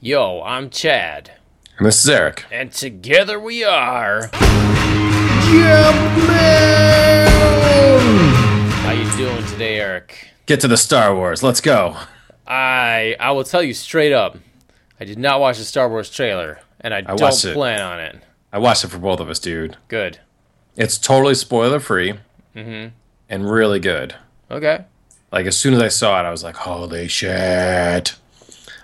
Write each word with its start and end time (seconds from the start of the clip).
Yo, 0.00 0.42
I'm 0.42 0.70
Chad, 0.70 1.32
And 1.78 1.86
this 1.86 2.02
is 2.04 2.08
Eric. 2.10 2.44
and 2.52 2.70
together 2.70 3.40
we 3.40 3.64
are. 3.64 4.28
How 8.82 8.92
you 8.92 9.10
doing 9.16 9.44
today, 9.46 9.80
Eric? 9.80 10.30
Get 10.46 10.60
to 10.60 10.68
the 10.68 10.76
Star 10.76 11.14
Wars. 11.14 11.42
Let's 11.42 11.60
go. 11.60 11.96
I 12.46 13.16
I 13.18 13.32
will 13.32 13.44
tell 13.44 13.62
you 13.62 13.74
straight 13.74 14.12
up, 14.12 14.36
I 15.00 15.04
did 15.04 15.18
not 15.18 15.40
watch 15.40 15.58
the 15.58 15.64
Star 15.64 15.88
Wars 15.88 16.10
trailer, 16.10 16.60
and 16.80 16.94
I, 16.94 17.00
don't 17.00 17.20
watched 17.20 17.44
it. 17.44 17.54
plan 17.54 17.80
on 17.80 17.98
it. 17.98 18.16
I 18.52 18.58
watched 18.58 18.84
it 18.84 18.88
for 18.88 18.98
both 18.98 19.18
of 19.20 19.28
us, 19.28 19.38
dude. 19.38 19.76
Good. 19.88 20.20
It's 20.76 20.98
totally 20.98 21.34
spoiler 21.34 21.80
free 21.80 22.14
Mm-hmm. 22.54 22.88
and 23.28 23.50
really 23.50 23.80
good. 23.80 24.14
Okay. 24.50 24.84
Like 25.32 25.46
as 25.46 25.56
soon 25.58 25.74
as 25.74 25.82
I 25.82 25.88
saw 25.88 26.20
it, 26.20 26.24
I 26.24 26.30
was 26.30 26.44
like, 26.44 26.54
"Holy 26.56 27.08
shit!" 27.08 28.14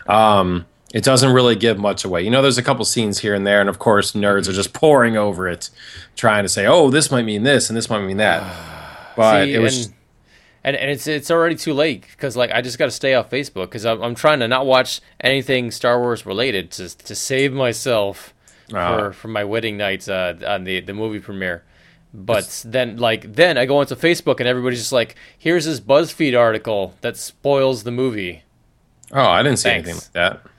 Um, 0.08 0.66
it 0.92 1.02
doesn't 1.04 1.32
really 1.32 1.56
give 1.56 1.78
much 1.78 2.04
away. 2.04 2.22
You 2.22 2.30
know, 2.30 2.42
there's 2.42 2.58
a 2.58 2.62
couple 2.62 2.84
scenes 2.84 3.18
here 3.20 3.34
and 3.34 3.46
there, 3.46 3.60
and 3.60 3.68
of 3.68 3.78
course, 3.78 4.12
nerds 4.12 4.48
are 4.48 4.52
just 4.52 4.72
pouring 4.72 5.16
over 5.16 5.48
it, 5.48 5.70
trying 6.16 6.44
to 6.44 6.48
say, 6.48 6.66
"Oh, 6.66 6.90
this 6.90 7.10
might 7.10 7.24
mean 7.24 7.42
this, 7.42 7.68
and 7.70 7.76
this 7.76 7.88
might 7.90 8.02
mean 8.04 8.18
that." 8.18 8.42
But 9.16 9.44
See, 9.44 9.52
it 9.54 9.58
was 9.58 9.86
and, 9.86 9.94
and 10.64 10.76
and 10.76 10.90
it's 10.90 11.06
it's 11.06 11.30
already 11.30 11.54
too 11.54 11.74
late 11.74 12.06
because 12.12 12.34
like 12.34 12.50
I 12.50 12.62
just 12.62 12.78
got 12.78 12.86
to 12.86 12.90
stay 12.90 13.12
off 13.12 13.28
Facebook 13.28 13.66
because 13.66 13.84
I'm 13.84 14.00
I'm 14.02 14.14
trying 14.14 14.40
to 14.40 14.48
not 14.48 14.64
watch 14.64 15.02
anything 15.20 15.70
Star 15.70 15.98
Wars 16.00 16.24
related 16.24 16.70
to 16.72 16.88
to 16.96 17.14
save 17.14 17.52
myself 17.52 18.32
Ah. 18.72 18.96
for 18.96 19.12
for 19.12 19.28
my 19.28 19.44
wedding 19.44 19.76
night 19.76 20.08
uh, 20.08 20.32
on 20.46 20.64
the 20.64 20.80
the 20.80 20.94
movie 20.94 21.18
premiere. 21.20 21.62
But 22.14 22.62
then 22.66 22.96
like 22.96 23.34
then 23.34 23.58
I 23.58 23.66
go 23.66 23.78
onto 23.78 23.94
Facebook 23.96 24.40
and 24.40 24.48
everybody's 24.48 24.78
just 24.78 24.92
like, 24.92 25.14
here's 25.36 25.66
this 25.66 25.78
BuzzFeed 25.80 26.38
article 26.38 26.94
that 27.02 27.18
spoils 27.18 27.82
the 27.84 27.90
movie. 27.90 28.42
oh, 29.12 29.20
I 29.20 29.42
didn't 29.42 29.58
see 29.58 29.68
Thanks. 29.68 29.88
anything 29.90 30.02
like 30.06 30.12
that. 30.12 30.50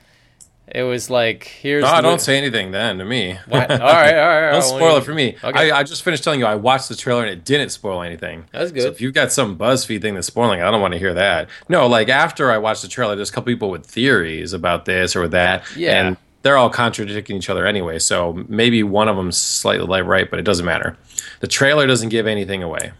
It 0.74 0.84
was 0.84 1.10
like 1.10 1.44
here's 1.44 1.84
No, 1.84 1.96
the 1.98 2.02
don't 2.02 2.20
say 2.20 2.38
anything 2.38 2.72
then 2.72 2.98
to 2.98 3.06
me. 3.06 3.38
What? 3.48 3.70
All 3.72 3.78
right, 3.78 3.80
all 3.80 3.88
right, 3.88 4.16
all 4.18 4.42
right. 4.42 4.52
Don't 4.54 4.64
spoil 4.64 4.98
it 4.98 5.04
for 5.04 5.14
me. 5.14 5.36
Okay. 5.44 5.70
I, 5.72 5.80
I 5.80 5.84
just 5.84 6.02
finished 6.04 6.24
telling 6.24 6.40
you 6.40 6.48
I 6.48 6.56
watched 6.56 6.90
the 6.90 6.96
trailer 6.96 7.22
and 7.22 7.30
it 7.30 7.46
didn't 7.46 7.70
spoil 7.70 8.02
anything. 8.02 8.46
That's 8.52 8.70
So 8.72 8.76
good. 8.76 8.86
if 8.88 9.00
you've 9.00 9.14
got 9.14 9.32
some 9.32 9.56
BuzzFeed 9.56 10.02
thing 10.02 10.16
that's 10.16 10.26
spoiling, 10.28 10.62
I 10.64 10.72
don't 10.72 10.82
want 10.82 10.94
to 10.94 10.98
hear 10.98 11.14
that. 11.14 11.48
No, 11.70 11.86
like 11.86 12.10
after 12.10 12.50
I 12.52 12.58
watched 12.58 12.82
the 12.82 12.88
trailer, 12.88 13.16
there's 13.16 13.30
a 13.30 13.34
couple 13.34 13.54
people 13.54 13.70
with 13.70 13.86
theories 13.86 14.52
about 14.54 14.86
this 14.86 15.16
or 15.16 15.28
that. 15.28 15.64
Yeah. 15.76 15.92
And 16.08 16.18
they're 16.42 16.58
all 16.58 16.72
contradicting 16.72 17.38
each 17.38 17.50
other 17.52 17.68
anyway. 17.68 18.00
So 18.00 18.44
maybe 18.50 18.82
one 18.82 19.08
of 19.08 19.16
them's 19.16 19.38
slightly 19.38 20.02
right, 20.02 20.28
but 20.30 20.40
it 20.40 20.44
doesn't 20.44 20.66
matter. 20.66 20.98
The 21.40 21.48
trailer 21.48 21.86
doesn't 21.86 22.10
give 22.10 22.26
anything 22.26 22.64
away. 22.64 22.94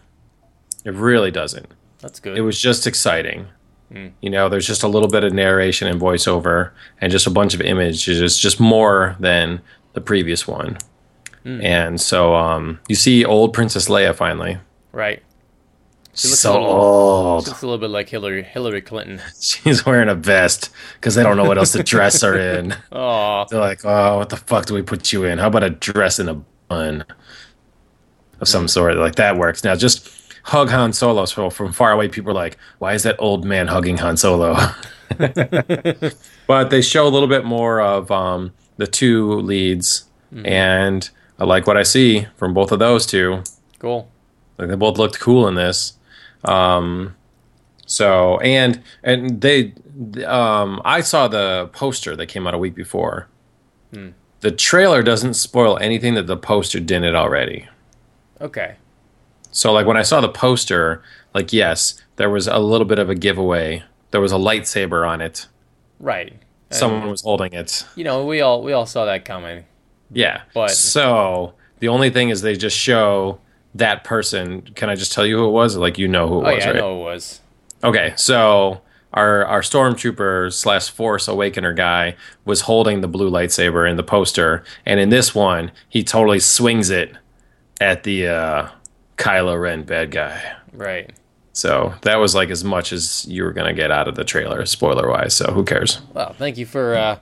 It 0.84 0.94
really 0.94 1.30
doesn't. 1.32 1.66
That's 1.98 2.20
good. 2.20 2.38
It 2.38 2.42
was 2.42 2.58
just 2.60 2.86
exciting. 2.86 3.48
Hmm. 3.92 4.08
You 4.20 4.30
know, 4.30 4.48
there's 4.48 4.66
just 4.66 4.82
a 4.82 4.88
little 4.88 5.08
bit 5.08 5.24
of 5.24 5.32
narration 5.32 5.86
and 5.88 6.00
voiceover 6.00 6.70
and 7.00 7.12
just 7.12 7.26
a 7.26 7.30
bunch 7.30 7.54
of 7.54 7.60
images. 7.60 8.20
It's 8.20 8.38
just 8.38 8.58
more 8.60 9.16
than 9.20 9.60
the 9.92 10.00
previous 10.00 10.46
one. 10.48 10.78
Hmm. 11.42 11.60
And 11.60 12.00
so 12.00 12.34
um, 12.34 12.80
you 12.88 12.94
see 12.94 13.24
old 13.24 13.52
Princess 13.52 13.88
Leia 13.88 14.14
finally. 14.14 14.58
right. 14.92 15.22
She 16.16 16.28
looks 16.28 16.38
a 16.38 16.42
so 16.42 16.52
little- 16.52 16.68
old. 16.70 17.46
Looks 17.48 17.62
a 17.62 17.66
little 17.66 17.78
bit 17.80 17.90
like 17.90 18.08
Hillary 18.08 18.44
Hillary 18.44 18.80
Clinton. 18.82 19.20
She's 19.40 19.84
wearing 19.84 20.08
a 20.08 20.14
vest 20.14 20.70
because 20.94 21.16
they 21.16 21.24
don't 21.24 21.36
know 21.36 21.42
what 21.44 21.58
else 21.58 21.72
to 21.72 21.82
dress 21.82 22.22
her 22.22 22.38
in. 22.38 22.72
Oh, 22.92 23.44
They're 23.50 23.58
like, 23.58 23.84
oh, 23.84 24.18
what 24.18 24.28
the 24.28 24.36
fuck 24.36 24.66
do 24.66 24.74
we 24.74 24.82
put 24.82 25.12
you 25.12 25.24
in? 25.24 25.38
How 25.38 25.48
about 25.48 25.64
a 25.64 25.70
dress 25.70 26.20
in 26.20 26.28
a 26.28 26.34
bun 26.68 27.04
of 28.40 28.46
some 28.46 28.68
sort? 28.68 28.96
Like 28.96 29.16
that 29.16 29.36
works. 29.36 29.64
Now 29.64 29.74
just 29.74 30.06
hug 30.44 30.70
Han 30.70 30.92
Solo. 30.92 31.24
So 31.24 31.50
from 31.50 31.72
far 31.72 31.92
away, 31.92 32.08
people 32.08 32.30
are 32.30 32.34
like, 32.34 32.56
why 32.78 32.94
is 32.94 33.02
that 33.02 33.16
old 33.18 33.44
man 33.44 33.66
hugging 33.66 33.98
Han 33.98 34.16
Solo? 34.16 34.56
but 36.46 36.70
they 36.70 36.80
show 36.80 37.06
a 37.06 37.10
little 37.10 37.28
bit 37.28 37.44
more 37.44 37.80
of 37.80 38.10
um, 38.10 38.52
the 38.76 38.86
two 38.86 39.34
leads, 39.40 40.04
and 40.44 41.10
I 41.38 41.44
like 41.44 41.66
what 41.66 41.76
I 41.76 41.82
see 41.82 42.26
from 42.36 42.54
both 42.54 42.72
of 42.72 42.78
those 42.78 43.06
two. 43.06 43.42
cool. 43.78 44.10
Like 44.58 44.68
they 44.68 44.76
both 44.76 44.98
looked 44.98 45.18
cool 45.20 45.48
in 45.48 45.56
this. 45.56 45.94
Um, 46.44 47.16
so 47.86 48.38
and 48.40 48.82
and 49.02 49.40
they, 49.40 49.72
um, 50.26 50.80
I 50.84 51.00
saw 51.00 51.28
the 51.28 51.68
poster 51.72 52.16
that 52.16 52.26
came 52.26 52.46
out 52.46 52.54
a 52.54 52.58
week 52.58 52.74
before. 52.74 53.28
The 54.40 54.50
trailer 54.50 55.02
doesn't 55.02 55.34
spoil 55.34 55.78
anything 55.78 56.14
that 56.14 56.26
the 56.26 56.36
poster 56.36 56.80
didn't 56.80 57.14
already. 57.14 57.68
Okay. 58.40 58.76
So 59.54 59.72
like 59.72 59.86
when 59.86 59.96
I 59.96 60.02
saw 60.02 60.20
the 60.20 60.28
poster, 60.28 61.00
like 61.32 61.52
yes, 61.52 62.02
there 62.16 62.28
was 62.28 62.48
a 62.48 62.58
little 62.58 62.86
bit 62.86 62.98
of 62.98 63.08
a 63.08 63.14
giveaway. 63.14 63.84
There 64.10 64.20
was 64.20 64.32
a 64.32 64.36
lightsaber 64.36 65.08
on 65.08 65.20
it. 65.20 65.46
Right. 66.00 66.32
And, 66.32 66.40
Someone 66.78 67.08
was 67.08 67.22
holding 67.22 67.52
it. 67.52 67.86
you 67.94 68.02
know, 68.04 68.26
we 68.26 68.40
all 68.40 68.62
we 68.62 68.72
all 68.72 68.84
saw 68.86 69.04
that 69.04 69.24
coming. 69.24 69.64
Yeah. 70.12 70.42
But- 70.52 70.72
so 70.72 71.54
the 71.78 71.88
only 71.88 72.10
thing 72.10 72.30
is 72.30 72.42
they 72.42 72.56
just 72.56 72.76
show 72.76 73.38
that 73.76 74.02
person. 74.04 74.62
Can 74.74 74.88
I 74.90 74.96
just 74.96 75.12
tell 75.12 75.24
you 75.24 75.38
who 75.38 75.46
it 75.48 75.52
was? 75.52 75.76
Like 75.76 75.98
you 75.98 76.08
know 76.08 76.26
who 76.28 76.40
it 76.40 76.48
Oh 76.48 76.54
was, 76.54 76.64
yeah, 76.64 76.70
right? 76.70 76.76
I 76.76 76.80
know 76.80 77.00
it 77.00 77.04
was. 77.04 77.40
Okay, 77.84 78.12
so 78.16 78.80
our 79.12 79.44
our 79.46 79.60
stormtrooper 79.60 80.52
slash 80.52 80.88
Force 80.90 81.28
Awakener 81.28 81.72
guy 81.76 82.16
was 82.44 82.62
holding 82.62 83.02
the 83.02 83.08
blue 83.08 83.30
lightsaber 83.30 83.88
in 83.88 83.96
the 83.96 84.02
poster, 84.02 84.64
and 84.84 84.98
in 84.98 85.10
this 85.10 85.32
one, 85.34 85.70
he 85.88 86.02
totally 86.02 86.40
swings 86.40 86.90
it 86.90 87.12
at 87.80 88.02
the 88.04 88.26
uh, 88.28 88.68
Kylo 89.16 89.60
Ren 89.60 89.82
bad 89.84 90.10
guy. 90.10 90.42
Right. 90.72 91.10
So 91.52 91.94
that 92.02 92.16
was 92.16 92.34
like 92.34 92.50
as 92.50 92.64
much 92.64 92.92
as 92.92 93.26
you 93.26 93.44
were 93.44 93.52
gonna 93.52 93.74
get 93.74 93.90
out 93.90 94.08
of 94.08 94.16
the 94.16 94.24
trailer, 94.24 94.66
spoiler 94.66 95.08
wise. 95.08 95.34
So 95.34 95.52
who 95.52 95.64
cares? 95.64 96.00
Well, 96.12 96.32
thank 96.32 96.58
you 96.58 96.66
for 96.66 96.96
uh, 96.96 97.18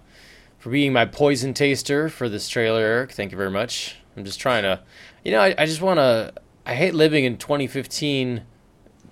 for 0.58 0.70
being 0.70 0.92
my 0.92 1.04
poison 1.04 1.52
taster 1.54 2.08
for 2.08 2.28
this 2.28 2.48
trailer, 2.48 2.80
Eric. 2.80 3.12
Thank 3.12 3.30
you 3.32 3.36
very 3.36 3.50
much. 3.50 3.96
I'm 4.16 4.24
just 4.24 4.40
trying 4.40 4.62
to, 4.62 4.80
you 5.24 5.32
know, 5.32 5.40
I, 5.40 5.54
I 5.58 5.66
just 5.66 5.82
want 5.82 5.98
to. 5.98 6.32
I 6.64 6.74
hate 6.74 6.94
living 6.94 7.24
in 7.24 7.36
2015, 7.38 8.42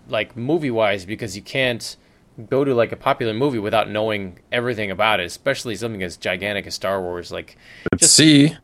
like 0.08 0.36
movie 0.36 0.70
wise, 0.70 1.04
because 1.04 1.34
you 1.36 1.42
can't 1.42 1.96
go 2.48 2.64
to 2.64 2.74
like 2.74 2.92
a 2.92 2.96
popular 2.96 3.34
movie 3.34 3.58
without 3.58 3.90
knowing 3.90 4.38
everything 4.52 4.90
about 4.90 5.20
it, 5.20 5.24
especially 5.26 5.74
something 5.76 6.02
as 6.02 6.16
gigantic 6.16 6.66
as 6.66 6.74
Star 6.74 7.02
Wars. 7.02 7.30
Like, 7.32 7.56
Let's 7.92 8.08
see. 8.10 8.56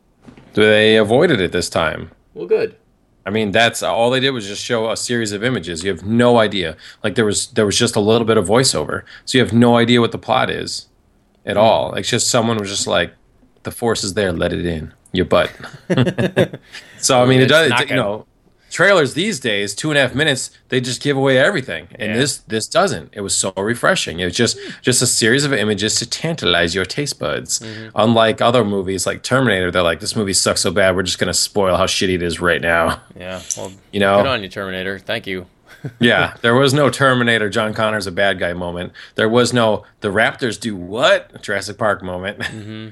do 0.55 0.63
They 0.63 0.97
avoided 0.97 1.41
it 1.41 1.53
this 1.53 1.69
time. 1.69 2.13
well, 2.33 2.47
good. 2.47 2.77
I 3.27 3.31
mean, 3.31 3.51
that's 3.51 3.83
all 3.83 4.11
they 4.11 4.21
did 4.21 4.31
was 4.31 4.47
just 4.47 4.65
show 4.65 4.89
a 4.89 4.97
series 4.97 5.33
of 5.33 5.43
images. 5.43 5.83
You 5.83 5.91
have 5.91 6.05
no 6.05 6.39
idea. 6.39 6.77
Like 7.03 7.17
there 7.17 7.25
was 7.25 7.49
there 7.49 7.67
was 7.67 7.77
just 7.77 7.97
a 7.97 8.01
little 8.01 8.25
bit 8.25 8.37
of 8.37 8.47
voiceover, 8.47 9.03
so 9.25 9.37
you 9.37 9.45
have 9.45 9.53
no 9.53 9.77
idea 9.77 10.01
what 10.01 10.13
the 10.13 10.19
plot 10.19 10.49
is 10.49 10.87
at 11.45 11.57
all. 11.57 11.93
It's 11.95 12.09
just 12.09 12.29
someone 12.31 12.57
was 12.57 12.71
just 12.71 12.87
like, 12.87 13.13
"The 13.65 13.73
force 13.73 14.05
is 14.05 14.15
there, 14.15 14.33
let 14.33 14.53
it 14.53 14.65
in 14.65 14.95
your 15.11 15.25
butt." 15.25 15.51
so 16.99 17.21
I 17.21 17.27
mean, 17.27 17.41
it 17.41 17.49
does. 17.49 17.73
It, 17.81 17.91
you 17.91 17.97
know, 17.97 18.27
trailers 18.77 19.15
these 19.15 19.41
days, 19.41 19.75
two 19.75 19.91
and 19.91 19.97
a 19.97 20.03
half 20.03 20.11
mm-hmm. 20.11 20.19
minutes, 20.19 20.51
they 20.69 20.83
just 20.83 21.01
give 21.03 21.17
away 21.17 21.39
everything, 21.39 21.89
and 21.95 22.11
Yeah. 22.11 22.19
this 22.19 22.33
this 22.55 22.67
doesn't. 22.69 23.09
It 23.19 23.23
was 23.23 23.35
so 23.35 23.53
refreshing. 23.57 24.21
It 24.21 24.27
was 24.27 24.37
just 24.37 24.59
hmm. 24.59 24.71
just 24.83 25.01
a 25.01 25.07
series 25.07 25.45
of 25.47 25.53
images 25.55 25.95
to 26.01 26.05
tantalize 26.25 26.75
your 26.75 26.85
taste 26.85 27.19
buds. 27.19 27.59
Mm-hmm. 27.59 27.89
Unlike 27.95 28.39
other 28.43 28.65
movies 28.65 29.07
like 29.07 29.23
Terminator, 29.23 29.71
they're 29.71 29.91
like, 29.91 30.01
"This 30.01 30.15
movie 30.15 30.35
sucks 30.35 30.61
so 30.61 30.71
bad, 30.71 30.95
we're 30.95 31.09
just 31.11 31.19
gonna 31.19 31.41
spoil 31.49 31.75
how 31.81 31.87
shitty 31.87 32.17
it 32.21 32.23
is 32.23 32.39
right 32.39 32.61
now." 32.61 33.01
Yeah. 33.19 33.41
Well, 33.57 33.73
You 33.93 34.01
know, 34.01 34.17
good 34.19 34.35
on 34.37 34.43
you, 34.43 34.51
Terminator. 34.51 34.99
Thank 34.99 35.27
you. 35.27 35.47
yeah, 35.99 36.35
there 36.43 36.55
was 36.55 36.75
no 36.75 36.91
Terminator, 36.91 37.49
John 37.49 37.73
Connor's 37.73 38.07
a 38.07 38.13
bad 38.13 38.39
guy 38.39 38.53
moment. 38.53 38.93
There 39.15 39.29
was 39.29 39.53
no 39.53 39.85
the 40.01 40.09
Raptors 40.09 40.61
do 40.61 40.77
what 40.77 41.41
Jurassic 41.41 41.79
Park 41.79 42.03
moment. 42.03 42.41
Mm-hmm. 42.41 42.89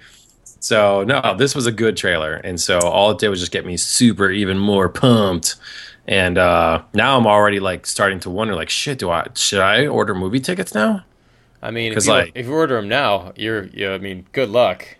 So 0.64 1.04
no, 1.04 1.34
this 1.36 1.54
was 1.54 1.66
a 1.66 1.72
good 1.72 1.94
trailer, 1.94 2.36
and 2.36 2.58
so 2.58 2.78
all 2.78 3.10
it 3.10 3.19
did 3.19 3.28
was 3.28 3.38
just 3.38 3.52
get 3.52 3.66
me 3.66 3.76
super 3.76 4.30
even 4.30 4.58
more 4.58 4.88
pumped. 4.88 5.56
And 6.08 6.38
uh, 6.38 6.82
now 6.94 7.19
I'm 7.19 7.26
already 7.26 7.60
like 7.60 7.84
starting 7.84 8.19
to 8.20 8.30
wonder, 8.30 8.54
like, 8.54 8.70
shit, 8.70 8.98
do 8.98 9.10
I 9.10 9.26
should 9.34 9.60
I 9.60 9.86
order 9.86 10.14
movie 10.14 10.41
tickets 10.41 10.74
now? 10.74 11.04
I 11.62 11.70
mean, 11.70 11.92
if 11.92 11.97
'Cause, 11.97 12.06
you, 12.06 12.12
like- 12.14 12.32
if 12.34 12.47
you 12.47 12.54
order 12.54 12.76
them 12.76 12.88
now, 12.88 13.34
you're, 13.36 13.64
you 13.64 13.91
I 13.92 13.98
mean, 13.98 14.24
good 14.32 14.48
luck. 14.48 14.97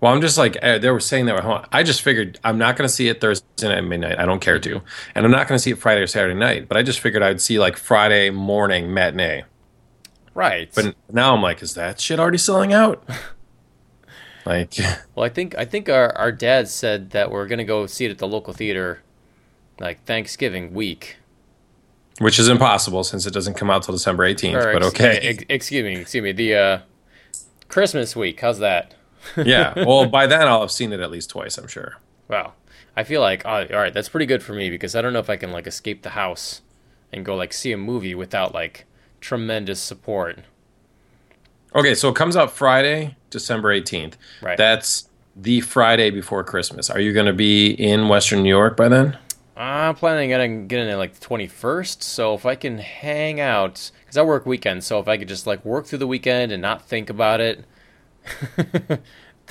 Well, 0.00 0.14
I'm 0.14 0.20
just 0.20 0.38
like 0.38 0.56
eh, 0.62 0.78
they 0.78 0.90
were 0.90 1.00
saying 1.00 1.26
that. 1.26 1.68
I 1.72 1.82
just 1.82 2.02
figured 2.02 2.38
I'm 2.44 2.56
not 2.56 2.76
going 2.76 2.86
to 2.86 2.94
see 2.94 3.08
it 3.08 3.20
Thursday 3.20 3.66
night 3.68 3.78
at 3.78 3.84
midnight. 3.84 4.20
I 4.20 4.26
don't 4.26 4.38
care 4.40 4.60
to, 4.60 4.80
and 5.16 5.24
I'm 5.24 5.32
not 5.32 5.48
going 5.48 5.56
to 5.56 5.62
see 5.62 5.72
it 5.72 5.78
Friday 5.78 6.02
or 6.02 6.06
Saturday 6.06 6.38
night. 6.38 6.68
But 6.68 6.76
I 6.76 6.84
just 6.84 7.00
figured 7.00 7.24
I'd 7.24 7.40
see 7.40 7.58
like 7.58 7.76
Friday 7.76 8.30
morning 8.30 8.94
matinee. 8.94 9.42
Right. 10.34 10.70
But 10.72 10.94
now 11.10 11.34
I'm 11.34 11.42
like, 11.42 11.62
is 11.62 11.74
that 11.74 11.98
shit 11.98 12.20
already 12.20 12.38
selling 12.38 12.72
out? 12.72 13.02
like, 14.46 14.74
Well, 15.14 15.24
I 15.24 15.28
think 15.28 15.56
I 15.58 15.64
think 15.64 15.88
our, 15.88 16.16
our 16.16 16.32
dad 16.32 16.68
said 16.68 17.10
that 17.10 17.30
we're 17.30 17.46
gonna 17.46 17.64
go 17.64 17.86
see 17.86 18.04
it 18.04 18.10
at 18.10 18.18
the 18.18 18.28
local 18.28 18.52
theater, 18.54 19.02
like 19.80 20.04
Thanksgiving 20.04 20.72
week. 20.72 21.16
which 22.20 22.38
is 22.38 22.48
impossible 22.48 23.04
since 23.04 23.26
it 23.26 23.34
doesn't 23.34 23.54
come 23.54 23.70
out 23.70 23.82
till 23.82 23.92
December 23.92 24.24
18th. 24.32 24.54
Or 24.54 24.72
But 24.72 24.82
ex- 24.84 24.86
okay, 24.94 25.16
ex- 25.18 25.44
excuse 25.48 25.84
me, 25.84 26.00
excuse 26.00 26.22
me. 26.22 26.32
The 26.32 26.54
uh, 26.54 26.78
Christmas 27.68 28.14
week. 28.16 28.40
How's 28.40 28.58
that? 28.60 28.94
yeah. 29.44 29.74
Well, 29.84 30.06
by 30.06 30.26
then 30.26 30.42
I'll 30.48 30.60
have 30.60 30.70
seen 30.70 30.92
it 30.92 31.00
at 31.00 31.10
least 31.10 31.30
twice. 31.30 31.58
I'm 31.58 31.66
sure. 31.66 31.96
Wow. 32.28 32.52
I 32.96 33.04
feel 33.04 33.20
like 33.20 33.44
all 33.44 33.64
right. 33.70 33.92
That's 33.92 34.08
pretty 34.08 34.26
good 34.26 34.42
for 34.42 34.54
me 34.54 34.70
because 34.70 34.94
I 34.96 35.02
don't 35.02 35.12
know 35.12 35.18
if 35.18 35.28
I 35.28 35.36
can 35.36 35.52
like 35.52 35.66
escape 35.66 36.02
the 36.02 36.10
house 36.10 36.62
and 37.12 37.24
go 37.24 37.34
like 37.36 37.52
see 37.52 37.72
a 37.72 37.76
movie 37.76 38.14
without 38.14 38.54
like 38.54 38.86
tremendous 39.20 39.80
support. 39.80 40.38
Okay, 41.76 41.94
so 41.94 42.08
it 42.08 42.14
comes 42.16 42.36
out 42.36 42.50
Friday, 42.50 43.16
December 43.30 43.68
18th. 43.78 44.14
Right. 44.40 44.56
That's 44.56 45.08
the 45.36 45.60
Friday 45.60 46.10
before 46.10 46.42
Christmas. 46.42 46.88
Are 46.88 46.98
you 46.98 47.12
going 47.12 47.26
to 47.26 47.34
be 47.34 47.70
in 47.70 48.08
Western 48.08 48.42
New 48.42 48.48
York 48.48 48.76
by 48.76 48.88
then? 48.88 49.18
I'm 49.56 49.94
planning 49.94 50.32
on 50.34 50.66
getting 50.68 50.88
in 50.88 50.98
like 50.98 51.14
the 51.14 51.26
21st. 51.26 52.02
So 52.02 52.34
if 52.34 52.46
I 52.46 52.54
can 52.54 52.78
hang 52.78 53.40
out, 53.40 53.90
because 54.04 54.16
I 54.16 54.22
work 54.22 54.46
weekends, 54.46 54.86
so 54.86 54.98
if 55.00 55.08
I 55.08 55.18
could 55.18 55.28
just 55.28 55.46
like 55.46 55.64
work 55.64 55.86
through 55.86 55.98
the 55.98 56.06
weekend 56.06 56.50
and 56.50 56.62
not 56.62 56.82
think 56.82 57.10
about 57.10 57.40
it, 57.40 57.64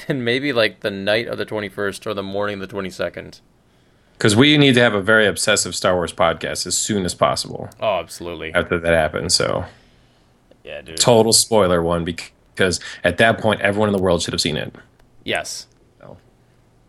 then 0.08 0.24
maybe 0.24 0.52
like 0.54 0.80
the 0.82 0.92
night 0.92 1.28
of 1.28 1.38
the 1.38 1.46
21st 1.46 2.06
or 2.08 2.14
the 2.16 2.24
morning 2.24 2.60
of 2.62 2.68
the 2.68 2.76
22nd. 2.76 3.42
Because 4.14 4.36
we 4.36 4.58
need 4.58 4.74
to 4.76 4.82
have 4.82 4.94
a 4.96 5.02
very 5.02 5.28
obsessive 5.28 5.76
Star 5.76 5.94
Wars 5.96 6.14
podcast 6.14 6.66
as 6.66 6.78
soon 6.78 7.04
as 7.04 7.14
possible 7.14 7.70
Oh, 7.80 8.00
absolutely. 8.00 8.54
after 8.54 8.80
that 8.80 8.94
happens. 8.94 9.36
So, 9.36 9.66
Yeah, 10.66 10.82
dude. 10.82 10.98
total 10.98 11.32
spoiler 11.32 11.82
one 11.82 12.04
because 12.04 12.80
at 13.04 13.18
that 13.20 13.40
point, 13.40 13.62
everyone 13.62 13.88
in 13.88 13.94
the 13.94 14.02
world 14.02 14.24
should 14.24 14.34
have 14.34 14.42
seen 14.42 14.58
it. 14.58 14.74
Yes. 15.24 15.68
So. 16.00 16.18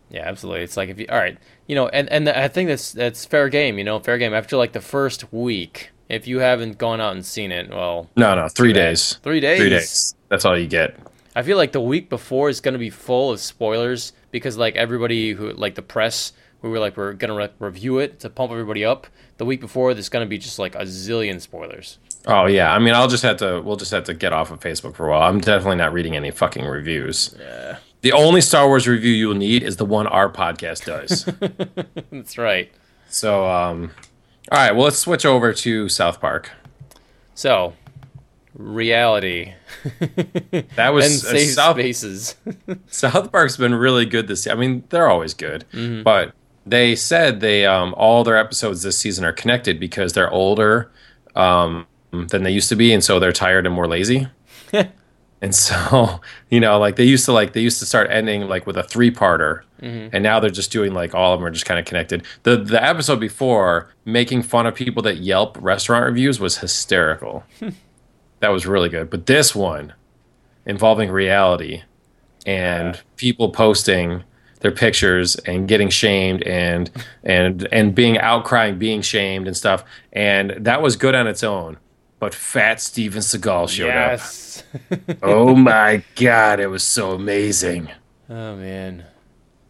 Yeah, 0.09 0.27
absolutely. 0.27 0.63
It's 0.63 0.75
like 0.75 0.89
if 0.89 0.99
you 0.99 1.05
all 1.09 1.17
right, 1.17 1.37
you 1.67 1.75
know, 1.75 1.87
and 1.87 2.09
and 2.09 2.27
I 2.27 2.47
think 2.47 2.69
that's 2.69 2.91
that's 2.91 3.25
fair 3.25 3.49
game. 3.49 3.77
You 3.77 3.83
know, 3.83 3.99
fair 3.99 4.17
game. 4.17 4.33
After 4.33 4.57
like 4.57 4.73
the 4.73 4.81
first 4.81 5.31
week, 5.31 5.91
if 6.09 6.27
you 6.27 6.39
haven't 6.39 6.79
gone 6.79 6.99
out 6.99 7.13
and 7.13 7.23
seen 7.23 7.51
it, 7.51 7.69
well, 7.69 8.09
No, 8.15 8.33
no, 8.35 8.47
three 8.47 8.73
days. 8.73 9.13
Three 9.23 9.39
days. 9.39 9.59
Three 9.59 9.69
days. 9.69 10.15
That's 10.29 10.43
all 10.43 10.57
you 10.57 10.67
get. 10.67 10.97
I 11.35 11.43
feel 11.43 11.57
like 11.57 11.71
the 11.71 11.81
week 11.81 12.09
before 12.09 12.49
is 12.49 12.61
going 12.61 12.73
to 12.73 12.79
be 12.79 12.89
full 12.89 13.31
of 13.31 13.39
spoilers 13.39 14.13
because 14.31 14.57
like 14.57 14.75
everybody 14.75 15.33
who 15.33 15.51
like 15.51 15.75
the 15.75 15.83
press 15.83 16.33
we 16.61 16.69
were 16.69 16.79
like 16.79 16.97
we're 16.97 17.13
going 17.13 17.29
to 17.29 17.35
re- 17.35 17.53
review 17.59 17.99
it 17.99 18.19
to 18.21 18.29
pump 18.29 18.51
everybody 18.51 18.83
up. 18.83 19.07
The 19.37 19.45
week 19.45 19.61
before 19.61 19.93
there's 19.93 20.09
going 20.09 20.25
to 20.25 20.29
be 20.29 20.37
just 20.39 20.57
like 20.57 20.73
a 20.75 20.79
zillion 20.79 21.39
spoilers. 21.39 21.99
Oh 22.27 22.45
yeah, 22.45 22.73
I 22.73 22.79
mean, 22.79 22.93
I'll 22.93 23.07
just 23.07 23.23
have 23.23 23.37
to. 23.37 23.61
We'll 23.61 23.77
just 23.77 23.91
have 23.91 24.03
to 24.05 24.13
get 24.13 24.33
off 24.33 24.51
of 24.51 24.59
Facebook 24.59 24.95
for 24.95 25.07
a 25.07 25.11
while. 25.11 25.21
I'm 25.27 25.39
definitely 25.39 25.77
not 25.77 25.93
reading 25.93 26.15
any 26.15 26.29
fucking 26.31 26.65
reviews. 26.65 27.33
Yeah. 27.39 27.77
The 28.01 28.11
only 28.11 28.41
Star 28.41 28.67
Wars 28.67 28.87
review 28.87 29.11
you'll 29.11 29.33
need 29.33 29.63
is 29.63 29.77
the 29.77 29.85
one 29.85 30.05
our 30.07 30.29
podcast 30.29 30.85
does. 30.85 31.25
That's 32.11 32.37
right. 32.37 32.71
so, 33.09 33.49
um, 33.49 33.91
all 34.51 34.59
right. 34.59 34.71
Well, 34.73 34.83
let's 34.83 34.99
switch 34.99 35.25
over 35.25 35.51
to 35.53 35.89
South 35.89 36.21
Park. 36.21 36.51
So, 37.33 37.73
reality 38.53 39.53
That 40.75 40.89
was 40.93 41.05
and 41.11 41.13
safe 41.13 41.51
South 41.51 41.75
spaces. 41.75 42.35
South 42.87 43.31
Park's 43.31 43.57
been 43.57 43.75
really 43.75 44.05
good 44.05 44.27
this 44.27 44.45
year. 44.45 44.53
I 44.55 44.57
mean, 44.57 44.83
they're 44.89 45.09
always 45.09 45.33
good, 45.33 45.65
Mm-hmm. 45.73 46.03
but 46.03 46.33
they 46.65 46.95
said 46.95 47.39
they 47.39 47.65
um, 47.65 47.93
all 47.97 48.23
their 48.25 48.37
episodes 48.37 48.81
this 48.83 48.97
season 48.99 49.23
are 49.23 49.31
connected 49.33 49.79
because 49.79 50.13
they're 50.13 50.29
older 50.31 50.91
um, 51.35 51.87
than 52.27 52.41
they 52.43 52.51
used 52.51 52.69
to 52.69 52.75
be, 52.75 52.91
and 52.93 53.03
so 53.03 53.19
they're 53.19 53.31
tired 53.31 53.65
and 53.67 53.75
more 53.75 53.87
lazy. 53.87 54.27
and 55.41 55.53
so, 55.53 56.19
you 56.49 56.59
know, 56.59 56.79
like 56.79 56.95
they 56.95 57.03
used 57.03 57.25
to 57.25 57.31
like 57.33 57.53
they 57.53 57.61
used 57.61 57.79
to 57.79 57.85
start 57.85 58.09
ending 58.09 58.47
like 58.47 58.65
with 58.65 58.77
a 58.77 58.83
three 58.83 59.11
parter, 59.11 59.61
Mm-hmm. 59.81 60.09
and 60.15 60.23
now 60.23 60.39
they're 60.39 60.49
just 60.49 60.71
doing 60.71 60.95
like 60.95 61.13
all 61.13 61.35
of 61.35 61.39
them 61.39 61.45
are 61.45 61.51
just 61.51 61.67
kind 61.67 61.79
of 61.79 61.85
connected. 61.85 62.23
The 62.41 62.57
the 62.57 62.83
episode 62.83 63.19
before 63.19 63.93
making 64.05 64.41
fun 64.41 64.65
of 64.65 64.73
people 64.73 65.03
that 65.03 65.17
Yelp 65.17 65.55
restaurant 65.61 66.03
reviews 66.05 66.39
was 66.39 66.57
hysterical. 66.57 67.43
that 68.39 68.49
was 68.49 68.65
really 68.65 68.89
good, 68.89 69.11
but 69.11 69.27
this 69.27 69.53
one 69.55 69.93
involving 70.65 71.11
reality 71.11 71.83
and 72.47 72.95
Yeah. 72.95 73.01
people 73.17 73.49
posting 73.49 74.23
their 74.61 74.71
pictures 74.71 75.35
and 75.45 75.67
getting 75.67 75.89
shamed 75.89 76.41
and 76.43 76.89
and 77.23 77.67
and 77.71 77.93
being 77.93 78.15
outcrying 78.15 78.79
being 78.79 79.03
shamed 79.03 79.45
and 79.47 79.55
stuff 79.55 79.83
and 80.11 80.55
that 80.57 80.81
was 80.81 80.95
good 80.95 81.13
on 81.13 81.27
its 81.27 81.43
own 81.43 81.77
but 82.19 82.33
fat 82.33 82.81
steven 82.81 83.21
seagal 83.21 83.69
showed 83.69 83.87
yes. 83.87 84.63
up 84.91 85.17
oh 85.23 85.55
my 85.55 86.03
god 86.15 86.59
it 86.59 86.67
was 86.67 86.83
so 86.83 87.11
amazing 87.11 87.89
oh 88.29 88.55
man. 88.55 89.05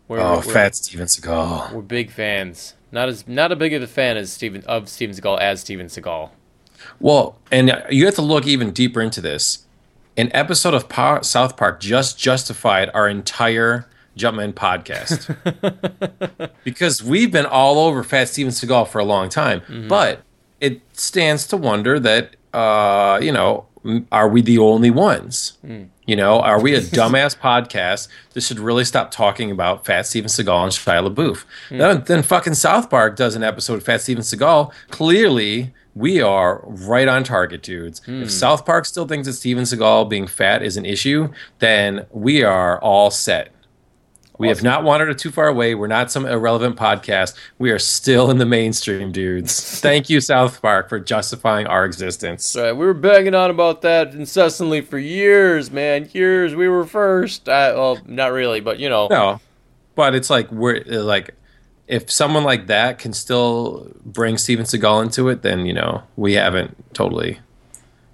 We're, 0.07 0.19
oh 0.19 0.37
we're, 0.37 0.53
fat 0.53 0.75
steven 0.75 1.07
seagal 1.07 1.73
we're 1.73 1.81
big 1.81 2.11
fans. 2.11 2.73
Not 2.91 3.09
as 3.09 3.27
not 3.27 3.51
a 3.51 3.55
big 3.55 3.73
of 3.73 3.81
a 3.81 3.87
fan 3.87 4.15
as 4.15 4.31
Steven 4.31 4.63
of 4.63 4.87
Steven 4.87 5.13
Seagal 5.13 5.41
as 5.41 5.59
Steven 5.59 5.87
Seagal. 5.87 6.29
well 6.99 7.37
and 7.51 7.83
you 7.89 8.05
have 8.05 8.15
to 8.15 8.21
look 8.21 8.47
even 8.47 8.71
deeper 8.71 9.01
into 9.01 9.19
this 9.19 9.65
an 10.15 10.31
episode 10.33 10.73
of 10.73 10.89
Pa- 10.89 11.21
south 11.21 11.57
park 11.57 11.79
just 11.79 12.17
justified 12.17 12.89
our 12.93 13.09
entire 13.09 13.87
jumpman 14.17 14.53
podcast 14.53 15.35
because 16.63 17.03
we've 17.03 17.31
been 17.31 17.45
all 17.45 17.79
over 17.79 18.03
Fat 18.03 18.27
Steven 18.27 18.51
Seagal 18.51 18.87
for 18.87 18.99
a 18.99 19.05
long 19.05 19.29
time. 19.29 19.61
Mm-hmm. 19.61 19.87
But 19.87 20.23
it 20.59 20.81
stands 20.93 21.47
to 21.47 21.57
wonder 21.57 21.99
that, 21.99 22.35
uh, 22.53 23.19
you 23.21 23.31
know, 23.31 23.65
are 24.11 24.27
we 24.27 24.41
the 24.41 24.57
only 24.57 24.89
ones? 24.91 25.57
You 26.05 26.15
know, 26.15 26.39
are 26.39 26.59
we 26.61 26.73
a 26.75 26.81
dumbass 26.99 27.37
podcast 27.37 28.07
that 28.33 28.41
should 28.41 28.59
really 28.59 28.83
stop 28.85 29.11
talking 29.11 29.51
about 29.51 29.85
Fat 29.85 30.05
Steven 30.05 30.29
Seagal 30.29 30.63
and 30.63 30.71
Shia 30.71 31.13
LaBeouf? 31.13 31.43
Then, 31.69 32.03
then 32.05 32.23
fucking 32.23 32.55
South 32.55 32.89
Park 32.89 33.15
does 33.15 33.35
an 33.35 33.43
episode 33.43 33.75
of 33.75 33.83
Fat 33.83 34.01
Steven 34.01 34.23
Seagal. 34.23 34.71
Clearly, 34.89 35.73
we 35.95 36.21
are 36.21 36.61
right 36.65 37.07
on 37.07 37.23
target, 37.23 37.63
dudes. 37.63 38.01
If 38.07 38.31
South 38.31 38.65
Park 38.65 38.85
still 38.85 39.07
thinks 39.07 39.25
that 39.27 39.33
Steven 39.33 39.63
Seagal 39.63 40.09
being 40.09 40.27
fat 40.27 40.61
is 40.61 40.77
an 40.77 40.85
issue, 40.85 41.29
then 41.59 42.05
we 42.11 42.43
are 42.43 42.79
all 42.81 43.09
set. 43.09 43.51
We 44.37 44.49
have 44.49 44.61
not 44.61 44.83
wandered 44.83 45.17
too 45.17 45.31
far 45.31 45.47
away. 45.47 45.73
We're 45.73 45.87
not 45.87 46.11
some 46.11 46.25
irrelevant 46.25 46.75
podcast. 46.75 47.35
We 47.57 47.71
are 47.71 47.79
still 47.79 48.29
in 48.29 48.37
the 48.37 48.45
mainstream, 48.45 49.11
dudes. 49.11 49.79
Thank 49.81 50.09
you, 50.09 50.21
South 50.21 50.61
Park, 50.61 50.89
for 50.89 50.99
justifying 50.99 51.65
our 51.65 51.85
existence. 51.85 52.45
So 52.45 52.75
we 52.75 52.85
were 52.85 52.93
banging 52.93 53.33
on 53.33 53.49
about 53.49 53.81
that 53.81 54.13
incessantly 54.13 54.81
for 54.81 54.99
years, 54.99 55.71
man. 55.71 56.09
Years. 56.13 56.53
We 56.53 56.67
were 56.67 56.85
first. 56.85 57.49
Uh, 57.49 57.73
well, 57.75 57.99
not 58.05 58.31
really, 58.31 58.59
but 58.59 58.79
you 58.79 58.89
know. 58.89 59.07
No, 59.09 59.39
but 59.95 60.13
it's 60.13 60.29
like 60.29 60.51
we're 60.51 60.83
like, 60.85 61.33
if 61.87 62.11
someone 62.11 62.43
like 62.43 62.67
that 62.67 62.99
can 62.99 63.13
still 63.13 63.91
bring 64.05 64.37
Steven 64.37 64.65
Seagal 64.65 65.03
into 65.03 65.29
it, 65.29 65.41
then 65.41 65.65
you 65.65 65.73
know 65.73 66.03
we 66.15 66.33
haven't 66.33 66.93
totally 66.93 67.39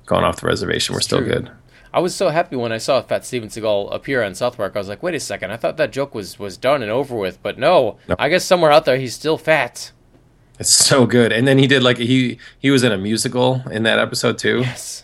gone 0.06 0.24
off 0.24 0.40
the 0.40 0.48
reservation. 0.48 0.94
We're 0.94 1.02
still 1.02 1.20
true. 1.20 1.28
good. 1.30 1.52
I 1.94 2.00
was 2.00 2.16
so 2.16 2.30
happy 2.30 2.56
when 2.56 2.72
I 2.72 2.80
saw 2.80 3.02
Fat 3.02 3.24
Steven 3.26 3.50
Seagal 3.50 3.94
appear 3.94 4.24
on 4.24 4.34
South 4.34 4.58
Park. 4.58 4.74
I 4.76 4.80
was 4.80 4.88
like, 4.88 5.04
wait 5.04 5.14
a 5.16 5.20
second. 5.20 5.52
I 5.52 5.58
thought 5.58 5.78
that 5.78 5.92
joke 5.92 6.16
was 6.16 6.40
was 6.40 6.58
done 6.58 6.82
and 6.82 6.92
over 6.92 7.16
with, 7.16 7.42
but 7.44 7.58
no. 7.60 7.98
No. 8.08 8.16
I 8.18 8.30
guess 8.30 8.44
somewhere 8.44 8.72
out 8.72 8.86
there 8.86 8.98
he's 8.98 9.14
still 9.14 9.38
fat. 9.38 9.92
It's 10.60 10.70
so 10.72 11.06
good. 11.06 11.32
And 11.32 11.48
then 11.48 11.58
he 11.58 11.68
did 11.68 11.84
like 11.84 11.98
he 11.98 12.40
he 12.60 12.72
was 12.72 12.84
in 12.84 12.92
a 12.92 12.98
musical 12.98 13.62
in 13.72 13.84
that 13.84 14.00
episode 14.00 14.38
too. 14.38 14.60
Yes. 14.62 15.04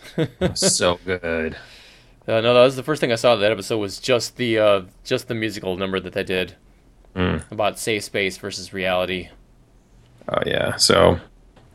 so 0.55 0.99
good. 1.05 1.55
Uh, 2.27 2.41
no, 2.41 2.53
that 2.53 2.61
was 2.61 2.75
the 2.75 2.83
first 2.83 3.01
thing 3.01 3.11
I 3.11 3.15
saw 3.15 3.33
of 3.33 3.39
that 3.39 3.51
episode 3.51 3.79
was 3.79 3.97
just 3.99 4.37
the 4.37 4.59
uh, 4.59 4.81
just 5.03 5.27
the 5.29 5.33
musical 5.33 5.75
number 5.77 5.99
that 5.99 6.13
they 6.13 6.23
did 6.23 6.55
Mm. 7.15 7.41
about 7.51 7.79
safe 7.79 8.03
space 8.03 8.37
versus 8.37 8.71
reality. 8.71 9.29
Oh 10.27 10.37
yeah. 10.45 10.75
So 10.75 11.19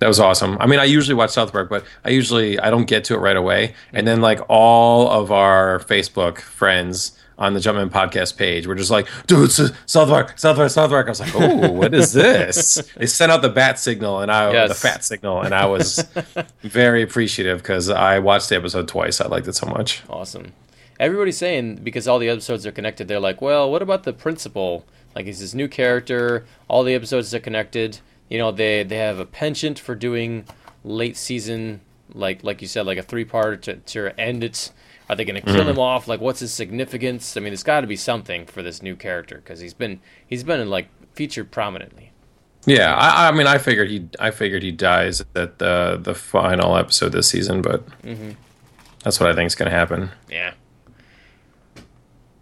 that 0.05 0.09
was 0.09 0.21
awesome. 0.21 0.59
I 0.61 0.67
mean, 0.67 0.79
I 0.79 0.85
usually 0.85 1.15
watch 1.15 1.31
South 1.31 1.51
Park, 1.51 1.71
but 1.71 1.83
I 2.05 2.11
usually 2.11 2.61
I 2.61 2.69
don't 2.69 2.85
get 2.87 3.05
to 3.05 3.15
it 3.15 3.21
right 3.21 3.39
away. 3.39 3.75
And 3.95 4.07
then 4.07 4.21
like 4.21 4.39
all 4.51 5.09
of 5.09 5.33
our 5.33 5.79
Facebook 5.79 6.41
friends 6.41 7.19
on 7.39 7.55
the 7.55 7.59
Jumpman 7.59 7.89
podcast 7.89 8.37
page 8.37 8.67
were 8.67 8.75
just 8.75 8.91
like, 8.91 9.09
dude, 9.27 9.51
South 9.51 10.11
Park, 10.11 10.39
South 10.39 10.57
Park, 10.57 10.69
South 10.71 10.91
Park. 10.91 11.07
I 11.07 11.09
was 11.09 11.21
like, 11.21 11.35
oh, 11.35 11.73
what 11.73 11.95
is 11.95 12.13
this? 12.13 12.75
they 12.99 13.07
sent 13.07 13.33
out 13.33 13.41
the 13.41 13.49
bat 13.49 13.79
signal 13.79 14.21
and 14.21 14.31
I 14.31 14.53
Yes. 14.53 14.69
the 14.69 14.75
fat 14.75 15.05
signal, 15.05 15.41
and 15.41 15.55
I 15.55 15.65
was 15.65 16.07
very 16.61 17.01
appreciative 17.01 17.61
because 17.63 17.89
I 17.89 18.19
watched 18.19 18.51
the 18.51 18.57
episode 18.57 18.87
twice. 18.87 19.23
I 19.23 19.27
liked 19.29 19.49
it 19.49 19.55
so 19.55 19.67
much. 19.69 20.03
Awesome. 20.11 20.53
Everybody's 21.01 21.39
saying 21.39 21.77
because 21.77 22.07
all 22.07 22.19
the 22.19 22.29
episodes 22.29 22.67
are 22.67 22.73
connected, 22.73 23.09
they're 23.09 23.21
like, 23.21 23.41
well, 23.41 23.71
what 23.71 23.81
about 23.81 24.03
the 24.03 24.13
principal? 24.13 24.85
Like, 25.17 25.25
he's 25.25 25.41
this 25.41 25.55
new 25.55 25.67
character. 25.67 26.45
All 26.69 26.83
the 26.85 26.93
episodes 26.93 27.35
are 27.35 27.41
connected. 27.41 28.01
You 28.35 28.41
know, 28.41 28.51
they 28.51 28.83
they 28.83 28.97
have 28.97 29.21
a 29.21 29.25
penchant 29.27 29.79
for 29.79 29.95
doing 29.95 30.45
late 30.83 31.17
season, 31.17 31.83
like 32.13 32.43
like 32.43 32.61
you 32.61 32.67
said, 32.67 32.85
like 32.85 32.99
a 32.99 33.03
three 33.05 33.25
part 33.25 33.63
to, 33.63 33.77
to 33.77 34.21
end 34.21 34.43
it. 34.43 34.73
Are 35.09 35.15
they 35.15 35.25
going 35.25 35.37
to 35.37 35.41
kill 35.41 35.61
mm-hmm. 35.61 35.69
him 35.69 35.79
off? 35.79 36.09
Like, 36.09 36.21
what's 36.21 36.41
his 36.41 36.53
significance? 36.53 37.37
I 37.37 37.41
mean, 37.41 37.51
there's 37.51 37.63
got 37.63 37.83
to 37.83 37.87
be 37.87 37.95
something 37.95 38.45
for 38.45 38.61
this 38.61 38.83
new 38.83 38.97
character 38.97 39.37
because 39.37 39.61
he's 39.61 39.73
been 39.73 40.01
he's 40.27 40.43
been 40.43 40.59
in 40.59 40.69
like 40.69 40.89
featured 41.13 41.53
prominently. 41.53 42.11
Yeah, 42.67 42.93
I, 42.93 43.29
I 43.29 43.31
mean, 43.31 43.47
I 43.47 43.59
figured 43.59 43.89
he, 43.89 44.09
I 44.19 44.33
figured 44.33 44.65
he 44.65 44.73
dies 44.73 45.21
at 45.37 45.61
the 45.61 45.97
the 46.03 46.17
final 46.17 46.77
episode 46.77 47.13
this 47.13 47.29
season, 47.29 47.63
but 47.63 47.87
mm-hmm. 48.03 48.33
that's 49.05 49.21
what 49.21 49.31
I 49.31 49.35
think 49.37 49.47
is 49.47 49.55
going 49.55 49.71
to 49.71 49.77
happen. 49.77 50.11
Yeah. 50.29 50.55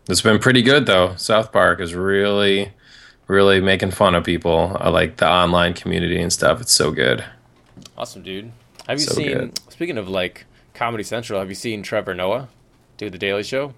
It's 0.08 0.22
been 0.22 0.38
pretty 0.38 0.62
good 0.62 0.86
though. 0.86 1.16
South 1.16 1.52
Park 1.52 1.82
is 1.82 1.94
really, 1.94 2.72
really 3.26 3.60
making 3.60 3.90
fun 3.92 4.14
of 4.14 4.24
people. 4.24 4.76
I 4.80 4.88
like 4.88 5.16
the 5.16 5.28
online 5.28 5.74
community 5.74 6.20
and 6.20 6.32
stuff. 6.32 6.60
It's 6.60 6.72
so 6.72 6.90
good. 6.90 7.24
Awesome, 7.96 8.22
dude. 8.22 8.52
Have 8.88 8.98
you 8.98 9.06
So 9.06 9.14
seen? 9.14 9.32
good. 9.32 9.58
Speaking 9.72 9.98
of 9.98 10.08
like 10.08 10.44
Comedy 10.74 11.04
Central, 11.04 11.38
have 11.38 11.48
you 11.48 11.54
seen 11.54 11.82
Trevor 11.82 12.14
Noah 12.14 12.48
do 12.96 13.08
the 13.10 13.18
Daily 13.18 13.42
Show? 13.42 13.74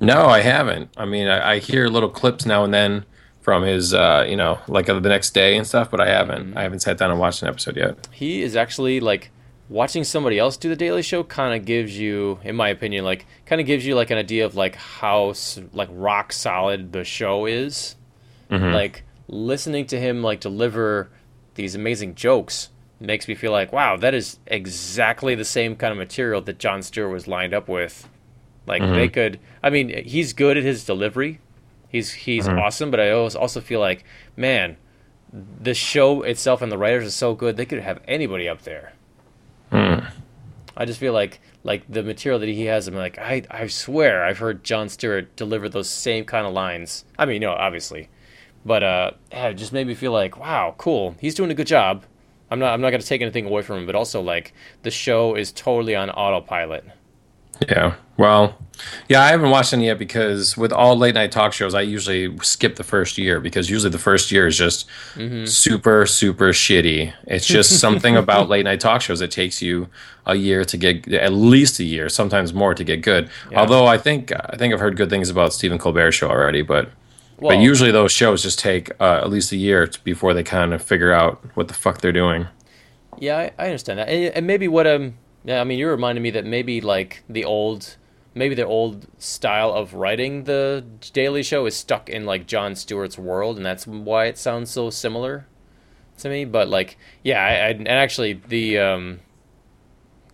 No, 0.00 0.26
I 0.26 0.40
haven't. 0.40 0.90
I 0.96 1.04
mean, 1.04 1.28
I, 1.28 1.52
I 1.52 1.58
hear 1.58 1.88
little 1.88 2.08
clips 2.08 2.46
now 2.46 2.64
and 2.64 2.74
then 2.74 3.04
from 3.40 3.62
his, 3.62 3.92
uh, 3.92 4.24
you 4.26 4.36
know, 4.36 4.58
like 4.66 4.86
the 4.86 5.00
next 5.00 5.34
day 5.34 5.56
and 5.56 5.66
stuff, 5.66 5.90
but 5.90 6.00
I 6.00 6.08
haven't. 6.08 6.56
I 6.56 6.62
haven't 6.62 6.80
sat 6.80 6.98
down 6.98 7.10
and 7.10 7.20
watched 7.20 7.42
an 7.42 7.48
episode 7.48 7.76
yet. 7.76 8.08
He 8.10 8.42
is 8.42 8.56
actually 8.56 9.00
like 9.00 9.30
watching 9.68 10.02
somebody 10.02 10.38
else 10.38 10.56
do 10.56 10.68
the 10.68 10.76
Daily 10.76 11.02
Show 11.02 11.22
kind 11.24 11.58
of 11.58 11.66
gives 11.66 11.98
you, 11.98 12.38
in 12.42 12.56
my 12.56 12.68
opinion, 12.70 13.04
like 13.04 13.26
kind 13.46 13.60
of 13.60 13.66
gives 13.66 13.84
you 13.86 13.94
like 13.94 14.10
an 14.10 14.18
idea 14.18 14.46
of 14.46 14.54
like 14.56 14.74
how 14.76 15.34
like 15.72 15.88
rock 15.92 16.32
solid 16.32 16.92
the 16.92 17.04
show 17.04 17.46
is. 17.46 17.94
Mm-hmm. 18.50 18.72
Like 18.72 19.04
listening 19.28 19.86
to 19.86 19.98
him 19.98 20.22
like 20.22 20.40
deliver 20.40 21.10
these 21.54 21.74
amazing 21.74 22.14
jokes 22.14 22.68
makes 23.00 23.28
me 23.28 23.34
feel 23.34 23.52
like 23.52 23.72
wow, 23.72 23.96
that 23.96 24.14
is 24.14 24.38
exactly 24.46 25.34
the 25.34 25.44
same 25.44 25.76
kind 25.76 25.92
of 25.92 25.98
material 25.98 26.40
that 26.42 26.58
Jon 26.58 26.82
Stewart 26.82 27.10
was 27.10 27.28
lined 27.28 27.54
up 27.54 27.68
with. 27.68 28.08
Like 28.66 28.82
mm-hmm. 28.82 28.94
they 28.94 29.08
could, 29.08 29.40
I 29.62 29.70
mean, 29.70 30.04
he's 30.04 30.32
good 30.32 30.56
at 30.56 30.62
his 30.62 30.84
delivery. 30.84 31.40
He's 31.88 32.12
he's 32.12 32.46
mm-hmm. 32.46 32.58
awesome, 32.58 32.90
but 32.90 33.00
I 33.00 33.10
always 33.10 33.36
also 33.36 33.60
feel 33.60 33.80
like, 33.80 34.04
man, 34.36 34.76
the 35.32 35.74
show 35.74 36.22
itself 36.22 36.62
and 36.62 36.72
the 36.72 36.78
writers 36.78 37.06
are 37.06 37.10
so 37.10 37.34
good 37.34 37.56
they 37.56 37.66
could 37.66 37.80
have 37.80 38.00
anybody 38.06 38.48
up 38.48 38.62
there. 38.62 38.94
I 40.76 40.84
just 40.84 41.00
feel 41.00 41.12
like 41.12 41.40
like 41.62 41.84
the 41.88 42.02
material 42.02 42.38
that 42.40 42.48
he 42.48 42.64
has. 42.66 42.88
I'm 42.88 42.94
like 42.94 43.18
I 43.18 43.42
I 43.50 43.66
swear 43.68 44.24
I've 44.24 44.38
heard 44.38 44.64
Jon 44.64 44.88
Stewart 44.88 45.34
deliver 45.36 45.68
those 45.68 45.88
same 45.88 46.24
kind 46.24 46.46
of 46.46 46.52
lines. 46.52 47.04
I 47.18 47.26
mean, 47.26 47.34
you 47.34 47.48
know, 47.48 47.52
obviously, 47.52 48.08
but 48.64 48.82
uh, 48.82 49.10
it 49.30 49.54
just 49.54 49.72
made 49.72 49.86
me 49.86 49.94
feel 49.94 50.12
like 50.12 50.38
wow, 50.38 50.74
cool. 50.78 51.14
He's 51.20 51.34
doing 51.34 51.50
a 51.50 51.54
good 51.54 51.66
job. 51.66 52.04
I'm 52.50 52.58
not 52.58 52.72
I'm 52.72 52.80
not 52.80 52.90
gonna 52.90 53.02
take 53.02 53.20
anything 53.22 53.46
away 53.46 53.62
from 53.62 53.78
him, 53.78 53.86
but 53.86 53.94
also 53.94 54.20
like 54.20 54.52
the 54.82 54.90
show 54.90 55.34
is 55.34 55.52
totally 55.52 55.94
on 55.94 56.10
autopilot. 56.10 56.84
Yeah. 57.68 57.94
Well, 58.16 58.56
yeah, 59.08 59.22
I 59.22 59.28
haven't 59.28 59.50
watched 59.50 59.72
any 59.72 59.86
yet 59.86 59.98
because 59.98 60.56
with 60.56 60.72
all 60.72 60.96
late 60.96 61.14
night 61.14 61.32
talk 61.32 61.52
shows, 61.52 61.74
I 61.74 61.80
usually 61.80 62.36
skip 62.42 62.76
the 62.76 62.84
first 62.84 63.18
year 63.18 63.40
because 63.40 63.68
usually 63.68 63.90
the 63.90 63.98
first 63.98 64.30
year 64.30 64.46
is 64.46 64.56
just 64.56 64.88
super, 65.46 66.06
super 66.06 66.48
shitty. 66.50 67.12
It's 67.26 67.46
just 67.46 67.78
something 67.80 68.16
about 68.16 68.48
late 68.48 68.64
night 68.64 68.80
talk 68.80 69.02
shows 69.02 69.18
that 69.18 69.30
takes 69.30 69.60
you 69.60 69.88
a 70.26 70.36
year 70.36 70.64
to 70.64 70.76
get 70.76 71.12
at 71.12 71.32
least 71.32 71.80
a 71.80 71.84
year, 71.84 72.08
sometimes 72.08 72.54
more 72.54 72.74
to 72.74 72.84
get 72.84 73.02
good. 73.02 73.30
Although 73.54 73.86
I 73.86 73.98
think 73.98 74.32
I 74.32 74.56
think 74.56 74.72
I've 74.72 74.80
heard 74.80 74.96
good 74.96 75.10
things 75.10 75.28
about 75.28 75.52
Stephen 75.52 75.78
Colbert's 75.78 76.14
show 76.14 76.28
already, 76.28 76.62
but 76.62 76.90
Well, 77.38 77.56
but 77.56 77.62
usually 77.62 77.90
those 77.90 78.12
shows 78.12 78.42
just 78.42 78.58
take 78.58 78.90
uh, 79.00 79.20
at 79.22 79.30
least 79.30 79.52
a 79.52 79.56
year 79.56 79.90
before 80.04 80.34
they 80.34 80.42
kind 80.44 80.72
of 80.72 80.82
figure 80.82 81.12
out 81.12 81.44
what 81.54 81.68
the 81.68 81.74
fuck 81.74 82.00
they're 82.00 82.12
doing. 82.12 82.46
Yeah, 83.18 83.38
I, 83.38 83.52
I 83.58 83.66
understand 83.66 83.98
that, 83.98 84.08
and, 84.08 84.34
and 84.34 84.46
maybe 84.46 84.68
what 84.68 84.86
um, 84.86 85.14
yeah, 85.44 85.60
I 85.60 85.64
mean, 85.64 85.78
you're 85.78 85.90
reminding 85.90 86.22
me 86.22 86.30
that 86.30 86.46
maybe 86.46 86.80
like 86.80 87.22
the 87.28 87.44
old, 87.44 87.96
maybe 88.34 88.54
the 88.54 88.64
old 88.64 89.06
style 89.18 89.72
of 89.72 89.92
writing 89.92 90.44
the 90.44 90.84
Daily 91.12 91.42
Show 91.42 91.66
is 91.66 91.76
stuck 91.76 92.08
in 92.08 92.24
like 92.24 92.46
Jon 92.46 92.74
Stewart's 92.74 93.18
world, 93.18 93.58
and 93.58 93.66
that's 93.66 93.86
why 93.86 94.24
it 94.24 94.38
sounds 94.38 94.70
so 94.70 94.88
similar 94.88 95.46
to 96.18 96.30
me. 96.30 96.46
But 96.46 96.68
like, 96.68 96.96
yeah, 97.22 97.44
I, 97.44 97.50
I 97.50 97.68
and 97.68 97.88
actually 97.88 98.32
the 98.32 98.78
um, 98.78 99.20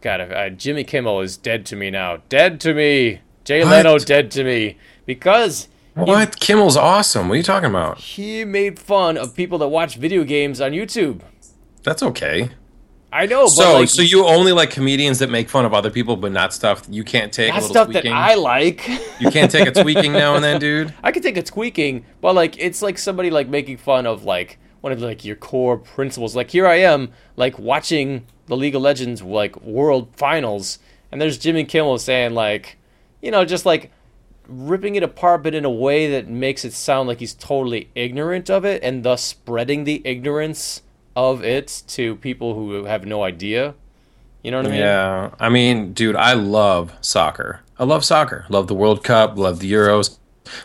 God, 0.01 0.21
I, 0.21 0.45
I, 0.45 0.49
Jimmy 0.51 0.85
Kimmel 0.85 1.21
is 1.21 1.37
dead 1.37 1.67
to 1.67 1.77
me 1.77 1.91
now, 1.91 2.19
dead 2.29 2.61
to 2.61 2.73
me. 2.73 3.21
Jay 3.43 3.65
What? 3.65 3.71
Leno 3.71 3.99
dead 3.99 4.31
to 4.33 4.45
me 4.45 4.79
because 5.07 5.67
What? 5.95 6.39
Kimmel's 6.41 6.77
awesome. 6.77 7.29
What 7.29 7.35
are 7.35 7.39
you 7.39 7.43
talking 7.43 7.69
about? 7.71 7.99
he 7.99 8.45
made 8.45 8.79
fun 8.79 9.17
of 9.17 9.35
people 9.35 9.59
that 9.59 9.69
watch 9.69 9.97
video 9.97 10.25
games 10.25 10.61
on 10.61 10.73
YouTube. 10.73 11.21
That's 11.83 12.03
okay. 12.03 12.51
I 13.13 13.27
know, 13.27 13.45
but 13.45 13.51
So, 13.51 13.73
like, 13.81 13.89
so 13.89 14.03
you 14.03 14.25
only 14.25 14.53
like 14.53 14.71
comedians 14.71 15.19
that 15.19 15.31
make 15.31 15.49
fun 15.49 15.65
of 15.65 15.75
other 15.75 15.91
people, 15.91 16.17
but 16.17 16.31
not 16.31 16.55
stuff 16.55 16.87
you 16.89 17.03
can't 17.03 17.33
take. 17.33 17.53
little 17.53 17.69
stuff 17.69 17.89
that? 17.89 18.07
I 18.07 18.35
like. 18.35 18.89
You 19.19 19.31
can't 19.31 19.51
take 19.51 19.67
a 19.67 19.73
tweaking 19.83 20.13
now 20.13 20.37
and 20.37 20.45
then, 20.45 20.61
dude. 20.67 20.95
I 21.03 21.11
can 21.11 21.23
take 21.23 21.37
a 21.37 21.43
tweaking, 21.43 22.05
but 22.21 22.35
like 22.37 22.57
it's 22.59 22.83
like 22.83 22.99
somebody 22.99 23.31
like 23.31 23.49
making 23.49 23.79
fun 23.79 24.07
of 24.07 24.23
like 24.25 24.59
one 24.81 24.93
of 24.93 25.01
like 25.01 25.25
your 25.25 25.35
core 25.35 25.77
principles. 25.77 26.37
Like 26.37 26.51
here 26.51 26.69
I 26.69 26.77
am, 26.77 27.11
like 27.37 27.59
watching 27.59 28.27
the 28.47 28.57
League 28.57 28.77
of 28.77 28.83
Legends 28.83 29.23
like 29.23 29.61
World 29.61 30.11
Finals, 30.15 30.79
and 31.11 31.21
there's 31.21 31.37
Jimmy 31.37 31.65
Kimmel 31.65 31.99
saying 31.99 32.35
like, 32.35 32.79
you 33.21 33.33
know, 33.33 33.45
just 33.45 33.67
like 33.67 33.91
ripping 34.51 34.97
it 34.97 35.03
apart, 35.03 35.43
but 35.43 35.55
in 35.55 35.65
a 35.65 35.71
way 35.71 36.11
that 36.11 36.29
makes 36.29 36.65
it 36.65 36.73
sound 36.73 37.09
like 37.09 37.21
he's 37.21 37.35
totally 37.35 37.89
ignorant 37.95 38.51
of 38.51 38.65
it, 38.65 38.83
and 38.83 39.03
thus 39.03 39.23
spreading 39.23 39.85
the 39.85 40.03
ignorance 40.05 40.83
of 41.17 41.45
it 41.45 41.83
to 41.89 42.17
people 42.17 42.55
who 42.55 42.85
have 42.85 43.07
no 43.07 43.23
idea. 43.23 43.75
You 44.43 44.51
know 44.51 44.59
what 44.59 44.67
I 44.67 44.71
mean? 44.71 44.81
Yeah, 44.81 45.31
I 45.39 45.49
mean, 45.49 45.93
dude, 45.93 46.17
I 46.17 46.33
love 46.33 46.93
soccer. 47.01 47.61
I 47.79 47.85
love 47.85 48.05
soccer. 48.05 48.47
Love 48.49 48.69
the 48.69 48.75
World 48.75 49.05
Cup. 49.05 49.37
Love 49.39 49.61
the 49.61 49.71
Euros. 49.71 50.19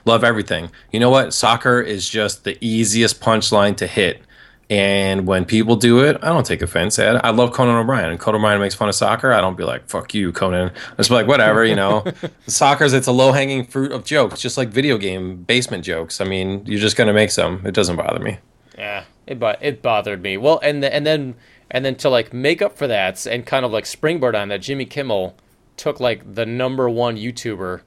Love 0.05 0.23
everything. 0.23 0.71
You 0.91 0.99
know 0.99 1.09
what? 1.09 1.33
Soccer 1.33 1.81
is 1.81 2.07
just 2.09 2.43
the 2.43 2.57
easiest 2.65 3.21
punchline 3.21 3.75
to 3.77 3.87
hit. 3.87 4.21
And 4.69 5.27
when 5.27 5.45
people 5.45 5.75
do 5.75 6.03
it, 6.03 6.17
I 6.23 6.29
don't 6.29 6.45
take 6.45 6.63
offense 6.63 6.97
at 6.97 7.15
it. 7.15 7.21
I 7.23 7.29
love 7.29 7.51
Conan 7.53 7.75
O'Brien. 7.75 8.09
And 8.09 8.19
Conan 8.19 8.41
O'Brien 8.41 8.59
makes 8.59 8.73
fun 8.73 8.89
of 8.89 8.95
soccer. 8.95 9.31
I 9.31 9.39
don't 9.39 9.55
be 9.55 9.63
like, 9.63 9.87
fuck 9.87 10.13
you, 10.15 10.31
Conan. 10.31 10.69
I 10.69 10.95
just 10.97 11.09
be 11.09 11.15
like, 11.15 11.27
whatever, 11.27 11.63
you 11.63 11.75
know. 11.75 12.03
Soccer's, 12.47 12.93
it's 12.93 13.05
a 13.05 13.11
low 13.11 13.31
hanging 13.31 13.63
fruit 13.63 13.91
of 13.91 14.03
jokes, 14.05 14.41
just 14.41 14.57
like 14.57 14.69
video 14.69 14.97
game 14.97 15.43
basement 15.43 15.83
jokes. 15.83 16.19
I 16.19 16.25
mean, 16.25 16.63
you're 16.65 16.79
just 16.79 16.97
going 16.97 17.07
to 17.07 17.13
make 17.13 17.29
some. 17.29 17.61
It 17.63 17.75
doesn't 17.75 17.95
bother 17.95 18.19
me. 18.19 18.39
Yeah, 18.75 19.05
it 19.27 19.39
bo- 19.39 19.55
it 19.61 19.83
bothered 19.83 20.21
me. 20.21 20.37
Well, 20.37 20.59
and 20.63 20.81
the, 20.81 20.93
and 20.93 21.05
then 21.05 21.35
and 21.71 21.85
then 21.85 21.95
to 21.95 22.09
like 22.09 22.33
make 22.33 22.61
up 22.61 22.77
for 22.77 22.87
that 22.87 23.25
and 23.25 23.45
kind 23.45 23.65
of 23.65 23.71
like 23.71 23.85
springboard 23.85 24.35
on 24.35 24.49
that, 24.49 24.61
Jimmy 24.61 24.85
Kimmel 24.85 25.35
took 25.77 25.99
like 25.99 26.35
the 26.35 26.45
number 26.45 26.89
one 26.89 27.17
YouTuber, 27.17 27.81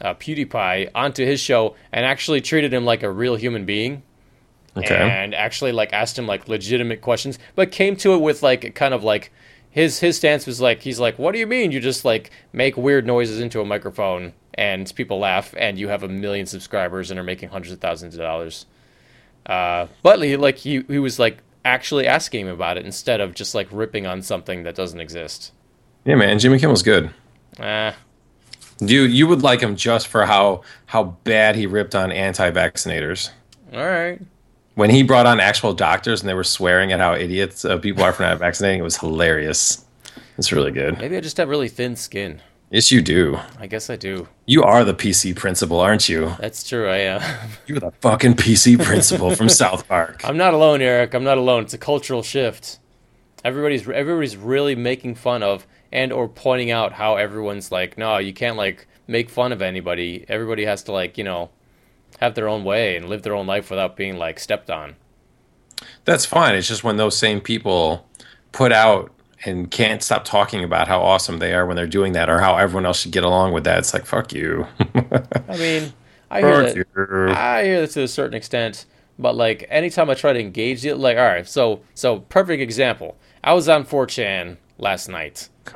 uh, 0.00 0.14
PewDiePie, 0.14 0.90
onto 0.94 1.24
his 1.24 1.40
show 1.40 1.76
and 1.92 2.04
actually 2.04 2.40
treated 2.40 2.72
him 2.72 2.84
like 2.84 3.02
a 3.02 3.10
real 3.10 3.36
human 3.36 3.64
being. 3.64 4.02
Okay. 4.76 4.94
And 4.96 5.34
actually 5.34 5.72
like 5.72 5.92
asked 5.92 6.18
him 6.18 6.26
like 6.26 6.48
legitimate 6.48 7.00
questions, 7.02 7.38
but 7.54 7.70
came 7.70 7.94
to 7.96 8.14
it 8.14 8.18
with 8.20 8.42
like 8.42 8.74
kind 8.74 8.94
of 8.94 9.04
like 9.04 9.30
his 9.70 10.00
his 10.00 10.16
stance 10.16 10.46
was 10.46 10.60
like 10.60 10.80
he's 10.82 10.98
like, 11.00 11.18
what 11.18 11.32
do 11.32 11.38
you 11.38 11.46
mean 11.46 11.72
you 11.72 11.80
just 11.80 12.04
like 12.04 12.30
make 12.52 12.76
weird 12.76 13.06
noises 13.06 13.38
into 13.40 13.60
a 13.60 13.64
microphone 13.64 14.32
and 14.54 14.92
people 14.94 15.18
laugh 15.18 15.54
and 15.58 15.78
you 15.78 15.88
have 15.88 16.02
a 16.02 16.08
million 16.08 16.46
subscribers 16.46 17.10
and 17.10 17.18
are 17.20 17.22
making 17.24 17.48
hundreds 17.50 17.72
of 17.72 17.80
thousands 17.80 18.14
of 18.14 18.20
dollars. 18.20 18.66
Uh, 19.46 19.86
but 20.02 20.22
he 20.22 20.36
like 20.36 20.56
he 20.58 20.82
he 20.88 20.98
was 20.98 21.18
like 21.18 21.38
actually 21.64 22.06
asking 22.06 22.46
him 22.46 22.52
about 22.52 22.76
it 22.76 22.84
instead 22.86 23.20
of 23.20 23.34
just 23.34 23.54
like 23.54 23.68
ripping 23.70 24.06
on 24.06 24.22
something 24.22 24.62
that 24.62 24.74
doesn't 24.74 25.00
exist. 25.00 25.52
yeah, 26.04 26.14
man. 26.14 26.38
Jimmy 26.38 26.58
Kimmel's 26.58 26.82
good. 26.82 27.10
Ah, 27.60 27.94
You 28.80 29.02
you 29.02 29.26
would 29.26 29.42
like 29.42 29.60
him 29.60 29.76
just 29.76 30.08
for 30.08 30.26
how 30.26 30.62
how 30.86 31.16
bad 31.24 31.56
he 31.56 31.66
ripped 31.66 31.94
on 31.94 32.10
anti-vaccinators. 32.10 33.30
all 33.72 33.84
right. 33.86 34.20
When 34.74 34.90
he 34.90 35.02
brought 35.02 35.26
on 35.26 35.38
actual 35.38 35.74
doctors 35.74 36.20
and 36.20 36.28
they 36.28 36.34
were 36.34 36.44
swearing 36.44 36.92
at 36.92 37.00
how 37.00 37.14
idiots 37.14 37.64
uh, 37.64 37.78
people 37.78 38.02
are 38.02 38.12
for 38.12 38.22
not 38.22 38.38
vaccinating, 38.38 38.80
it 38.80 38.84
was 38.84 38.96
hilarious. 38.96 39.84
It's 40.38 40.50
really 40.50 40.70
good. 40.70 40.98
Maybe 40.98 41.16
I 41.16 41.20
just 41.20 41.36
have 41.36 41.48
really 41.48 41.68
thin 41.68 41.94
skin. 41.94 42.40
Yes, 42.70 42.90
you 42.90 43.02
do. 43.02 43.38
I 43.58 43.66
guess 43.66 43.90
I 43.90 43.96
do. 43.96 44.28
You 44.46 44.62
are 44.62 44.82
the 44.82 44.94
PC 44.94 45.36
principal, 45.36 45.78
aren't 45.78 46.08
you? 46.08 46.34
That's 46.40 46.66
true. 46.66 46.88
I 46.88 46.96
am. 46.98 47.50
You're 47.66 47.80
the 47.80 47.90
fucking 48.00 48.32
PC 48.34 48.82
principal 48.82 49.36
from 49.36 49.48
South 49.50 49.86
Park. 49.86 50.26
I'm 50.26 50.38
not 50.38 50.54
alone, 50.54 50.80
Eric. 50.80 51.12
I'm 51.12 51.22
not 51.22 51.36
alone. 51.36 51.64
It's 51.64 51.74
a 51.74 51.78
cultural 51.78 52.22
shift. 52.22 52.78
Everybody's 53.44 53.86
everybody's 53.86 54.38
really 54.38 54.74
making 54.74 55.16
fun 55.16 55.42
of 55.42 55.66
and 55.92 56.14
or 56.14 56.28
pointing 56.28 56.70
out 56.70 56.94
how 56.94 57.16
everyone's 57.16 57.70
like, 57.70 57.98
no, 57.98 58.16
you 58.16 58.32
can't 58.32 58.56
like 58.56 58.86
make 59.06 59.28
fun 59.28 59.52
of 59.52 59.60
anybody. 59.60 60.24
Everybody 60.28 60.64
has 60.64 60.82
to 60.84 60.92
like 60.92 61.18
you 61.18 61.24
know 61.24 61.50
have 62.22 62.34
their 62.34 62.48
own 62.48 62.62
way 62.62 62.96
and 62.96 63.08
live 63.08 63.22
their 63.22 63.34
own 63.34 63.46
life 63.46 63.68
without 63.68 63.96
being 63.96 64.16
like 64.16 64.38
stepped 64.38 64.70
on. 64.70 64.94
That's 66.04 66.24
fine. 66.24 66.54
It's 66.54 66.68
just 66.68 66.84
when 66.84 66.96
those 66.96 67.16
same 67.16 67.40
people 67.40 68.06
put 68.52 68.72
out 68.72 69.10
and 69.44 69.70
can't 69.70 70.02
stop 70.02 70.24
talking 70.24 70.62
about 70.62 70.86
how 70.86 71.00
awesome 71.00 71.40
they 71.40 71.52
are 71.52 71.66
when 71.66 71.74
they're 71.74 71.86
doing 71.86 72.12
that 72.12 72.30
or 72.30 72.38
how 72.38 72.56
everyone 72.56 72.86
else 72.86 73.00
should 73.00 73.10
get 73.10 73.24
along 73.24 73.52
with 73.52 73.64
that. 73.64 73.78
It's 73.78 73.92
like, 73.92 74.06
fuck 74.06 74.32
you. 74.32 74.68
I 74.78 75.56
mean, 75.56 75.92
I 76.30 76.40
hear 76.40 76.64
fuck 76.64 76.74
that. 76.74 76.76
you. 76.76 77.34
I 77.34 77.64
hear 77.64 77.80
that 77.80 77.90
to 77.90 78.02
a 78.02 78.08
certain 78.08 78.34
extent, 78.34 78.86
but 79.18 79.34
like 79.34 79.66
anytime 79.68 80.08
I 80.08 80.14
try 80.14 80.32
to 80.32 80.40
engage 80.40 80.86
it, 80.86 80.96
like 80.96 81.16
all 81.18 81.24
right, 81.24 81.48
so 81.48 81.80
so 81.94 82.20
perfect 82.20 82.62
example. 82.62 83.16
I 83.42 83.54
was 83.54 83.68
on 83.68 83.84
4chan 83.84 84.58
last 84.78 85.08
night. 85.08 85.48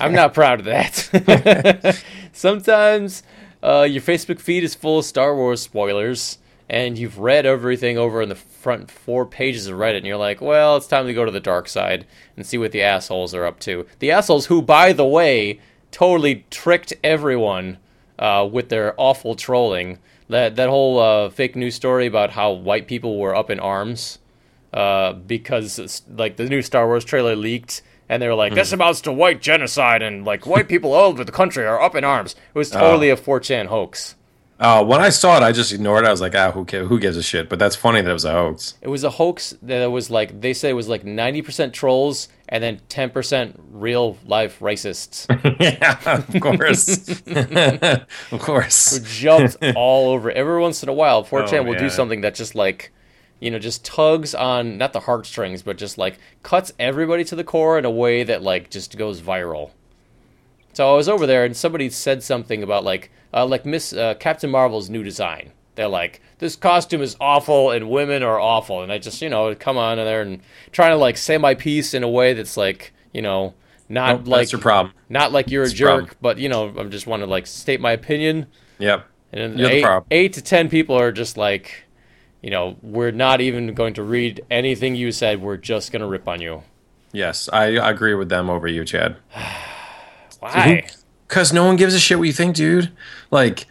I'm 0.00 0.12
not 0.12 0.34
proud 0.34 0.60
of 0.60 0.66
that. 0.66 2.02
Sometimes 2.32 3.22
uh, 3.62 3.86
your 3.88 4.02
Facebook 4.02 4.40
feed 4.40 4.64
is 4.64 4.74
full 4.74 4.98
of 4.98 5.04
Star 5.04 5.34
Wars 5.34 5.60
spoilers, 5.60 6.38
and 6.68 6.98
you've 6.98 7.18
read 7.18 7.46
everything 7.46 7.96
over 7.96 8.20
in 8.22 8.28
the 8.28 8.34
front 8.34 8.90
four 8.90 9.24
pages 9.24 9.66
of 9.66 9.78
Reddit, 9.78 9.98
and 9.98 10.06
you're 10.06 10.16
like, 10.16 10.40
well, 10.40 10.76
it's 10.76 10.86
time 10.86 11.06
to 11.06 11.14
go 11.14 11.24
to 11.24 11.30
the 11.30 11.40
dark 11.40 11.68
side 11.68 12.06
and 12.36 12.46
see 12.46 12.58
what 12.58 12.72
the 12.72 12.82
assholes 12.82 13.34
are 13.34 13.44
up 13.44 13.58
to. 13.60 13.86
The 13.98 14.10
assholes 14.10 14.46
who, 14.46 14.62
by 14.62 14.92
the 14.92 15.06
way, 15.06 15.60
totally 15.90 16.44
tricked 16.50 16.92
everyone 17.02 17.78
uh, 18.18 18.48
with 18.50 18.68
their 18.68 18.94
awful 18.96 19.34
trolling. 19.34 19.98
That 20.28 20.56
that 20.56 20.68
whole 20.68 20.98
uh, 20.98 21.30
fake 21.30 21.56
news 21.56 21.74
story 21.74 22.06
about 22.06 22.30
how 22.30 22.52
white 22.52 22.86
people 22.86 23.18
were 23.18 23.34
up 23.34 23.48
in 23.48 23.58
arms 23.58 24.18
uh, 24.72 25.14
because 25.14 26.02
like 26.08 26.36
the 26.36 26.44
new 26.44 26.62
Star 26.62 26.86
Wars 26.86 27.04
trailer 27.04 27.34
leaked, 27.34 27.82
and 28.08 28.22
they 28.22 28.28
were 28.28 28.34
like, 28.34 28.54
"This 28.54 28.72
amounts 28.72 29.00
to 29.02 29.12
white 29.12 29.40
genocide," 29.40 30.02
and 30.02 30.24
like 30.24 30.46
white 30.46 30.68
people 30.68 30.92
all 30.92 31.10
over 31.10 31.24
the 31.24 31.32
country 31.32 31.64
are 31.66 31.80
up 31.80 31.94
in 31.94 32.04
arms. 32.04 32.34
It 32.54 32.58
was 32.58 32.70
totally 32.70 33.10
a 33.10 33.16
4chan 33.16 33.66
hoax. 33.66 34.14
Uh, 34.60 34.84
when 34.84 35.00
I 35.00 35.10
saw 35.10 35.36
it, 35.36 35.44
I 35.44 35.52
just 35.52 35.72
ignored 35.72 36.02
it. 36.04 36.08
I 36.08 36.10
was 36.10 36.20
like, 36.20 36.34
ah, 36.34 36.50
who, 36.50 36.64
ca- 36.64 36.82
who 36.84 36.98
gives 36.98 37.16
a 37.16 37.22
shit? 37.22 37.48
But 37.48 37.60
that's 37.60 37.76
funny 37.76 38.00
that 38.00 38.10
it 38.10 38.12
was 38.12 38.24
a 38.24 38.32
hoax. 38.32 38.74
It 38.82 38.88
was 38.88 39.04
a 39.04 39.10
hoax 39.10 39.54
that 39.62 39.86
was 39.86 40.10
like 40.10 40.40
they 40.40 40.52
say 40.52 40.70
it 40.70 40.72
was 40.72 40.88
like 40.88 41.04
90% 41.04 41.72
trolls 41.72 42.28
and 42.48 42.60
then 42.64 42.80
10% 42.88 43.54
real 43.70 44.18
life 44.26 44.58
racists 44.58 45.26
yeah, 45.60 45.96
of 46.06 46.40
course, 46.40 47.22
of 48.32 48.40
course. 48.40 48.96
Who 48.98 49.04
jumped 49.04 49.58
all 49.76 50.10
over. 50.10 50.28
Every 50.30 50.58
once 50.60 50.82
in 50.82 50.88
a 50.88 50.92
while, 50.92 51.24
4chan 51.24 51.60
Oh, 51.60 51.62
will 51.62 51.78
do 51.78 51.88
something 51.88 52.22
that 52.22 52.34
just 52.34 52.56
like, 52.56 52.90
you 53.40 53.50
know, 53.50 53.58
just 53.58 53.84
tugs 53.84 54.34
on 54.34 54.78
not 54.78 54.92
the 54.92 55.00
heartstrings, 55.00 55.62
but 55.62 55.78
just 55.78 55.98
like 55.98 56.18
cuts 56.42 56.72
everybody 56.78 57.24
to 57.24 57.36
the 57.36 57.44
core 57.44 57.78
in 57.78 57.84
a 57.84 57.90
way 57.90 58.24
that 58.24 58.42
like 58.42 58.70
just 58.70 58.96
goes 58.96 59.20
viral. 59.20 59.70
So 60.72 60.92
I 60.92 60.96
was 60.96 61.08
over 61.08 61.26
there 61.26 61.44
and 61.44 61.56
somebody 61.56 61.90
said 61.90 62.22
something 62.22 62.62
about 62.62 62.84
like, 62.84 63.10
uh, 63.34 63.46
like 63.46 63.66
Miss 63.66 63.92
uh, 63.92 64.14
Captain 64.14 64.50
Marvel's 64.50 64.88
new 64.88 65.02
design. 65.02 65.52
They're 65.74 65.88
like, 65.88 66.20
this 66.38 66.56
costume 66.56 67.02
is 67.02 67.16
awful 67.20 67.70
and 67.70 67.88
women 67.88 68.22
are 68.22 68.40
awful, 68.40 68.82
and 68.82 68.90
I 68.92 68.98
just 68.98 69.22
you 69.22 69.28
know 69.28 69.54
come 69.54 69.76
on 69.76 69.98
in 69.98 70.04
there 70.04 70.22
and 70.22 70.40
trying 70.72 70.90
to 70.90 70.96
like 70.96 71.16
say 71.16 71.38
my 71.38 71.54
piece 71.54 71.94
in 71.94 72.02
a 72.02 72.08
way 72.08 72.34
that's 72.34 72.56
like 72.56 72.92
you 73.12 73.22
know 73.22 73.54
not 73.88 74.18
Nope, 74.18 74.28
like 74.28 74.40
that's 74.40 74.52
your 74.52 74.60
problem. 74.60 74.92
not 75.08 75.32
like 75.32 75.50
you're 75.50 75.62
a 75.62 75.66
That's 75.66 75.78
the 75.78 75.78
jerk, 75.78 76.16
but 76.20 76.38
you 76.38 76.48
know 76.48 76.74
I'm 76.76 76.90
just 76.90 77.06
want 77.06 77.22
to 77.22 77.26
like 77.26 77.46
state 77.46 77.80
my 77.80 77.92
opinion. 77.92 78.46
Yep. 78.78 79.06
And 79.32 79.40
then 79.40 79.58
You're 79.58 79.68
the 79.68 79.74
eight, 79.76 80.02
eight 80.10 80.32
to 80.34 80.42
ten 80.42 80.68
people 80.68 80.96
are 80.96 81.12
just 81.12 81.36
like, 81.36 81.84
you 82.42 82.50
know, 82.50 82.76
we're 82.82 83.10
not 83.10 83.40
even 83.40 83.74
going 83.74 83.94
to 83.94 84.02
read 84.02 84.44
anything 84.50 84.94
you 84.94 85.12
said. 85.12 85.40
We're 85.42 85.56
just 85.56 85.92
going 85.92 86.02
to 86.02 86.08
rip 86.08 86.28
on 86.28 86.40
you. 86.40 86.62
Yes, 87.12 87.48
I 87.52 87.66
agree 87.66 88.14
with 88.14 88.28
them 88.28 88.50
over 88.50 88.68
you, 88.68 88.84
Chad. 88.84 89.16
Why? 90.40 90.86
Because 91.26 91.52
no 91.52 91.64
one 91.64 91.76
gives 91.76 91.94
a 91.94 91.98
shit 91.98 92.18
what 92.18 92.24
you 92.26 92.32
think, 92.32 92.54
dude. 92.54 92.90
Like, 93.30 93.66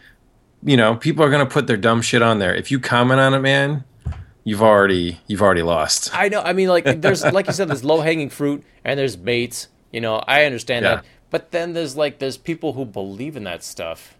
you 0.62 0.76
know, 0.76 0.96
people 0.96 1.24
are 1.24 1.30
gonna 1.30 1.46
put 1.46 1.66
their 1.66 1.76
dumb 1.76 2.02
shit 2.02 2.20
on 2.22 2.40
there. 2.40 2.54
If 2.54 2.70
you 2.70 2.80
comment 2.80 3.20
on 3.20 3.32
it, 3.34 3.38
man, 3.40 3.84
you've 4.44 4.62
already 4.62 5.20
you've 5.28 5.40
already 5.42 5.62
lost. 5.62 6.10
I 6.14 6.28
know. 6.28 6.40
I 6.42 6.52
mean, 6.52 6.68
like, 6.68 7.00
there's 7.00 7.24
like 7.24 7.46
you 7.46 7.52
said, 7.52 7.68
there's 7.68 7.84
low 7.84 8.00
hanging 8.00 8.28
fruit 8.28 8.64
and 8.84 8.98
there's 8.98 9.16
baits. 9.16 9.68
You 9.92 10.00
know, 10.00 10.16
I 10.26 10.44
understand 10.44 10.84
Yeah. 10.84 10.96
that. 10.96 11.04
But 11.30 11.52
then 11.52 11.74
there's 11.74 11.96
like 11.96 12.18
there's 12.18 12.36
people 12.36 12.72
who 12.72 12.84
believe 12.84 13.36
in 13.36 13.44
that 13.44 13.62
stuff. 13.62 14.17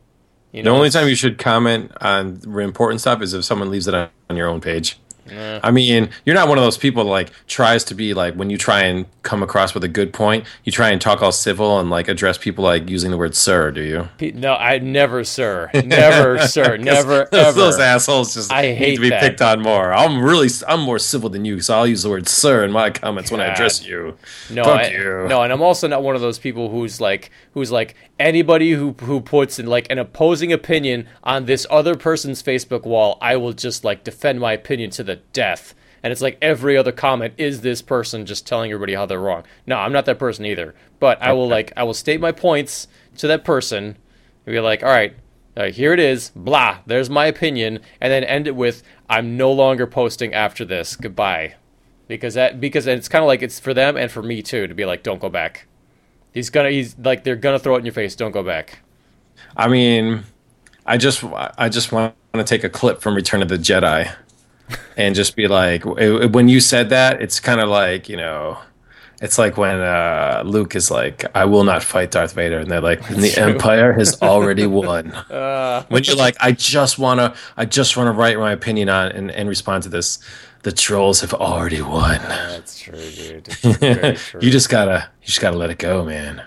You 0.52 0.62
The 0.62 0.70
only 0.70 0.90
time 0.90 1.08
you 1.08 1.14
should 1.14 1.38
comment 1.38 1.92
on 2.00 2.40
important 2.60 3.00
stuff 3.00 3.22
is 3.22 3.34
if 3.34 3.44
someone 3.44 3.70
leaves 3.70 3.86
it 3.86 3.94
on 3.94 4.08
on 4.30 4.36
your 4.36 4.48
own 4.48 4.60
page. 4.60 4.98
Eh. 5.30 5.60
I 5.62 5.70
mean, 5.70 6.08
you're 6.24 6.34
not 6.34 6.48
one 6.48 6.58
of 6.58 6.64
those 6.64 6.78
people 6.78 7.04
that, 7.04 7.10
like 7.10 7.30
tries 7.46 7.84
to 7.84 7.94
be 7.94 8.14
like 8.14 8.34
when 8.34 8.50
you 8.50 8.58
try 8.58 8.82
and 8.82 9.06
come 9.22 9.42
across 9.42 9.74
with 9.74 9.84
a 9.84 9.88
good 9.88 10.12
point, 10.12 10.44
you 10.64 10.72
try 10.72 10.90
and 10.90 11.00
talk 11.00 11.22
all 11.22 11.32
civil 11.32 11.78
and 11.80 11.90
like 11.90 12.08
address 12.08 12.38
people 12.38 12.64
like 12.64 12.88
using 12.88 13.10
the 13.10 13.16
word 13.16 13.34
"sir." 13.34 13.70
Do 13.70 13.82
you? 13.82 14.32
No, 14.32 14.54
I 14.54 14.78
never, 14.78 15.24
sir, 15.24 15.70
never, 15.84 16.38
sir, 16.46 16.76
never, 16.76 17.28
those, 17.32 17.54
those 17.54 17.78
assholes 17.78 18.34
just 18.34 18.52
I 18.52 18.62
need 18.62 18.74
hate 18.76 18.94
to 18.96 19.00
be 19.02 19.10
that. 19.10 19.20
picked 19.20 19.42
on 19.42 19.60
more. 19.60 19.92
I'm 19.92 20.22
really 20.22 20.48
I'm 20.66 20.80
more 20.80 20.98
civil 20.98 21.28
than 21.28 21.44
you, 21.44 21.60
so 21.60 21.76
I'll 21.76 21.86
use 21.86 22.02
the 22.02 22.10
word 22.10 22.28
"sir" 22.28 22.64
in 22.64 22.72
my 22.72 22.90
comments 22.90 23.30
when 23.30 23.40
I 23.40 23.46
address 23.46 23.84
you. 23.84 24.16
No, 24.50 24.64
Fuck 24.64 24.80
I, 24.80 24.88
you. 24.90 25.26
no, 25.28 25.42
and 25.42 25.52
I'm 25.52 25.62
also 25.62 25.88
not 25.88 26.02
one 26.02 26.14
of 26.14 26.20
those 26.20 26.38
people 26.38 26.70
who's 26.70 27.00
like, 27.00 27.30
who's 27.52 27.70
like 27.70 27.94
anybody 28.18 28.72
who 28.72 28.92
who 29.00 29.20
puts 29.20 29.58
in 29.58 29.66
like 29.66 29.90
an 29.90 29.98
opposing 29.98 30.52
opinion 30.52 31.08
on 31.22 31.44
this 31.44 31.66
other 31.70 31.94
person's 31.94 32.42
Facebook 32.42 32.84
wall. 32.84 33.18
I 33.20 33.36
will 33.36 33.52
just 33.52 33.84
like 33.84 34.04
defend 34.04 34.40
my 34.40 34.52
opinion 34.52 34.90
to 34.90 35.04
the 35.04 35.16
death. 35.32 35.74
And 36.02 36.12
it's 36.12 36.22
like 36.22 36.38
every 36.40 36.76
other 36.76 36.92
comment 36.92 37.34
is 37.36 37.60
this 37.60 37.82
person 37.82 38.24
just 38.24 38.46
telling 38.46 38.70
everybody 38.70 38.94
how 38.94 39.06
they're 39.06 39.20
wrong. 39.20 39.42
No, 39.66 39.76
I'm 39.76 39.92
not 39.92 40.06
that 40.06 40.18
person 40.18 40.46
either. 40.46 40.74
But 41.00 41.20
I 41.20 41.32
will 41.32 41.48
like 41.48 41.72
I 41.76 41.84
will 41.84 41.94
state 41.94 42.20
my 42.20 42.32
points 42.32 42.88
to 43.18 43.26
that 43.26 43.44
person 43.44 43.84
and 43.84 43.96
be 44.46 44.60
like, 44.60 44.82
all 44.82 44.90
right, 44.90 45.14
uh, 45.56 45.66
here 45.70 45.92
it 45.92 45.98
is, 45.98 46.30
blah. 46.36 46.78
There's 46.86 47.10
my 47.10 47.26
opinion, 47.26 47.80
and 48.00 48.12
then 48.12 48.22
end 48.22 48.46
it 48.46 48.54
with, 48.54 48.84
I'm 49.10 49.36
no 49.36 49.50
longer 49.50 49.88
posting 49.88 50.32
after 50.32 50.64
this. 50.64 50.94
Goodbye 50.94 51.56
because 52.08 52.34
that 52.34 52.60
because 52.60 52.86
it's 52.86 53.08
kind 53.08 53.22
of 53.22 53.28
like 53.28 53.42
it's 53.42 53.60
for 53.60 53.72
them 53.72 53.96
and 53.96 54.10
for 54.10 54.22
me 54.22 54.42
too 54.42 54.66
to 54.66 54.74
be 54.74 54.84
like 54.84 55.02
don't 55.02 55.20
go 55.20 55.28
back 55.28 55.66
he's 56.38 56.50
gonna 56.50 56.70
he's 56.70 56.96
like 56.98 57.24
they're 57.24 57.36
gonna 57.36 57.58
throw 57.58 57.74
it 57.76 57.80
in 57.80 57.84
your 57.84 57.94
face 57.94 58.14
don't 58.16 58.32
go 58.32 58.42
back 58.42 58.78
I 59.56 59.68
mean, 59.68 60.24
I 60.86 60.96
just 60.96 61.24
I 61.24 61.68
just 61.68 61.92
want 61.92 62.14
to 62.32 62.44
take 62.44 62.64
a 62.64 62.68
clip 62.68 63.00
from 63.00 63.14
Return 63.14 63.42
of 63.42 63.48
the 63.48 63.56
Jedi 63.56 64.14
and 64.96 65.14
just 65.14 65.36
be 65.36 65.48
like, 65.48 65.84
when 65.84 66.48
you 66.48 66.60
said 66.60 66.90
that, 66.90 67.20
it's 67.20 67.40
kind 67.40 67.60
of 67.60 67.68
like 67.68 68.08
you 68.08 68.16
know, 68.16 68.58
it's 69.20 69.36
like 69.36 69.56
when 69.56 69.80
uh, 69.80 70.44
Luke 70.46 70.76
is 70.76 70.90
like, 70.90 71.24
"I 71.34 71.44
will 71.44 71.64
not 71.64 71.82
fight 71.82 72.12
Darth 72.12 72.34
Vader," 72.34 72.58
and 72.58 72.70
they're 72.70 72.80
like, 72.80 73.06
"The 73.08 73.30
true. 73.30 73.42
Empire 73.42 73.92
has 73.94 74.22
already 74.22 74.66
won." 74.66 75.10
uh, 75.30 75.84
when 75.88 76.04
you're 76.04 76.16
like, 76.16 76.36
"I 76.40 76.52
just 76.52 76.98
wanna, 76.98 77.34
I 77.56 77.64
just 77.64 77.96
wanna 77.96 78.12
write 78.12 78.38
my 78.38 78.52
opinion 78.52 78.88
on 78.88 79.10
and, 79.12 79.30
and 79.30 79.48
respond 79.48 79.82
to 79.84 79.88
this." 79.88 80.18
The 80.62 80.72
trolls 80.72 81.20
have 81.20 81.32
already 81.34 81.80
won. 81.82 82.20
that's 82.22 82.78
true 82.78 82.98
dude 83.10 83.44
true. 84.16 84.40
you 84.40 84.50
just 84.50 84.68
gotta, 84.68 85.08
you 85.22 85.26
just 85.26 85.40
gotta 85.40 85.56
let 85.56 85.70
it 85.70 85.78
go, 85.78 86.04
man. 86.04 86.42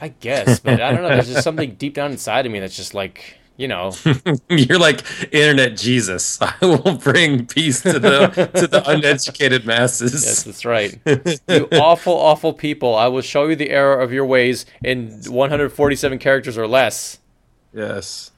i 0.00 0.08
guess 0.08 0.60
but 0.60 0.80
i 0.80 0.92
don't 0.92 1.02
know 1.02 1.08
there's 1.08 1.28
just 1.28 1.42
something 1.42 1.74
deep 1.76 1.94
down 1.94 2.10
inside 2.12 2.44
of 2.46 2.52
me 2.52 2.60
that's 2.60 2.76
just 2.76 2.92
like 2.94 3.38
you 3.56 3.66
know 3.66 3.90
You're 4.50 4.78
like 4.78 5.02
internet 5.32 5.78
Jesus. 5.78 6.38
I 6.42 6.52
will 6.60 6.98
bring 6.98 7.46
peace 7.46 7.80
to 7.80 7.98
the 7.98 8.28
to 8.54 8.66
the 8.66 8.82
uneducated 8.88 9.64
masses. 9.64 10.12
yes 10.26 10.42
that's 10.42 10.64
right 10.66 10.98
you 11.48 11.66
awful 11.72 12.12
awful 12.12 12.52
people 12.52 12.94
i 12.94 13.06
will 13.08 13.22
show 13.22 13.46
you 13.48 13.56
the 13.56 13.70
error 13.70 13.98
of 13.98 14.12
your 14.12 14.26
ways 14.26 14.66
in 14.84 15.22
147 15.26 16.18
characters 16.18 16.58
or 16.58 16.66
less 16.68 17.18
Yes. 17.72 18.30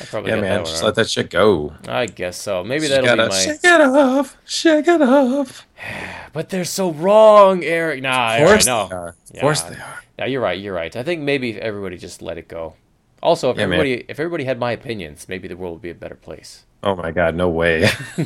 I 0.00 0.04
probably 0.04 0.30
Yeah, 0.32 0.40
man. 0.40 0.64
Just 0.64 0.82
let 0.82 0.94
that 0.96 1.08
shit 1.08 1.30
go. 1.30 1.72
i 1.88 2.06
guess 2.06 2.36
so 2.36 2.62
maybe 2.64 2.86
Just 2.88 3.00
that'll 3.02 3.24
be 3.26 3.28
my 3.30 3.38
shake 3.38 3.60
it 3.64 3.80
off. 3.80 4.36
Shake 4.44 4.88
it 4.88 5.00
off. 5.02 5.66
but 6.32 6.48
they're 6.50 6.64
so 6.64 6.90
wrong 6.92 7.62
eric 7.64 8.02
nah 8.02 8.36
Of 8.36 8.46
course 8.46 8.66
no 8.66 8.88
they 8.88 8.94
are. 8.94 9.08
Of 9.34 9.40
course 9.40 9.62
Yeah. 9.64 9.70
they 9.70 9.76
are. 9.76 10.02
Yeah, 10.18 10.24
you're 10.26 10.40
right. 10.40 10.58
You're 10.58 10.72
right. 10.74 10.94
I 10.96 11.02
think 11.02 11.20
maybe 11.22 11.50
if 11.50 11.58
everybody 11.58 11.98
just 11.98 12.22
let 12.22 12.38
it 12.38 12.48
go. 12.48 12.74
Also, 13.22 13.50
if 13.50 13.58
Yeah, 13.58 13.66
man. 13.66 13.80
everybody 13.80 14.04
if 14.08 14.18
everybody 14.20 14.44
had 14.44 14.58
my 14.58 14.72
opinions, 14.72 15.28
maybe 15.28 15.46
the 15.48 15.56
world 15.56 15.74
would 15.74 15.82
be 15.82 15.90
a 15.90 15.94
better 15.94 16.14
place. 16.14 16.64
Oh 16.82 16.94
my 16.96 17.10
god, 17.10 17.34
no 17.34 17.48
way. 17.48 17.88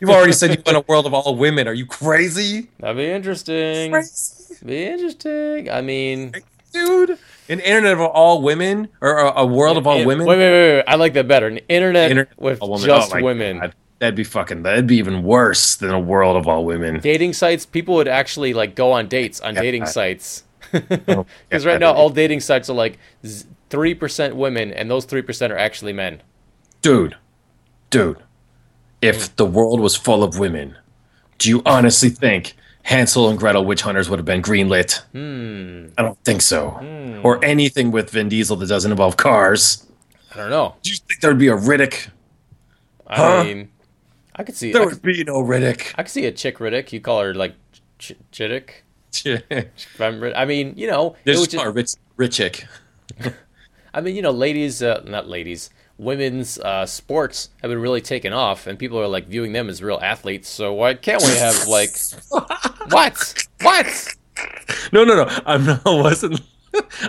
You've 0.00 0.08
already 0.10 0.32
said 0.32 0.50
you 0.50 0.62
want 0.64 0.78
a 0.78 0.84
world 0.88 1.06
of 1.06 1.12
all 1.14 1.36
women. 1.36 1.68
Are 1.68 1.74
you 1.74 1.84
crazy? 1.86 2.68
That'd 2.78 2.96
be 2.96 3.10
interesting. 3.10 3.92
Crazy. 3.92 4.54
Be 4.64 4.84
interesting. 4.86 5.70
I 5.70 5.80
mean, 5.82 6.34
Dude. 6.72 7.18
An 7.50 7.60
internet 7.60 7.92
of 7.92 8.00
all 8.00 8.40
women? 8.40 8.88
Or 9.02 9.18
a, 9.18 9.40
a 9.40 9.46
world 9.46 9.76
of 9.76 9.86
all 9.86 9.98
it- 9.98 10.06
women? 10.06 10.26
Wait, 10.26 10.38
wait, 10.38 10.50
wait, 10.50 10.76
wait. 10.76 10.84
I 10.86 10.94
like 10.94 11.12
that 11.14 11.28
better. 11.28 11.46
An 11.48 11.58
internet, 11.68 12.10
Internet 12.10 12.38
with 12.38 12.60
just 12.82 13.14
Oh 13.14 13.22
women. 13.22 13.58
God. 13.58 13.74
That'd 13.98 14.14
be 14.14 14.24
fucking 14.24 14.62
that'd 14.62 14.86
be 14.86 14.96
even 14.96 15.22
worse 15.22 15.76
than 15.76 15.90
a 15.90 16.00
world 16.00 16.36
of 16.36 16.48
all 16.48 16.64
women. 16.64 17.00
Dating 17.00 17.34
sites. 17.34 17.66
People 17.66 17.96
would 17.96 18.08
actually 18.08 18.54
like 18.54 18.74
go 18.74 18.92
on 18.92 19.08
dates 19.08 19.40
on 19.42 19.54
Yeah. 19.54 19.60
dating 19.62 19.86
sites. 19.86 20.44
Oh, 20.72 21.26
Because 21.48 21.64
yeah, 21.64 21.72
right 21.72 21.80
now, 21.80 21.92
all 21.92 22.10
dating 22.10 22.38
sites 22.40 22.70
are 22.70 22.74
like 22.74 22.96
three 23.70 23.92
percent 23.92 24.36
women, 24.36 24.72
and 24.72 24.88
those 24.90 25.04
three 25.04 25.20
percent 25.22 25.52
are 25.52 25.58
actually 25.58 25.92
men. 25.92 26.22
dude, 26.80 27.16
dude, 27.90 28.18
if 29.02 29.26
hmm. 29.26 29.32
the 29.36 29.46
world 29.46 29.80
was 29.80 29.96
full 29.96 30.22
of 30.22 30.38
women, 30.38 30.76
do 31.38 31.48
you 31.48 31.60
honestly 31.66 32.08
think 32.08 32.54
Hansel 32.82 33.28
and 33.28 33.38
Gretel 33.38 33.64
witch 33.64 33.82
hunters 33.82 34.08
would 34.10 34.18
have 34.18 34.26
been 34.26 34.42
greenlit? 34.42 35.00
Hmm. 35.12 35.92
I 35.98 36.02
don't 36.02 36.18
think 36.24 36.42
so. 36.42 37.20
Or 37.22 37.44
anything 37.44 37.90
with 37.90 38.10
Vin 38.10 38.28
Diesel 38.28 38.56
that 38.56 38.68
doesn't 38.68 38.90
involve 38.90 39.16
cars. 39.16 39.86
I 40.32 40.36
don't 40.36 40.50
know. 40.50 40.74
Do 40.82 40.90
you 40.90 40.96
think 40.96 41.20
there'd 41.20 41.38
be 41.38 41.48
a 41.48 41.56
Riddick? 41.56 42.08
I 43.06 43.16
Huh? 43.16 43.44
mean, 43.44 43.68
I 44.36 44.42
could 44.44 44.54
see. 44.56 44.72
There 44.72 44.82
I 44.82 44.84
would 44.86 44.94
could, 44.94 45.02
be 45.02 45.24
no 45.24 45.42
Riddick. 45.42 45.92
I 45.98 46.02
could 46.04 46.10
see 46.10 46.24
a 46.26 46.32
chick 46.32 46.58
Riddick. 46.58 46.92
You 46.92 47.00
call 47.00 47.20
her 47.20 47.34
like 47.34 47.54
ch- 47.98 48.14
Chittick. 48.32 48.70
They're 49.24 49.66
I'm 49.98 50.20
ri- 50.20 50.34
I 50.34 50.44
mean, 50.44 50.74
you 50.76 50.86
know, 50.86 51.16
it 51.24 51.32
just 51.32 51.40
would 51.40 51.50
just, 51.50 51.74
rich, 51.74 51.90
rich 52.16 52.36
chick. 52.36 52.66
I 53.94 54.00
mean, 54.00 54.14
you 54.14 54.22
know, 54.22 54.30
ladies, 54.30 54.82
uh, 54.82 55.02
not 55.04 55.28
ladies, 55.28 55.68
women's 56.00 56.58
uh, 56.58 56.86
sports 56.86 57.50
have 57.62 57.70
been 57.70 57.80
really 57.80 58.00
taken 58.00 58.32
off, 58.32 58.66
and 58.66 58.78
people 58.78 58.98
are 58.98 59.06
like 59.08 59.26
viewing 59.28 59.52
them 59.52 59.68
as 59.68 59.82
real 59.82 59.98
athletes. 60.02 60.48
So 60.48 60.72
why 60.72 60.94
can't 60.94 61.22
we 61.22 61.34
have 61.36 61.66
like 61.68 61.90
what? 62.90 63.44
What? 63.62 64.14
No, 64.92 65.04
no, 65.04 65.14
no. 65.24 65.38
I'm 65.46 65.64
not. 65.66 65.82
Wasn't. 65.86 66.40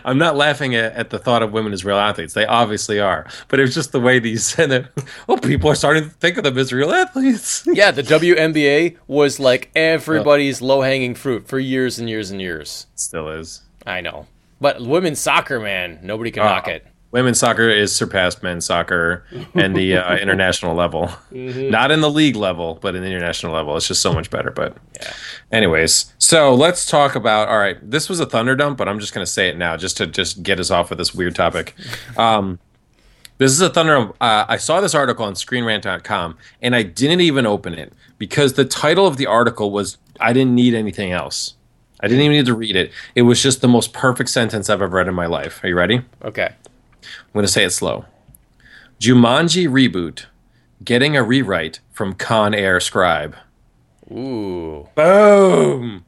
I'm 0.03 0.17
not 0.17 0.35
laughing 0.35 0.73
at, 0.75 0.93
at 0.93 1.09
the 1.11 1.19
thought 1.19 1.43
of 1.43 1.53
women 1.53 1.71
as 1.71 1.85
real 1.85 1.97
athletes. 1.97 2.33
They 2.33 2.45
obviously 2.47 2.99
are, 2.99 3.27
but 3.47 3.59
it's 3.59 3.75
just 3.75 3.91
the 3.91 3.99
way 3.99 4.17
these 4.19 4.43
said. 4.55 4.89
Well, 5.27 5.37
people 5.37 5.69
are 5.69 5.75
starting 5.75 6.03
to 6.03 6.09
think 6.09 6.37
of 6.37 6.43
them 6.43 6.57
as 6.57 6.73
real 6.73 6.91
athletes. 6.91 7.63
Yeah, 7.71 7.91
the 7.91 8.01
WNBA 8.01 8.97
was 9.07 9.39
like 9.39 9.69
everybody's 9.75 10.61
low 10.61 10.81
hanging 10.81 11.13
fruit 11.15 11.47
for 11.47 11.59
years 11.59 11.99
and 11.99 12.09
years 12.09 12.31
and 12.31 12.41
years. 12.41 12.87
Still 12.95 13.29
is. 13.29 13.61
I 13.85 14.01
know, 14.01 14.25
but 14.59 14.81
women's 14.81 15.19
soccer, 15.19 15.59
man, 15.59 15.99
nobody 16.01 16.31
can 16.31 16.43
Uh, 16.43 16.45
knock 16.49 16.67
it. 16.67 16.85
Women's 17.11 17.39
soccer 17.39 17.67
is 17.69 17.93
surpassed 17.93 18.41
men's 18.41 18.65
soccer 18.65 19.25
and 19.53 19.75
the 19.75 19.97
uh, 19.97 20.15
international 20.21 20.75
level. 20.75 21.07
Mm-hmm. 21.31 21.69
Not 21.69 21.91
in 21.91 21.99
the 21.99 22.09
league 22.09 22.37
level, 22.37 22.79
but 22.81 22.95
in 22.95 23.01
the 23.01 23.07
international 23.07 23.53
level. 23.53 23.75
It's 23.75 23.87
just 23.87 24.01
so 24.01 24.13
much 24.13 24.29
better. 24.29 24.49
But, 24.49 24.77
Yeah. 24.95 25.11
anyways, 25.51 26.13
so 26.19 26.55
let's 26.55 26.85
talk 26.85 27.15
about. 27.15 27.49
All 27.49 27.57
right, 27.57 27.77
this 27.89 28.07
was 28.07 28.19
a 28.21 28.25
thunder 28.25 28.55
dump, 28.55 28.77
but 28.77 28.87
I'm 28.87 28.99
just 28.99 29.13
going 29.13 29.25
to 29.25 29.31
say 29.31 29.49
it 29.49 29.57
now, 29.57 29.75
just 29.75 29.97
to 29.97 30.07
just 30.07 30.41
get 30.41 30.59
us 30.59 30.71
off 30.71 30.89
with 30.89 30.99
this 30.99 31.13
weird 31.13 31.35
topic. 31.35 31.75
Um, 32.17 32.59
This 33.39 33.51
is 33.51 33.59
a 33.61 33.69
Thunder. 33.69 34.11
Uh, 34.21 34.45
I 34.47 34.57
saw 34.57 34.79
this 34.81 34.93
article 34.93 35.25
on 35.25 35.33
ScreenRant.com, 35.33 36.37
and 36.61 36.75
I 36.75 36.83
didn't 36.83 37.21
even 37.21 37.45
open 37.47 37.73
it 37.73 37.91
because 38.19 38.53
the 38.53 38.65
title 38.65 39.07
of 39.07 39.17
the 39.17 39.25
article 39.25 39.71
was 39.71 39.97
I 40.19 40.31
didn't 40.31 40.53
need 40.53 40.75
anything 40.75 41.11
else. 41.11 41.55
I 42.01 42.07
didn't 42.07 42.23
even 42.23 42.37
need 42.37 42.45
to 42.47 42.53
read 42.55 42.75
it. 42.75 42.91
It 43.15 43.23
was 43.23 43.41
just 43.41 43.61
the 43.61 43.67
most 43.67 43.93
perfect 43.93 44.29
sentence 44.29 44.69
I've 44.69 44.81
ever 44.81 44.95
read 44.95 45.07
in 45.07 45.13
my 45.15 45.25
life. 45.27 45.63
Are 45.63 45.67
you 45.67 45.75
ready? 45.75 46.01
Okay. 46.23 46.53
I'm 47.03 47.33
going 47.33 47.45
to 47.45 47.51
say 47.51 47.63
it 47.63 47.71
slow. 47.71 48.05
Jumanji 48.99 49.67
reboot, 49.67 50.25
getting 50.83 51.15
a 51.17 51.23
rewrite 51.23 51.79
from 51.91 52.13
Con 52.13 52.53
Air 52.53 52.79
Scribe. 52.79 53.35
Ooh. 54.11 54.87
Boom. 54.95 56.05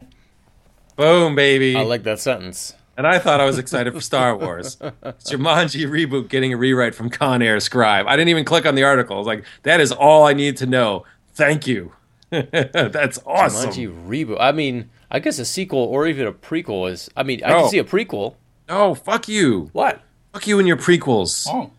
Boom, 0.95 1.35
baby. 1.35 1.75
I 1.75 1.81
like 1.83 2.03
that 2.03 2.19
sentence. 2.19 2.75
and 2.97 3.07
I 3.07 3.17
thought 3.17 3.39
I 3.39 3.45
was 3.45 3.57
excited 3.57 3.93
for 3.93 4.01
Star 4.01 4.35
Wars. 4.37 4.75
Jumanji 5.03 5.87
reboot 5.87 6.29
getting 6.29 6.53
a 6.53 6.57
rewrite 6.57 6.93
from 6.93 7.09
Con 7.09 7.41
Air 7.41 7.59
Scribe. 7.59 8.05
I 8.07 8.15
didn't 8.15 8.29
even 8.29 8.45
click 8.45 8.65
on 8.65 8.75
the 8.75 8.83
article. 8.83 9.15
I 9.15 9.19
was 9.19 9.27
like, 9.27 9.45
that 9.63 9.81
is 9.81 9.91
all 9.91 10.25
I 10.27 10.33
need 10.33 10.57
to 10.57 10.65
know. 10.67 11.05
Thank 11.33 11.65
you. 11.65 11.93
That's 12.29 13.19
awesome. 13.25 13.71
Jumanji 13.71 14.07
reboot. 14.07 14.37
I 14.39 14.51
mean, 14.51 14.89
I 15.09 15.19
guess 15.19 15.39
a 15.39 15.45
sequel 15.45 15.79
or 15.79 16.05
even 16.07 16.27
a 16.27 16.31
prequel 16.33 16.91
is. 16.91 17.09
I 17.17 17.23
mean, 17.23 17.41
I 17.43 17.49
No. 17.49 17.61
can 17.61 17.69
see 17.69 17.79
a 17.79 17.83
prequel. 17.83 18.35
No, 18.69 18.93
fuck 18.93 19.27
you. 19.27 19.69
What? 19.73 20.01
Fuck 20.33 20.47
you 20.47 20.59
and 20.59 20.67
your 20.67 20.77
prequels, 20.77 21.47
Oh. 21.49 21.71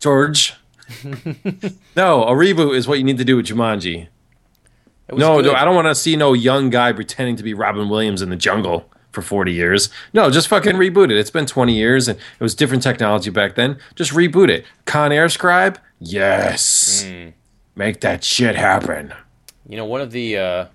George. 0.00 0.54
no, 1.96 2.24
a 2.24 2.32
reboot 2.32 2.76
is 2.76 2.86
what 2.88 2.98
you 2.98 3.04
need 3.04 3.18
to 3.18 3.24
do 3.24 3.36
with 3.36 3.46
Jumanji. 3.46 4.08
No, 5.10 5.40
no, 5.40 5.52
I 5.54 5.64
don't 5.64 5.74
want 5.74 5.88
to 5.88 5.94
see 5.94 6.16
no 6.16 6.32
young 6.32 6.70
guy 6.70 6.92
pretending 6.92 7.36
to 7.36 7.42
be 7.42 7.54
Robin 7.54 7.88
Williams 7.88 8.22
in 8.22 8.30
the 8.30 8.36
jungle 8.36 8.90
for 9.12 9.20
40 9.22 9.52
years. 9.52 9.90
No, 10.14 10.30
just 10.30 10.48
fucking 10.48 10.74
reboot 10.76 11.10
it. 11.10 11.16
It's 11.18 11.30
been 11.30 11.46
20 11.46 11.74
years 11.74 12.08
and 12.08 12.18
it 12.18 12.42
was 12.42 12.54
different 12.54 12.82
technology 12.82 13.30
back 13.30 13.54
then. 13.54 13.78
Just 13.94 14.12
reboot 14.12 14.48
it. 14.48 14.64
Con 14.86 15.12
Air 15.12 15.28
Scribe? 15.28 15.78
Yes. 16.00 17.06
Make 17.76 18.00
that 18.00 18.24
shit 18.24 18.56
happen. 18.56 19.12
You 19.68 19.76
know, 19.76 19.84
one 19.84 20.00
of 20.00 20.10
the 20.12 20.36
uh, 20.38 20.66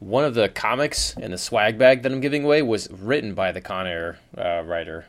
one 0.00 0.24
of 0.24 0.34
the 0.34 0.48
comics 0.48 1.14
in 1.16 1.30
the 1.30 1.38
swag 1.38 1.78
bag 1.78 2.02
that 2.02 2.10
I'm 2.12 2.20
giving 2.20 2.44
away 2.44 2.62
was 2.62 2.90
written 2.90 3.34
by 3.34 3.52
the 3.52 3.60
Con 3.60 3.86
Air 3.86 4.18
uh, 4.36 4.62
writer. 4.64 5.04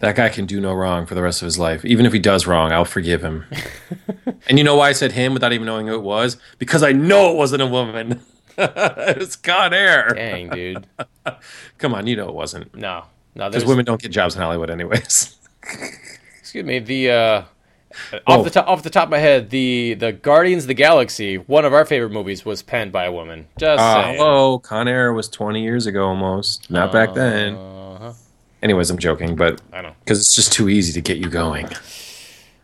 That 0.00 0.16
guy 0.16 0.28
can 0.28 0.44
do 0.46 0.60
no 0.60 0.74
wrong 0.74 1.06
for 1.06 1.14
the 1.14 1.22
rest 1.22 1.40
of 1.40 1.46
his 1.46 1.58
life. 1.58 1.84
Even 1.84 2.04
if 2.04 2.12
he 2.12 2.18
does 2.18 2.46
wrong, 2.46 2.72
I'll 2.72 2.84
forgive 2.84 3.22
him. 3.22 3.44
and 4.48 4.58
you 4.58 4.64
know 4.64 4.76
why 4.76 4.90
I 4.90 4.92
said 4.92 5.12
him 5.12 5.32
without 5.32 5.52
even 5.52 5.66
knowing 5.66 5.86
who 5.86 5.94
it 5.94 6.02
was? 6.02 6.36
Because 6.58 6.82
I 6.82 6.92
know 6.92 7.30
it 7.32 7.36
wasn't 7.36 7.62
a 7.62 7.66
woman. 7.66 8.20
it 8.58 9.18
was 9.18 9.36
Con 9.36 9.72
Air. 9.72 10.10
Dang, 10.14 10.50
dude. 10.50 10.86
Come 11.78 11.94
on, 11.94 12.06
you 12.06 12.16
know 12.16 12.28
it 12.28 12.34
wasn't. 12.34 12.74
No, 12.74 13.04
no. 13.34 13.48
Because 13.48 13.64
women 13.64 13.84
don't 13.84 14.00
get 14.02 14.10
jobs 14.10 14.34
in 14.36 14.42
Hollywood, 14.42 14.68
anyways. 14.68 15.36
excuse 16.38 16.64
me. 16.64 16.80
The 16.80 17.10
uh, 17.10 17.42
off 18.26 18.44
the 18.44 18.50
top 18.50 18.68
off 18.68 18.82
the 18.82 18.90
top 18.90 19.04
of 19.04 19.10
my 19.10 19.18
head, 19.18 19.50
the 19.50 19.94
the 19.94 20.12
Guardians 20.12 20.64
of 20.64 20.68
the 20.68 20.74
Galaxy, 20.74 21.36
one 21.36 21.64
of 21.64 21.72
our 21.72 21.84
favorite 21.86 22.10
movies, 22.10 22.44
was 22.44 22.62
penned 22.62 22.92
by 22.92 23.04
a 23.04 23.12
woman. 23.12 23.46
Just 23.58 23.80
Uh, 23.80 24.02
saying. 24.02 24.16
hello, 24.18 24.58
Con 24.58 24.86
Air 24.88 25.12
was 25.14 25.28
20 25.28 25.62
years 25.62 25.86
ago 25.86 26.06
almost. 26.06 26.70
Not 26.70 26.92
back 26.92 27.14
then. 27.14 27.54
Uh-huh. 27.54 28.12
Anyways, 28.64 28.90
I'm 28.90 28.98
joking, 28.98 29.36
but 29.36 29.60
I 29.74 29.82
know. 29.82 29.92
because 30.00 30.18
it's 30.20 30.34
just 30.34 30.50
too 30.50 30.70
easy 30.70 30.94
to 30.94 31.02
get 31.02 31.18
you 31.18 31.28
going. 31.28 31.68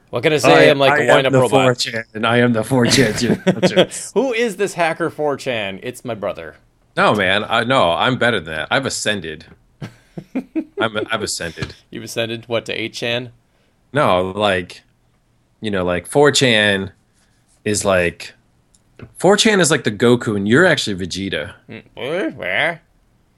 What 0.08 0.22
can 0.22 0.32
I 0.32 0.38
say? 0.38 0.68
I, 0.68 0.70
am 0.70 0.78
like 0.78 0.98
a 0.98 1.06
wind 1.06 1.26
up 1.26 1.32
the 1.34 1.38
robot. 1.38 1.76
4chan, 1.76 2.04
and 2.14 2.26
I 2.26 2.38
am 2.38 2.54
the 2.54 2.62
4chan. 2.62 4.12
Who 4.14 4.32
is 4.32 4.56
this 4.56 4.72
hacker 4.72 5.10
4chan? 5.10 5.80
It's 5.82 6.02
my 6.02 6.14
brother. 6.14 6.56
no, 6.96 7.14
man. 7.14 7.44
I, 7.44 7.64
no, 7.64 7.92
I'm 7.92 8.16
better 8.16 8.40
than 8.40 8.54
that. 8.54 8.68
I've 8.70 8.86
ascended. 8.86 9.44
I'm, 10.80 11.06
I've 11.12 11.22
ascended. 11.22 11.74
You've 11.90 12.04
ascended 12.04 12.48
what 12.48 12.64
to 12.66 12.76
8chan? 12.76 13.30
No, 13.92 14.30
like, 14.30 14.82
you 15.60 15.70
know, 15.70 15.84
like 15.84 16.08
4chan 16.08 16.92
is 17.66 17.84
like. 17.84 18.32
4chan 19.18 19.60
is 19.60 19.70
like 19.70 19.84
the 19.84 19.92
Goku, 19.92 20.34
and 20.34 20.48
you're 20.48 20.64
actually 20.64 20.96
Vegeta. 20.96 21.54
Mm, 21.68 22.36
where? 22.36 22.82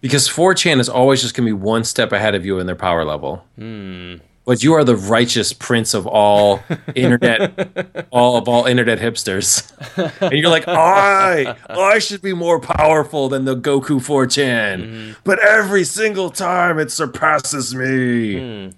Because 0.03 0.29
4chan 0.29 0.79
is 0.81 0.89
always 0.91 1.23
just 1.23 1.35
going 1.35 1.47
to 1.49 1.57
be 1.57 1.59
one 1.61 1.85
step 1.85 2.13
ahead 2.13 2.35
of 2.35 2.45
you 2.45 2.59
in 2.59 2.67
their 2.67 2.77
power 2.77 3.05
level. 3.07 3.45
Hmm. 3.57 4.17
But 4.45 4.61
you 4.65 4.75
are 4.75 4.83
the 4.83 4.97
righteous 4.97 5.53
prince 5.53 5.95
of 5.95 6.05
all 6.09 6.61
internet, 6.97 8.07
all 8.11 8.37
of 8.37 8.49
all 8.49 8.67
internet 8.67 8.99
hipsters, 8.99 9.71
and 10.21 10.33
you're 10.33 10.51
like, 10.51 10.67
I, 10.67 11.57
I 11.71 12.01
should 12.01 12.21
be 12.23 12.35
more 12.35 12.59
powerful 12.59 13.29
than 13.29 13.45
the 13.45 13.55
Goku 13.57 14.01
4chan, 14.01 14.83
Mm-hmm. 14.83 15.13
but 15.23 15.39
every 15.39 15.85
single 15.85 16.29
time 16.29 16.81
it 16.81 16.91
surpasses 16.91 17.73
me. 17.73 18.41
Hmm. 18.67 18.71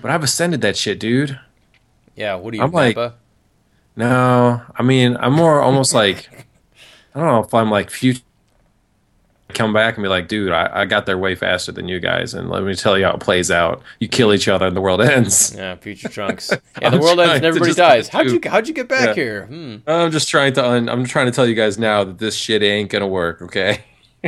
But 0.00 0.12
I've 0.12 0.22
ascended 0.22 0.60
that 0.60 0.76
shit, 0.76 1.00
dude. 1.00 1.36
Yeah, 2.14 2.36
what 2.36 2.54
are 2.54 2.56
you, 2.58 2.62
I'm 2.62 2.70
like- 2.70 2.96
Nappa? 2.96 3.16
No, 3.96 4.62
I 4.76 4.82
mean, 4.84 5.16
I'm 5.18 5.32
more 5.32 5.60
almost 5.60 5.92
like, 5.92 6.28
I 7.16 7.18
don't 7.18 7.26
know 7.26 7.42
if 7.42 7.52
I'm 7.52 7.68
like 7.72 7.90
future. 7.90 8.22
Come 9.54 9.72
back 9.72 9.96
and 9.96 10.02
be 10.02 10.08
like, 10.08 10.28
dude, 10.28 10.52
I, 10.52 10.70
I 10.82 10.84
got 10.84 11.06
there 11.06 11.16
way 11.16 11.34
faster 11.34 11.72
than 11.72 11.88
you 11.88 12.00
guys, 12.00 12.34
and 12.34 12.50
let 12.50 12.62
me 12.64 12.74
tell 12.74 12.98
you 12.98 13.06
how 13.06 13.12
it 13.12 13.20
plays 13.20 13.50
out. 13.50 13.82
You 13.98 14.06
kill 14.06 14.34
each 14.34 14.46
other, 14.46 14.66
and 14.66 14.76
the 14.76 14.80
world 14.80 15.00
ends. 15.16 15.54
Yeah, 15.56 15.74
future 15.76 16.08
trunks. 16.08 16.50
Yeah, 16.82 16.90
the 16.90 16.98
world 16.98 17.18
ends 17.18 17.36
and 17.36 17.44
everybody 17.46 17.72
dies. 17.74 18.08
How'd 18.08 18.30
you 18.30 18.40
how'd 18.44 18.68
you 18.68 18.74
get 18.74 18.88
back 18.88 19.08
Yeah. 19.08 19.14
here? 19.14 19.46
Hmm. 19.46 19.76
I'm 19.86 20.10
just 20.10 20.28
trying 20.28 20.52
to 20.54 20.64
un- 20.68 20.88
I'm 20.88 21.04
trying 21.06 21.26
to 21.26 21.32
tell 21.32 21.46
you 21.46 21.54
guys 21.54 21.78
now 21.78 22.04
that 22.04 22.18
this 22.18 22.36
shit 22.36 22.62
ain't 22.62 22.90
gonna 22.90 23.08
work, 23.08 23.40
okay? 23.42 23.80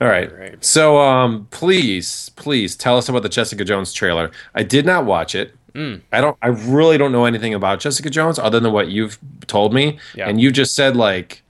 All 0.00 0.08
right. 0.08 0.32
Right. 0.36 0.64
So 0.64 0.98
um 0.98 1.46
please, 1.50 2.30
please 2.36 2.74
tell 2.74 2.96
us 2.96 3.08
about 3.08 3.22
the 3.22 3.28
Jessica 3.28 3.64
Jones 3.64 3.92
trailer. 3.92 4.30
I 4.54 4.62
did 4.62 4.86
not 4.86 5.04
watch 5.04 5.34
it. 5.34 5.54
Mm. 5.74 6.00
I 6.10 6.20
don't 6.22 6.36
I 6.40 6.48
really 6.48 6.96
don't 6.96 7.12
know 7.12 7.26
anything 7.26 7.52
about 7.52 7.80
Jessica 7.80 8.08
Jones 8.08 8.38
other 8.38 8.60
than 8.60 8.72
what 8.72 8.88
you've 8.88 9.18
told 9.46 9.74
me. 9.74 9.98
Yeah. 10.14 10.28
And 10.28 10.40
you 10.40 10.50
just 10.50 10.74
said 10.74 10.96
like 10.96 11.42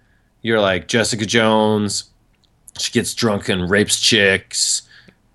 you're 0.43 0.61
like 0.61 0.89
Jessica 0.89 1.27
Jones, 1.27 2.05
she 2.79 2.91
gets 2.93 3.15
drunk 3.15 3.49
and 3.49 3.69
rapes 3.69 4.01
chicks, 4.01 4.83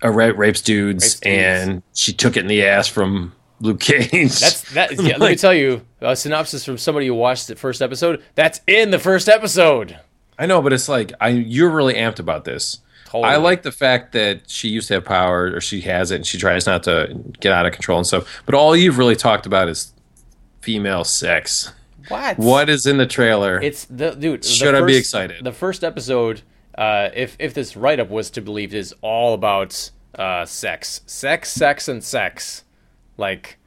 or 0.02 0.12
ra- 0.12 0.32
rapes 0.34 0.60
dudes, 0.62 1.04
Rapes 1.04 1.20
dudes. 1.20 1.36
and 1.36 1.82
she 1.94 2.12
took 2.12 2.36
it 2.36 2.40
in 2.40 2.46
the 2.48 2.64
ass 2.64 2.88
from 2.88 3.32
Luke 3.60 3.80
Cage. 3.80 4.10
That's 4.38 4.72
that. 4.74 4.92
Yeah, 5.02 5.16
let 5.18 5.30
me 5.30 5.36
tell 5.36 5.54
you 5.54 5.82
a 6.00 6.14
synopsis 6.16 6.64
from 6.64 6.78
somebody 6.78 7.06
who 7.06 7.14
watched 7.14 7.48
the 7.48 7.56
first 7.56 7.80
episode. 7.82 8.22
That's 8.34 8.60
in 8.66 8.90
the 8.90 8.98
first 8.98 9.28
episode. 9.28 9.98
I 10.38 10.46
know, 10.46 10.60
but 10.60 10.72
it's 10.72 10.88
like 10.88 11.12
I 11.20 11.28
you're 11.28 11.70
really 11.70 11.94
amped 11.94 12.18
about 12.18 12.44
this. 12.44 12.80
Totally. 13.06 13.32
I 13.32 13.36
like 13.36 13.62
the 13.62 13.70
fact 13.72 14.12
that 14.12 14.50
she 14.50 14.68
used 14.68 14.88
to 14.88 14.94
have 14.94 15.04
power, 15.04 15.46
or 15.54 15.60
she 15.60 15.80
has 15.82 16.10
it, 16.10 16.16
and 16.16 16.26
she 16.26 16.38
tries 16.38 16.66
not 16.66 16.82
to 16.82 17.16
get 17.40 17.52
out 17.52 17.64
of 17.64 17.72
control 17.72 17.98
and 17.98 18.06
stuff. 18.06 18.42
But 18.44 18.56
all 18.56 18.76
you've 18.76 18.98
really 18.98 19.14
talked 19.16 19.46
about 19.46 19.68
is 19.68 19.92
female 20.60 21.04
sex. 21.04 21.72
What? 22.08 22.38
What 22.38 22.68
is 22.68 22.86
in 22.86 22.96
the 22.96 23.06
trailer? 23.06 23.60
It's 23.60 23.84
the 23.86 24.12
dude. 24.12 24.42
the 24.42 24.48
Should 24.48 24.74
I 24.74 24.82
be 24.82 24.96
excited? 24.96 25.44
The 25.44 25.52
first 25.52 25.84
episode, 25.84 26.42
uh, 26.76 27.10
if 27.14 27.36
if 27.38 27.54
this 27.54 27.76
write 27.76 28.00
up 28.00 28.10
was 28.10 28.30
to 28.30 28.40
believe, 28.40 28.74
is 28.74 28.94
all 29.00 29.34
about 29.34 29.90
uh, 30.18 30.44
sex, 30.44 31.02
sex, 31.06 31.50
sex, 31.50 31.88
and 31.88 32.02
sex. 32.02 32.64
Like, 33.18 33.58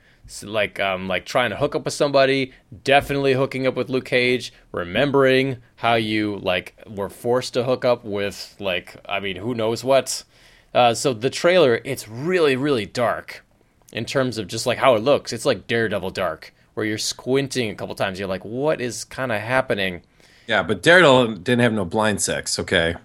like, 0.44 0.80
um, 0.80 1.08
like 1.08 1.26
trying 1.26 1.50
to 1.50 1.56
hook 1.56 1.76
up 1.76 1.86
with 1.86 1.94
somebody. 1.94 2.54
Definitely 2.84 3.34
hooking 3.34 3.66
up 3.66 3.76
with 3.76 3.90
Luke 3.90 4.06
Cage. 4.06 4.54
Remembering 4.72 5.58
how 5.78 5.96
you 5.96 6.38
like 6.38 6.76
were 6.88 7.10
forced 7.10 7.54
to 7.56 7.64
hook 7.64 7.86
up 7.86 8.04
with 8.04 8.56
like, 8.60 8.96
I 9.08 9.20
mean, 9.20 9.38
who 9.38 9.56
knows 9.56 9.84
what. 9.84 10.24
Uh, 10.74 10.94
so 10.94 11.14
the 11.14 11.32
trailer, 11.32 11.82
it's 11.84 12.08
really, 12.08 12.56
really 12.56 12.86
dark 12.86 13.44
in 13.92 14.06
terms 14.06 14.38
of 14.38 14.48
just 14.48 14.66
like 14.66 14.78
how 14.78 14.96
it 14.96 15.02
looks. 15.02 15.34
It's 15.34 15.46
like 15.46 15.68
Daredevil 15.68 16.12
dark, 16.12 16.54
where 16.80 16.88
you're 16.88 16.98
squinting 16.98 17.70
a 17.70 17.76
couple 17.76 17.94
times. 17.94 18.18
You're 18.18 18.28
like, 18.30 18.46
what 18.46 18.80
is 18.80 19.04
kind 19.04 19.32
of 19.34 19.42
happening? 19.42 20.02
yeah, 20.48 20.64
but 20.64 20.82
Daredevil 20.82 21.36
didn't 21.36 21.60
have 21.60 21.74
no 21.74 21.84
blind 21.86 22.22
sex. 22.22 22.58
Okay, 22.58 22.96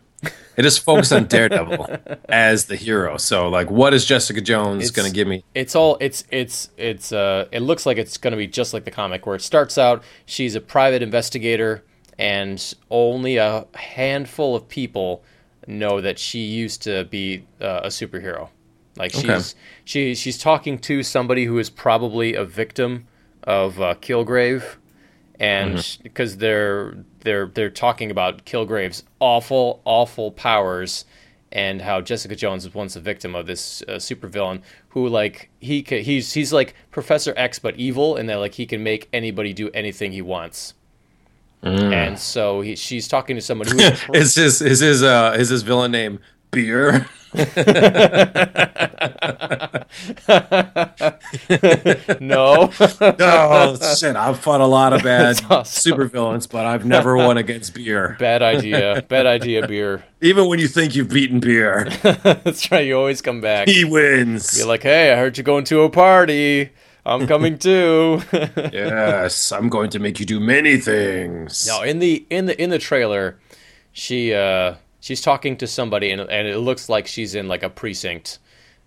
it 0.57 0.63
just 0.63 0.81
focused 0.85 1.13
on 1.13 1.27
Daredevil 1.27 1.99
as 2.29 2.67
the 2.67 2.77
hero. 2.77 3.17
So, 3.19 3.49
like, 3.49 3.71
what 3.71 3.93
is 3.93 4.07
Jessica 4.07 4.41
Jones 4.41 4.91
going 4.93 5.09
to 5.09 5.13
give 5.15 5.27
me? 5.29 5.45
It's 5.55 5.75
all 5.75 5.99
it's 6.01 6.25
it's 6.31 6.71
it's 6.79 7.13
uh 7.13 7.47
it 7.53 7.61
looks 7.61 7.85
like 7.85 7.99
it's 7.99 8.17
going 8.17 8.31
to 8.31 8.37
be 8.39 8.47
just 8.47 8.73
like 8.73 8.85
the 8.85 8.91
comic 8.91 9.27
where 9.27 9.35
it 9.37 9.43
starts 9.43 9.77
out 9.77 10.03
she's 10.25 10.55
a 10.55 10.61
private 10.61 11.03
investigator 11.03 11.85
and 12.19 12.75
only 12.91 13.37
a 13.39 13.67
handful 13.75 14.55
of 14.55 14.69
people 14.69 15.23
know 15.67 16.01
that 16.01 16.19
she 16.19 16.39
used 16.45 16.83
to 16.83 17.05
be 17.05 17.45
uh, 17.61 17.81
a 17.85 17.89
superhero. 17.89 18.49
Like 18.97 19.11
she's 19.13 19.25
Okay. 19.25 19.43
she 19.85 20.15
she's 20.15 20.39
talking 20.39 20.79
to 20.79 21.03
somebody 21.03 21.45
who 21.47 21.59
is 21.59 21.69
probably 21.69 22.35
a 22.35 22.45
victim 22.45 23.07
of 23.45 23.81
uh, 23.81 23.95
Kilgrave. 23.97 24.77
And 25.41 25.99
because 26.03 26.37
they're 26.37 26.97
they're 27.21 27.47
they're 27.47 27.71
talking 27.71 28.11
about 28.11 28.45
Kilgrave's 28.45 29.03
awful 29.19 29.81
awful 29.85 30.31
powers 30.31 31.05
and 31.51 31.83
how 31.83 32.01
Jessica 32.01 32.37
Jones 32.37 32.65
was 32.65 32.75
once 32.75 32.95
a 32.97 33.01
victim 33.01 33.35
of 33.35 33.47
this 33.47 33.83
uh, 33.83 33.93
supervillain 33.93 34.63
who 34.91 35.09
like 35.09 35.51
he 35.61 35.83
he's 35.83 36.33
he's 36.33 36.53
like 36.53 36.75
Professor 36.93 37.35
X 37.37 37.59
but 37.59 37.77
evil 37.77 38.17
and 38.17 38.29
that 38.29 38.37
like 38.37 38.55
he 38.55 38.67
can 38.67 38.83
make 38.83 39.09
anybody 39.13 39.53
do 39.53 39.71
anything 39.75 40.13
he 40.13 40.23
wants. 40.23 40.75
And 41.93 42.19
so 42.19 42.61
he, 42.61 42.77
she's 42.77 43.09
talking 43.09 43.37
to 43.37 43.43
someone 43.43 43.67
who 43.69 43.79
Is 44.15 44.35
his 44.35 44.61
is 44.61 44.81
his 44.81 45.03
uh 45.03 45.35
is 45.39 45.49
his 45.49 45.63
villain 45.63 45.91
name 45.91 46.21
beer? 46.55 47.07
no. 52.21 52.71
oh 52.81 53.95
shit! 53.97 54.17
I've 54.17 54.39
fought 54.39 54.61
a 54.61 54.67
lot 54.67 54.93
of 54.93 55.03
bad 55.03 55.41
awesome. 55.51 55.93
supervillains, 55.97 56.49
but 56.49 56.67
I've 56.67 56.85
never 56.85 57.17
won 57.17 57.39
against 57.39 57.75
beer. 57.75 58.17
Bad 58.19 58.43
idea. 58.43 59.05
Bad 59.09 59.27
idea, 59.27 59.67
beer. 59.67 60.05
Even 60.21 60.49
when 60.49 60.59
you 60.59 60.69
think 60.69 60.95
you've 60.95 61.11
beaten 61.11 61.41
beer, 61.41 61.89
That's 62.03 62.71
right. 62.71 62.87
You 62.87 62.97
always 62.97 63.21
come 63.21 63.41
back. 63.41 63.69
he 63.69 63.85
wins. 63.85 64.57
You're 64.57 64.69
like, 64.69 64.83
hey, 64.83 65.13
I 65.13 65.17
heard 65.17 65.37
you 65.37 65.45
going 65.45 65.65
to 65.65 65.83
a 65.83 65.91
party. 65.91 66.71
I'm 67.07 67.27
coming 67.27 67.59
too. 67.59 68.23
yes, 68.33 69.53
I'm 69.53 69.69
going 69.69 69.91
to 69.91 69.99
make 69.99 70.19
you 70.19 70.27
do 70.27 70.41
many 70.41 70.79
things. 70.79 71.67
no, 71.67 71.83
in 71.83 71.99
the 71.99 72.25
in 72.31 72.47
the 72.47 72.61
in 72.63 72.71
the 72.71 72.79
trailer, 72.79 73.39
she 73.93 74.33
uh 74.33 74.77
she's 75.05 75.21
talking 75.21 75.55
to 75.59 75.67
somebody 75.67 76.11
and 76.11 76.23
and 76.23 76.49
it 76.49 76.59
looks 76.59 76.89
like 76.89 77.07
she's 77.07 77.35
in 77.35 77.47
like 77.47 77.63
a 77.63 77.69
precinct. 77.69 78.39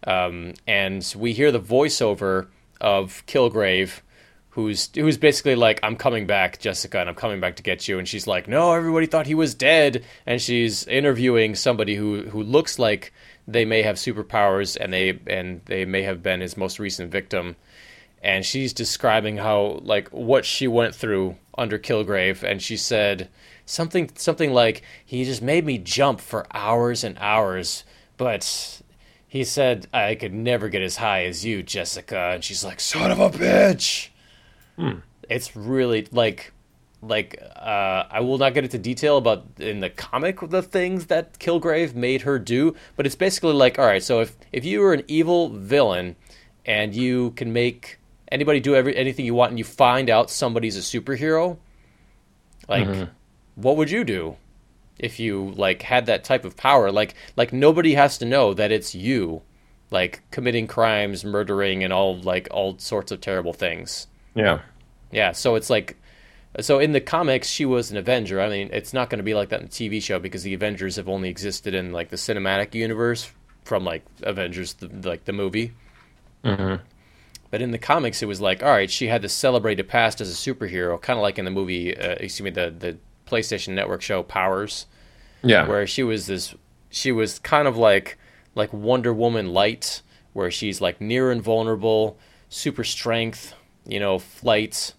Um 0.05 0.55
and 0.65 1.13
we 1.15 1.31
hear 1.31 1.51
the 1.51 1.59
voiceover 1.59 2.47
of 2.81 3.23
Kilgrave 3.27 4.01
who's 4.49 4.89
who's 4.95 5.17
basically 5.17 5.53
like 5.53 5.79
I'm 5.83 5.95
coming 5.95 6.25
back 6.25 6.57
Jessica 6.57 6.99
and 6.99 7.07
I'm 7.07 7.15
coming 7.15 7.39
back 7.39 7.57
to 7.57 7.63
get 7.63 7.87
you. 7.87 7.99
And 7.99 8.07
she's 8.07 8.25
like 8.25 8.47
no 8.47 8.73
everybody 8.73 9.05
thought 9.05 9.27
he 9.27 9.35
was 9.35 9.53
dead. 9.53 10.03
And 10.25 10.41
she's 10.41 10.87
interviewing 10.87 11.53
somebody 11.53 11.95
who 11.95 12.23
who 12.23 12.41
looks 12.41 12.79
like 12.79 13.13
they 13.47 13.63
may 13.63 13.83
have 13.83 13.97
superpowers 13.97 14.75
and 14.75 14.91
they 14.91 15.19
and 15.27 15.61
they 15.65 15.85
may 15.85 16.01
have 16.01 16.23
been 16.23 16.41
his 16.41 16.57
most 16.57 16.79
recent 16.79 17.11
victim. 17.11 17.55
And 18.23 18.43
she's 18.43 18.73
describing 18.73 19.37
how 19.37 19.79
like 19.83 20.09
what 20.09 20.45
she 20.45 20.67
went 20.67 20.95
through 20.95 21.35
under 21.55 21.77
Kilgrave. 21.77 22.41
And 22.41 22.59
she 22.59 22.75
said 22.75 23.29
something 23.67 24.09
something 24.15 24.51
like 24.51 24.81
he 25.05 25.23
just 25.23 25.43
made 25.43 25.63
me 25.65 25.77
jump 25.77 26.19
for 26.19 26.47
hours 26.51 27.03
and 27.03 27.15
hours 27.19 27.83
but 28.17 28.81
he 29.27 29.43
said 29.43 29.87
I 29.93 30.15
could 30.15 30.33
never 30.33 30.69
get 30.69 30.81
as 30.81 30.97
high 30.97 31.25
as 31.25 31.45
you 31.45 31.61
Jessica. 31.61 32.31
And 32.33 32.43
she's 32.43 32.63
like 32.63 32.79
son 32.79 33.11
of 33.11 33.19
a 33.19 33.29
bitch. 33.29 34.09
It's 35.29 35.55
really 35.55 36.07
like 36.11 36.53
like 37.01 37.39
uh, 37.55 38.05
I 38.09 38.21
will 38.21 38.37
not 38.37 38.53
get 38.53 38.63
into 38.63 38.77
detail 38.79 39.17
about 39.17 39.45
in 39.59 39.81
the 39.81 39.89
comic 39.89 40.39
the 40.49 40.63
things 40.63 41.07
that 41.07 41.37
Kilgrave 41.39 41.93
made 41.93 42.21
her 42.21 42.39
do, 42.39 42.73
but 42.95 43.05
it's 43.05 43.15
basically 43.15 43.53
like 43.53 43.77
all 43.77 43.85
right, 43.85 44.01
so 44.01 44.21
if 44.21 44.35
if 44.51 44.65
you 44.65 44.79
were 44.79 44.93
an 44.93 45.03
evil 45.07 45.49
villain 45.49 46.15
and 46.65 46.95
you 46.95 47.31
can 47.31 47.53
make 47.53 47.99
anybody 48.31 48.59
do 48.59 48.75
every 48.75 48.95
anything 48.95 49.25
you 49.25 49.35
want 49.35 49.51
and 49.51 49.59
you 49.59 49.65
find 49.65 50.09
out 50.09 50.31
somebody's 50.31 50.77
a 50.77 50.79
superhero, 50.79 51.57
like 52.67 52.87
what 53.57 53.75
would 53.75 53.91
you 53.91 54.05
do 54.05 54.37
if 54.97 55.19
you 55.19 55.51
like 55.55 55.81
had 55.81 56.05
that 56.05 56.23
type 56.23 56.45
of 56.45 56.55
power? 56.55 56.91
Like 56.91 57.15
like 57.35 57.51
nobody 57.51 57.95
has 57.95 58.17
to 58.19 58.25
know 58.25 58.53
that 58.53 58.71
it's 58.71 58.95
you 58.95 59.41
like 59.91 60.21
committing 60.31 60.67
crimes, 60.67 61.25
murdering 61.25 61.83
and 61.83 61.91
all 61.91 62.17
like 62.19 62.47
all 62.51 62.77
sorts 62.77 63.11
of 63.11 63.19
terrible 63.19 63.53
things. 63.53 64.07
Yeah. 64.35 64.59
Yeah, 65.11 65.31
so 65.31 65.55
it's 65.55 65.69
like, 65.69 65.97
so 66.59 66.79
in 66.79 66.91
the 66.91 66.99
comics, 67.01 67.47
she 67.47 67.65
was 67.65 67.91
an 67.91 67.97
Avenger. 67.97 68.41
I 68.41 68.49
mean, 68.49 68.69
it's 68.73 68.93
not 68.93 69.09
going 69.09 69.19
to 69.19 69.23
be 69.23 69.33
like 69.33 69.49
that 69.49 69.61
in 69.61 69.67
the 69.67 69.71
TV 69.71 70.01
show 70.01 70.19
because 70.19 70.43
the 70.43 70.53
Avengers 70.53 70.97
have 70.97 71.07
only 71.07 71.29
existed 71.29 71.73
in 71.73 71.93
like 71.93 72.09
the 72.09 72.17
cinematic 72.17 72.73
universe 72.75 73.31
from 73.63 73.83
like 73.83 74.03
Avengers, 74.23 74.73
the, 74.73 74.89
like 75.07 75.25
the 75.25 75.33
movie. 75.33 75.73
Mm-hmm. 76.43 76.83
But 77.49 77.61
in 77.61 77.71
the 77.71 77.77
comics, 77.77 78.21
it 78.21 78.25
was 78.25 78.41
like, 78.41 78.61
all 78.61 78.69
right, 78.69 78.91
she 78.91 79.07
had 79.07 79.21
this 79.21 79.33
celebrated 79.33 79.87
past 79.87 80.19
as 80.19 80.29
a 80.29 80.33
superhero, 80.33 81.01
kind 81.01 81.17
of 81.17 81.23
like 81.23 81.39
in 81.39 81.45
the 81.45 81.51
movie, 81.51 81.95
uh, 81.95 82.15
excuse 82.19 82.41
me, 82.41 82.49
the 82.49 82.73
the 82.77 82.97
PlayStation 83.27 83.69
Network 83.69 84.01
show 84.01 84.23
Powers, 84.23 84.85
Yeah. 85.43 85.67
where 85.67 85.85
she 85.87 86.03
was 86.03 86.27
this, 86.27 86.55
she 86.89 87.11
was 87.11 87.39
kind 87.39 87.67
of 87.67 87.77
like 87.77 88.17
like 88.55 88.73
Wonder 88.73 89.13
Woman 89.13 89.53
light, 89.53 90.01
where 90.33 90.49
she's 90.49 90.81
like 90.81 90.99
near 90.99 91.31
invulnerable, 91.31 92.17
super 92.49 92.83
strength, 92.83 93.53
you 93.85 93.99
know, 93.99 94.17
flight, 94.17 94.93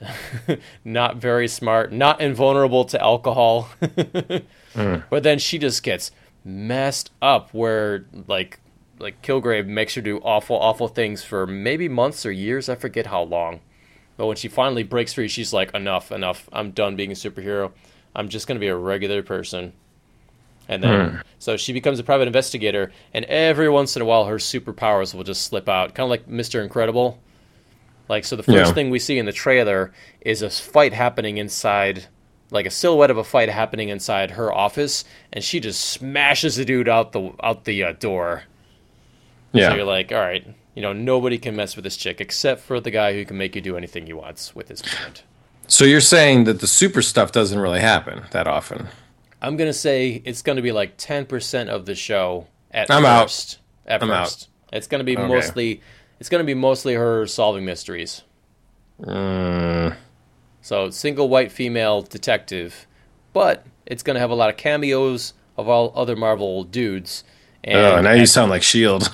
not 0.84 1.16
very 1.16 1.48
smart, 1.48 1.92
not 1.92 2.20
invulnerable 2.20 2.84
to 2.86 3.00
alcohol. 3.00 3.68
Mm. 4.74 5.02
But 5.08 5.22
then 5.22 5.38
she 5.38 5.58
just 5.58 5.82
gets 5.82 6.10
messed 6.44 7.10
up 7.22 7.52
where 7.54 8.04
like 8.28 8.60
like 8.98 9.22
Kilgrave 9.22 9.66
makes 9.66 9.94
her 9.94 10.02
do 10.02 10.18
awful, 10.18 10.56
awful 10.56 10.88
things 10.88 11.24
for 11.24 11.46
maybe 11.46 11.88
months 11.88 12.24
or 12.26 12.30
years. 12.30 12.68
I 12.68 12.74
forget 12.74 13.06
how 13.06 13.22
long. 13.22 13.60
But 14.18 14.26
when 14.26 14.36
she 14.36 14.48
finally 14.48 14.82
breaks 14.82 15.14
free, 15.14 15.28
she's 15.28 15.54
like, 15.54 15.72
enough, 15.74 16.12
enough. 16.12 16.46
I'm 16.52 16.72
done 16.72 16.96
being 16.96 17.12
a 17.12 17.14
superhero. 17.14 17.72
I'm 18.14 18.28
just 18.28 18.46
gonna 18.46 18.60
be 18.60 18.68
a 18.68 18.76
regular 18.76 19.22
person. 19.22 19.72
And 20.68 20.82
then, 20.82 21.22
so 21.38 21.56
she 21.56 21.72
becomes 21.72 21.98
a 21.98 22.04
private 22.04 22.26
investigator, 22.26 22.92
and 23.14 23.24
every 23.24 23.70
once 23.70 23.96
in 23.96 24.02
a 24.02 24.04
while, 24.04 24.26
her 24.26 24.36
superpowers 24.36 25.14
will 25.14 25.24
just 25.24 25.44
slip 25.44 25.66
out, 25.66 25.94
kind 25.94 26.04
of 26.04 26.10
like 26.10 26.28
Mister 26.28 26.62
Incredible. 26.62 27.18
Like, 28.06 28.26
so 28.26 28.36
the 28.36 28.42
first 28.42 28.70
Yeah. 28.70 28.72
thing 28.72 28.90
we 28.90 28.98
see 28.98 29.18
in 29.18 29.24
the 29.24 29.32
trailer 29.32 29.92
is 30.20 30.42
a 30.42 30.50
fight 30.50 30.92
happening 30.92 31.38
inside, 31.38 32.08
like 32.50 32.66
a 32.66 32.70
silhouette 32.70 33.10
of 33.10 33.16
a 33.16 33.24
fight 33.24 33.48
happening 33.48 33.88
inside 33.88 34.32
her 34.32 34.52
office, 34.52 35.04
and 35.32 35.42
she 35.42 35.60
just 35.60 35.80
smashes 35.80 36.56
the 36.56 36.66
dude 36.66 36.88
out 36.88 37.12
the 37.12 37.32
out 37.42 37.64
the 37.64 37.84
uh, 37.84 37.92
door. 37.92 38.42
Yeah. 39.52 39.70
So 39.70 39.76
you're 39.76 39.84
like, 39.86 40.12
all 40.12 40.18
right, 40.18 40.46
you 40.78 40.82
know, 40.82 40.92
nobody 40.92 41.38
can 41.38 41.56
mess 41.56 41.74
with 41.74 41.82
this 41.82 41.96
chick 41.96 42.20
except 42.20 42.60
for 42.60 42.78
the 42.78 42.92
guy 42.92 43.12
who 43.12 43.24
can 43.24 43.36
make 43.36 43.56
you 43.56 43.60
do 43.60 43.76
anything 43.76 44.06
he 44.06 44.12
wants 44.12 44.54
with 44.54 44.68
his 44.68 44.80
mind. 44.84 45.22
So 45.66 45.84
you're 45.84 46.00
saying 46.00 46.44
that 46.44 46.60
the 46.60 46.68
super 46.68 47.02
stuff 47.02 47.32
doesn't 47.32 47.58
really 47.58 47.80
happen 47.80 48.22
that 48.30 48.46
often. 48.46 48.86
I'm 49.42 49.56
gonna 49.56 49.72
say 49.72 50.22
it's 50.24 50.40
gonna 50.40 50.62
be 50.62 50.70
like 50.70 50.94
ten 50.96 51.26
percent 51.26 51.68
of 51.68 51.84
the 51.84 51.96
show 51.96 52.46
at 52.70 52.92
I'm 52.92 53.04
out. 53.04 53.58
At 53.88 54.04
I'm 54.04 54.08
first, 54.08 54.50
it's 54.72 54.86
gonna 54.86 55.02
be 55.02 55.16
Okay. 55.18 55.26
mostly, 55.26 55.80
it's 56.20 56.28
gonna 56.28 56.44
be 56.44 56.54
mostly 56.54 56.94
her 56.94 57.26
solving 57.26 57.64
mysteries. 57.64 58.22
Mm, 59.02 59.96
So 60.60 60.90
single 60.90 61.28
white 61.28 61.50
female 61.50 62.02
detective, 62.02 62.86
but 63.32 63.66
it's 63.84 64.04
gonna 64.04 64.20
have 64.20 64.30
a 64.30 64.36
lot 64.36 64.48
of 64.48 64.56
cameos 64.56 65.34
of 65.56 65.68
all 65.68 65.92
other 65.96 66.14
Marvel 66.14 66.62
dudes. 66.62 67.24
And, 67.64 67.78
oh, 67.78 68.00
now 68.00 68.12
you 68.12 68.26
sound 68.26 68.50
like 68.52 68.62
Shield. 68.62 69.12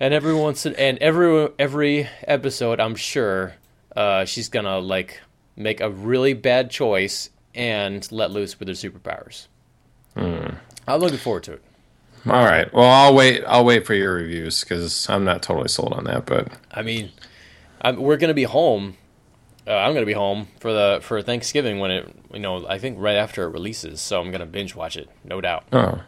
And 0.00 0.14
every 0.14 0.34
once 0.34 0.66
in, 0.66 0.74
and 0.76 0.98
every 0.98 1.48
every 1.58 2.08
episode, 2.22 2.80
I'm 2.80 2.94
sure 2.94 3.54
uh, 3.96 4.24
she's 4.24 4.48
gonna 4.48 4.78
like 4.78 5.20
make 5.56 5.80
a 5.80 5.90
really 5.90 6.34
bad 6.34 6.70
choice 6.70 7.30
and 7.54 8.10
let 8.12 8.30
loose 8.30 8.58
with 8.58 8.68
her 8.68 8.74
superpowers. 8.74 9.46
Hmm. 10.16 10.54
I'm 10.86 11.00
looking 11.00 11.18
forward 11.18 11.42
to 11.44 11.54
it. 11.54 11.62
All 12.26 12.44
right. 12.44 12.72
Well, 12.72 12.88
I'll 12.88 13.14
wait. 13.14 13.44
I'll 13.46 13.64
wait 13.64 13.86
for 13.86 13.94
your 13.94 14.14
reviews 14.14 14.62
because 14.62 15.08
I'm 15.08 15.24
not 15.24 15.42
totally 15.42 15.68
sold 15.68 15.92
on 15.92 16.04
that. 16.04 16.26
But 16.26 16.48
I 16.72 16.82
mean, 16.82 17.10
I'm, 17.80 17.96
we're 17.96 18.16
gonna 18.16 18.34
be 18.34 18.44
home. 18.44 18.96
Uh, 19.66 19.76
I'm 19.76 19.94
gonna 19.94 20.06
be 20.06 20.12
home 20.12 20.48
for 20.60 20.72
the 20.72 21.00
for 21.02 21.20
Thanksgiving 21.22 21.78
when 21.78 21.90
it 21.90 22.14
you 22.32 22.40
know 22.40 22.66
I 22.66 22.78
think 22.78 22.98
right 22.98 23.16
after 23.16 23.44
it 23.44 23.50
releases. 23.50 24.00
So 24.00 24.20
I'm 24.20 24.30
gonna 24.30 24.46
binge 24.46 24.74
watch 24.74 24.96
it, 24.96 25.08
no 25.24 25.40
doubt. 25.40 25.64
oh, 25.72 26.00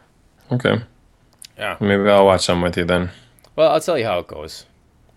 okay. 0.53 0.83
Yeah. 1.59 1.76
Maybe 1.81 2.09
I'll 2.09 2.24
watch 2.24 2.44
some 2.44 2.62
with 2.62 2.76
you 2.76 2.85
then. 2.85 3.11
Well, 3.61 3.73
I'll 3.73 3.81
tell 3.83 3.99
you 3.99 4.07
how 4.07 4.20
it 4.20 4.27
goes. 4.27 4.64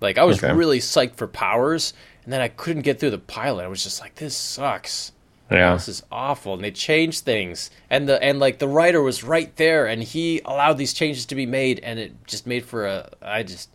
Like 0.01 0.17
I 0.17 0.25
was 0.25 0.43
Okay. 0.43 0.53
really 0.53 0.79
psyched 0.79 1.15
for 1.15 1.27
Powers, 1.27 1.93
and 2.25 2.33
then 2.33 2.41
I 2.41 2.49
couldn't 2.49 2.81
get 2.81 2.99
through 2.99 3.11
the 3.11 3.17
pilot. 3.17 3.63
I 3.63 3.69
was 3.69 3.81
just 3.81 4.01
like, 4.01 4.15
this 4.15 4.35
sucks. 4.35 5.13
Yeah. 5.49 5.71
This 5.75 5.87
is 5.87 6.03
awful. 6.11 6.53
And 6.55 6.61
they 6.61 6.71
changed 6.71 7.23
things, 7.23 7.71
and 7.89 8.05
the 8.09 8.21
and 8.21 8.41
like 8.41 8.59
the 8.59 8.67
writer 8.67 9.01
was 9.01 9.23
right 9.23 9.55
there, 9.55 9.85
and 9.87 10.03
he 10.03 10.41
allowed 10.43 10.77
these 10.77 10.91
changes 10.91 11.25
to 11.27 11.35
be 11.35 11.45
made, 11.45 11.79
and 11.83 11.99
it 11.99 12.11
just 12.27 12.45
made 12.45 12.65
for 12.65 12.85
a. 12.85 13.11
I 13.21 13.43
just, 13.43 13.69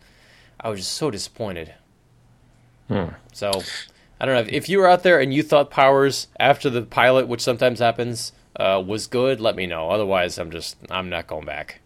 I 0.59 0.69
was 0.69 0.81
just 0.81 0.91
so 0.93 1.09
disappointed. 1.09 1.73
So, 3.33 3.51
I 4.21 4.25
don't 4.25 4.35
know 4.35 4.41
if, 4.41 4.49
if 4.49 4.69
you 4.69 4.77
were 4.77 4.87
out 4.87 5.01
there 5.01 5.19
and 5.19 5.33
you 5.33 5.41
thought 5.41 5.71
Powers 5.71 6.27
after 6.39 6.69
the 6.69 6.83
pilot, 6.83 7.27
which 7.27 7.41
sometimes 7.41 7.79
happens, 7.79 8.33
uh, 8.55 8.83
was 8.85 9.07
good. 9.07 9.39
Let 9.41 9.55
me 9.55 9.65
know. 9.65 9.89
Otherwise, 9.89 10.37
I'm 10.37 10.51
just 10.51 10.77
I'm 10.91 11.09
not 11.09 11.25
going 11.25 11.45
back. 11.45 11.81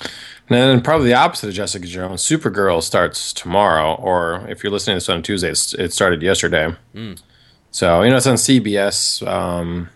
And 0.00 0.08
then 0.48 0.80
probably 0.82 1.08
the 1.08 1.14
opposite 1.14 1.48
of 1.48 1.54
Jessica 1.54 1.86
Jones. 1.86 2.22
Supergirl 2.22 2.82
starts 2.82 3.32
tomorrow, 3.32 3.94
or 3.94 4.46
if 4.48 4.62
you're 4.62 4.72
listening 4.72 4.94
to 4.94 4.96
this 4.96 5.08
on 5.08 5.22
Tuesday, 5.22 5.50
it's, 5.50 5.72
it 5.74 5.92
started 5.92 6.22
yesterday. 6.22 6.74
So 7.70 8.02
you 8.02 8.10
know 8.10 8.16
it's 8.16 8.26
on 8.26 8.36
CBS. 8.36 9.26
Um, 9.26 9.88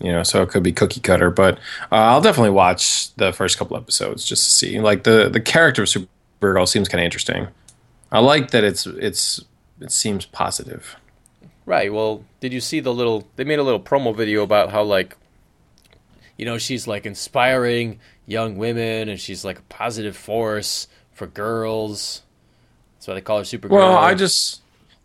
you 0.00 0.10
know, 0.10 0.22
so 0.22 0.42
it 0.42 0.48
could 0.48 0.62
be 0.62 0.72
cookie 0.72 1.00
cutter, 1.00 1.30
but 1.30 1.58
uh, 1.92 1.96
I'll 1.96 2.22
definitely 2.22 2.50
watch 2.50 3.14
the 3.16 3.32
first 3.32 3.58
couple 3.58 3.76
episodes 3.76 4.24
just 4.24 4.44
to 4.44 4.50
see. 4.50 4.80
Like 4.80 5.04
the 5.04 5.28
the 5.28 5.40
character 5.40 5.82
of 5.82 5.88
Supergirl 5.88 6.66
seems 6.66 6.88
kind 6.88 7.00
of 7.00 7.04
interesting. 7.04 7.48
I 8.10 8.20
like 8.20 8.50
that 8.50 8.64
it's 8.64 8.86
it's 8.86 9.44
it 9.80 9.92
seems 9.92 10.26
positive. 10.26 10.96
Right. 11.66 11.92
Well, 11.92 12.24
did 12.40 12.52
you 12.52 12.60
see 12.60 12.80
the 12.80 12.92
little? 12.92 13.28
They 13.36 13.44
made 13.44 13.58
a 13.58 13.62
little 13.62 13.80
promo 13.80 14.16
video 14.16 14.42
about 14.42 14.70
how 14.70 14.82
like, 14.82 15.16
you 16.40 16.46
know, 16.46 16.56
she's 16.56 16.86
like 16.86 17.04
inspiring 17.04 18.00
young 18.24 18.56
women, 18.56 19.10
and 19.10 19.20
she's 19.20 19.44
like 19.44 19.58
a 19.58 19.62
positive 19.68 20.16
force 20.16 20.88
for 21.12 21.26
girls. 21.26 22.22
That's 22.94 23.08
why 23.08 23.14
they 23.14 23.20
call 23.20 23.36
her 23.36 23.44
Supergirl. 23.44 23.72
Well, 23.72 23.98
I 23.98 24.14
just 24.14 24.62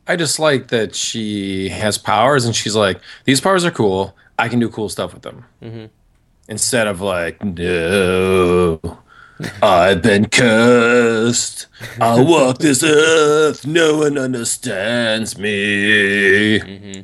I 0.07 0.15
just 0.15 0.39
like 0.39 0.69
that 0.69 0.95
she 0.95 1.67
has 1.67 1.97
powers 1.97 2.45
and 2.45 2.55
she's 2.55 2.73
like 2.73 3.01
these 3.25 3.41
powers 3.41 3.65
are 3.65 3.71
cool. 3.71 4.15
I 4.39 4.47
can 4.47 4.59
do 4.59 4.69
cool 4.69 4.87
stuff 4.87 5.13
with 5.13 5.23
them. 5.23 5.43
Mm-hmm. 5.61 5.85
Instead 6.47 6.87
of 6.87 7.01
like 7.01 7.43
no, 7.43 8.79
I've 9.61 10.01
been 10.01 10.29
cursed. 10.29 11.67
I 11.99 12.21
walk 12.21 12.59
this 12.59 12.81
earth. 12.81 13.67
No 13.67 13.97
one 13.97 14.17
understands 14.17 15.37
me. 15.37 16.59
Mm-hmm. 16.61 17.01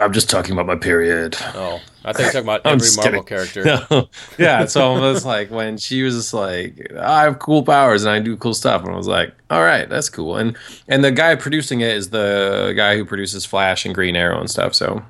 I'm 0.00 0.12
just 0.12 0.30
talking 0.30 0.52
about 0.52 0.66
my 0.66 0.76
period. 0.76 1.36
Oh, 1.54 1.80
I 2.04 2.12
think 2.12 2.32
you're 2.32 2.42
talking 2.42 2.46
about 2.48 2.60
every 2.64 2.88
Marvel 2.96 3.22
kidding. 3.24 3.24
character. 3.24 4.06
yeah, 4.38 4.64
so 4.66 4.96
it 4.96 5.00
was 5.00 5.24
like 5.24 5.50
when 5.50 5.76
she 5.76 6.02
was 6.04 6.14
just 6.14 6.32
like, 6.32 6.92
I 6.96 7.22
have 7.22 7.38
cool 7.40 7.64
powers 7.64 8.04
and 8.04 8.12
I 8.12 8.20
do 8.20 8.36
cool 8.36 8.54
stuff, 8.54 8.82
and 8.84 8.92
I 8.92 8.96
was 8.96 9.08
like, 9.08 9.34
all 9.50 9.62
right, 9.62 9.88
that's 9.88 10.08
cool. 10.08 10.36
And 10.36 10.56
and 10.86 11.02
the 11.02 11.10
guy 11.10 11.34
producing 11.34 11.80
it 11.80 11.90
is 11.96 12.10
the 12.10 12.72
guy 12.76 12.96
who 12.96 13.04
produces 13.04 13.44
Flash 13.44 13.84
and 13.84 13.94
Green 13.94 14.14
Arrow 14.14 14.38
and 14.38 14.48
stuff. 14.50 14.74
So 14.74 15.02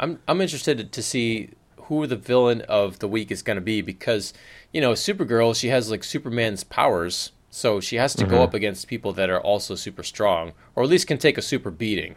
I'm 0.00 0.18
I'm 0.28 0.40
interested 0.40 0.92
to 0.92 1.02
see 1.02 1.50
who 1.82 2.06
the 2.06 2.16
villain 2.16 2.62
of 2.62 2.98
the 2.98 3.08
week 3.08 3.30
is 3.30 3.42
going 3.42 3.56
to 3.56 3.60
be 3.62 3.80
because 3.80 4.32
you 4.72 4.80
know 4.80 4.92
Supergirl 4.92 5.54
she 5.58 5.68
has 5.68 5.90
like 5.90 6.04
Superman's 6.04 6.64
powers, 6.64 7.32
so 7.50 7.80
she 7.80 7.96
has 7.96 8.14
to 8.14 8.24
Mm-hmm. 8.24 8.34
go 8.34 8.42
up 8.42 8.54
against 8.54 8.88
people 8.88 9.12
that 9.14 9.30
are 9.30 9.40
also 9.40 9.74
super 9.74 10.02
strong, 10.02 10.52
or 10.74 10.82
at 10.84 10.88
least 10.88 11.06
can 11.06 11.18
take 11.18 11.36
a 11.38 11.42
super 11.42 11.70
beating. 11.70 12.16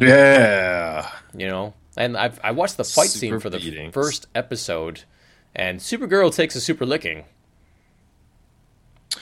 Yeah, 0.00 1.10
You 1.36 1.48
know, 1.48 1.74
and 1.96 2.16
I've 2.16 2.40
I 2.42 2.50
watched 2.52 2.76
the 2.76 2.84
fight 2.84 3.08
scene 3.08 3.30
Super 3.30 3.40
for 3.40 3.50
the 3.50 3.58
beatings. 3.58 3.94
first 3.94 4.26
episode, 4.34 5.02
and 5.54 5.80
Supergirl 5.80 6.34
takes 6.34 6.54
a 6.56 6.60
super 6.60 6.86
licking. 6.86 7.24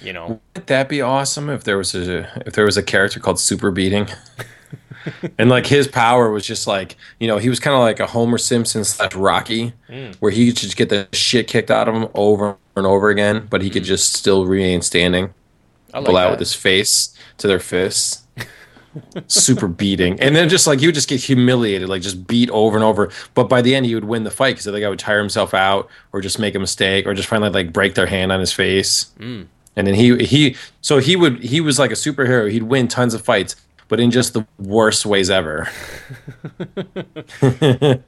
You 0.01 0.13
know, 0.13 0.41
Wouldn't 0.55 0.67
that 0.67 0.89
be 0.89 1.01
awesome 1.01 1.51
if 1.51 1.65
there 1.65 1.77
was 1.77 1.95
a 1.95 2.29
if 2.47 2.55
there 2.55 2.65
was 2.65 2.77
a 2.77 2.83
character 2.83 3.21
called 3.21 3.39
Super 3.39 3.71
Beating? 3.71 4.09
and 5.39 5.51
like 5.51 5.67
his 5.67 5.89
power 5.89 6.31
was 6.31 6.47
just 6.47 6.67
like 6.67 6.97
you 7.19 7.29
know 7.29 7.39
he 7.39 7.49
was 7.49 7.61
kind 7.61 7.75
of 7.75 7.81
like 7.81 8.01
a 8.01 8.07
Homer 8.07 8.39
Simpson 8.39 8.85
slash 8.85 9.15
Rocky, 9.15 9.75
mm. 9.89 10.15
where 10.17 10.33
he 10.33 10.47
could 10.47 10.57
just 10.57 10.77
get 10.77 10.89
the 10.89 11.09
shit 11.13 11.47
kicked 11.49 11.71
out 11.71 11.89
of 11.89 11.95
him 11.95 12.09
over 12.15 12.57
and 12.77 12.87
over 12.87 13.11
again, 13.11 13.47
but 13.51 13.63
he 13.63 13.71
could 13.71 13.83
mm. 13.83 13.87
just 13.87 14.15
still 14.15 14.47
remain 14.47 14.83
standing, 14.83 15.35
I 15.93 15.99
like 15.99 16.07
pull 16.07 16.17
out 16.17 16.31
with 16.31 16.41
his 16.41 16.55
face 16.55 17.17
to 17.39 17.47
their 17.47 17.61
fists. 17.61 18.22
Super 19.27 19.69
beating, 19.69 20.21
and 20.21 20.37
then 20.37 20.49
just 20.49 20.67
like 20.67 20.81
he 20.81 20.87
would 20.87 20.95
just 20.95 21.09
get 21.09 21.21
humiliated, 21.21 21.89
like 21.89 22.03
just 22.03 22.27
beat 22.27 22.51
over 22.51 22.77
and 22.77 22.85
over. 22.85 23.11
But 23.35 23.49
by 23.49 23.63
the 23.63 23.75
end, 23.75 23.87
he 23.87 23.95
would 23.95 24.05
win 24.05 24.25
the 24.25 24.31
fight 24.31 24.53
because 24.53 24.65
the 24.65 24.81
guy 24.81 24.89
would 24.89 24.99
tire 24.99 25.19
himself 25.19 25.55
out, 25.55 25.89
or 26.13 26.21
just 26.21 26.39
make 26.39 26.55
a 26.55 26.59
mistake, 26.59 27.07
or 27.07 27.15
just 27.15 27.29
finally 27.29 27.51
like 27.51 27.73
break 27.73 27.95
their 27.95 28.07
hand 28.07 28.33
on 28.33 28.41
his 28.41 28.53
face. 28.53 29.13
Mm. 29.19 29.47
And 29.77 29.87
then 29.87 29.95
he 29.95 30.17
he 30.25 30.57
so 30.81 30.99
he 30.99 31.17
would 31.17 31.43
he 31.43 31.61
was 31.61 31.79
like 31.79 31.91
a 31.91 31.95
superhero. 31.95 32.51
He'd 32.51 32.65
win 32.65 32.89
tons 32.89 33.15
of 33.15 33.23
fights, 33.23 33.57
but 33.89 34.01
in 34.01 34.11
just 34.11 34.35
the 34.35 34.47
worst 34.59 35.07
ways 35.07 35.31
ever. 35.31 35.69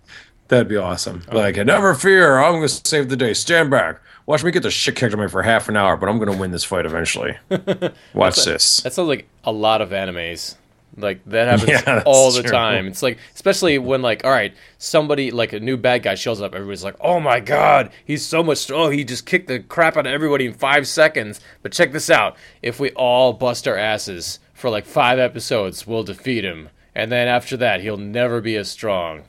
That'd 0.49 0.69
be 0.69 0.77
awesome. 0.77 1.23
Oh. 1.31 1.39
Like, 1.39 1.57
never 1.57 1.95
fear, 1.95 2.39
I'm 2.39 2.55
gonna 2.55 2.69
save 2.69 3.09
the 3.09 3.17
day. 3.17 3.33
Stand 3.33 3.71
back. 3.71 4.01
Watch 4.27 4.45
me 4.45 4.51
get 4.51 4.63
the 4.63 4.71
shit 4.71 4.97
kicked 4.97 5.13
out 5.13 5.15
of 5.15 5.21
me 5.21 5.29
for 5.29 5.43
half 5.43 5.69
an 5.69 5.77
hour, 5.77 5.97
but 5.97 6.09
I'm 6.09 6.19
gonna 6.19 6.37
win 6.37 6.51
this 6.51 6.65
fight 6.65 6.87
eventually. 6.87 7.37
Watch 8.15 8.45
this. 8.45 8.81
That 8.83 8.93
sounds 8.93 9.09
like 9.09 9.29
a 9.45 9.53
lot 9.53 9.81
of 9.81 9.91
animes. 9.91 10.57
Like 10.97 11.25
that 11.27 11.49
happens 11.49 11.83
Yeah, 11.87 12.03
all 12.07 12.31
the 12.31 12.43
true. 12.43 12.51
time. 12.51 12.87
It's 12.87 13.03
like 13.03 13.19
especially 13.35 13.79
when 13.79 14.03
like 14.03 14.25
all 14.25 14.31
right, 14.31 14.55
somebody 14.79 15.31
like 15.31 15.53
a 15.53 15.61
new 15.61 15.77
bad 15.77 16.03
guy 16.03 16.15
shows 16.15 16.41
up, 16.41 16.55
everybody's 16.55 16.85
like, 16.85 16.97
"Oh 17.01 17.19
my 17.21 17.41
god, 17.41 17.91
he's 18.05 18.25
so 18.25 18.43
much 18.43 18.71
oh, 18.71 18.91
he 18.91 19.05
just 19.05 19.27
kicked 19.27 19.49
the 19.49 19.61
crap 19.61 19.97
out 19.97 20.07
of 20.07 20.13
everybody 20.13 20.47
in 20.47 20.55
5 20.55 20.87
seconds." 20.87 21.41
But 21.63 21.73
check 21.73 21.93
this 21.93 22.11
out. 22.11 22.37
If 22.63 22.79
we 22.79 22.91
all 22.93 23.33
bust 23.33 23.67
our 23.67 23.77
asses 23.77 24.39
for 24.53 24.71
like 24.71 24.87
5 24.87 25.19
episodes, 25.19 25.87
we'll 25.87 26.05
defeat 26.05 26.45
him. 26.45 26.69
And 26.95 27.11
then 27.11 27.27
after 27.27 27.57
that, 27.57 27.81
he'll 27.81 27.97
never 27.97 28.41
be 28.41 28.55
as 28.57 28.71
strong. 28.71 29.25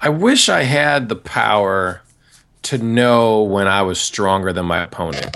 I 0.00 0.08
wish 0.10 0.48
I 0.48 0.62
had 0.62 1.08
the 1.08 1.16
power 1.16 2.02
to 2.62 2.78
know 2.78 3.42
when 3.42 3.66
I 3.66 3.82
was 3.82 4.00
stronger 4.00 4.52
than 4.52 4.66
my 4.66 4.82
opponent. 4.84 5.34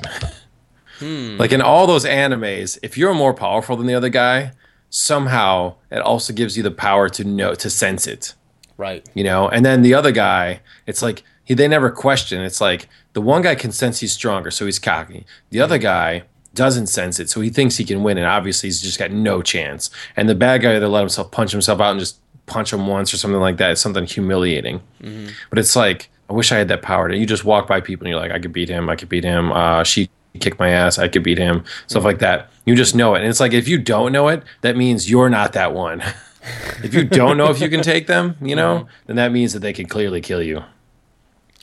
Hmm. 1.00 1.36
Like 1.36 1.50
in 1.52 1.60
all 1.60 1.86
those 1.88 2.04
animes, 2.04 2.78
if 2.82 2.96
you're 2.96 3.12
more 3.14 3.34
powerful 3.34 3.76
than 3.76 3.86
the 3.86 3.94
other 3.94 4.08
guy, 4.08 4.52
somehow 4.94 5.74
it 5.90 5.98
also 5.98 6.32
gives 6.32 6.56
you 6.56 6.62
the 6.62 6.70
power 6.70 7.08
to 7.08 7.24
know 7.24 7.52
to 7.54 7.68
sense 7.68 8.06
it. 8.06 8.34
Right. 8.76 9.04
You 9.12 9.24
know? 9.24 9.48
And 9.48 9.64
then 9.64 9.82
the 9.82 9.92
other 9.92 10.12
guy, 10.12 10.60
it's 10.86 11.02
like 11.02 11.24
he 11.42 11.54
they 11.54 11.66
never 11.66 11.90
question. 11.90 12.40
It's 12.40 12.60
like 12.60 12.88
the 13.12 13.20
one 13.20 13.42
guy 13.42 13.56
can 13.56 13.72
sense 13.72 14.00
he's 14.00 14.12
stronger, 14.12 14.52
so 14.52 14.66
he's 14.66 14.78
cocky. 14.78 15.26
The 15.50 15.60
other 15.60 15.78
guy 15.78 16.22
doesn't 16.54 16.86
sense 16.86 17.18
it, 17.18 17.28
so 17.28 17.40
he 17.40 17.50
thinks 17.50 17.76
he 17.76 17.84
can 17.84 18.04
win, 18.04 18.16
and 18.16 18.26
obviously 18.26 18.68
he's 18.68 18.80
just 18.80 18.98
got 18.98 19.10
no 19.10 19.42
chance. 19.42 19.90
And 20.16 20.28
the 20.28 20.36
bad 20.36 20.62
guy 20.62 20.78
that 20.78 20.88
let 20.88 21.00
himself 21.00 21.32
punch 21.32 21.50
himself 21.50 21.80
out 21.80 21.90
and 21.90 21.98
just 21.98 22.20
punch 22.46 22.72
him 22.72 22.86
once 22.86 23.12
or 23.12 23.16
something 23.16 23.40
like 23.40 23.56
that 23.56 23.72
is 23.72 23.80
something 23.80 24.06
humiliating. 24.06 24.80
But 25.50 25.58
it's 25.58 25.74
like 25.74 26.08
I 26.30 26.32
wish 26.32 26.52
I 26.52 26.58
had 26.58 26.68
that 26.68 26.82
power. 26.82 27.08
To 27.08 27.16
you 27.16 27.26
just 27.26 27.44
walk 27.44 27.66
by 27.66 27.80
people 27.80 28.06
and 28.06 28.12
you're 28.12 28.20
like, 28.20 28.30
I 28.30 28.38
could 28.38 28.52
beat 28.52 28.68
him. 28.68 28.88
I 28.88 28.94
could 28.96 29.08
beat 29.08 29.24
him. 29.24 29.50
Uh, 29.50 29.82
she 29.82 30.08
kicked 30.40 30.58
my 30.58 30.70
ass. 30.70 30.98
I 30.98 31.08
could 31.08 31.22
beat 31.22 31.38
him. 31.38 31.64
Stuff 31.86 32.04
like 32.04 32.18
that. 32.18 32.50
You 32.64 32.74
just 32.74 32.94
know 32.94 33.14
it, 33.14 33.20
and 33.20 33.28
it's 33.28 33.40
like 33.40 33.52
if 33.52 33.68
you 33.68 33.78
don't 33.78 34.12
know 34.12 34.28
it, 34.28 34.42
that 34.62 34.76
means 34.76 35.10
you're 35.10 35.28
not 35.30 35.52
that 35.52 35.72
one. 35.74 36.02
if 36.82 36.92
you 36.94 37.04
don't 37.04 37.36
know 37.36 37.50
if 37.50 37.60
you 37.60 37.68
can 37.68 37.82
take 37.82 38.06
them, 38.06 38.36
you 38.40 38.56
know, 38.56 38.86
then 39.06 39.16
that 39.16 39.32
means 39.32 39.52
that 39.52 39.60
they 39.60 39.72
can 39.72 39.86
clearly 39.86 40.20
kill 40.20 40.42
you. 40.42 40.62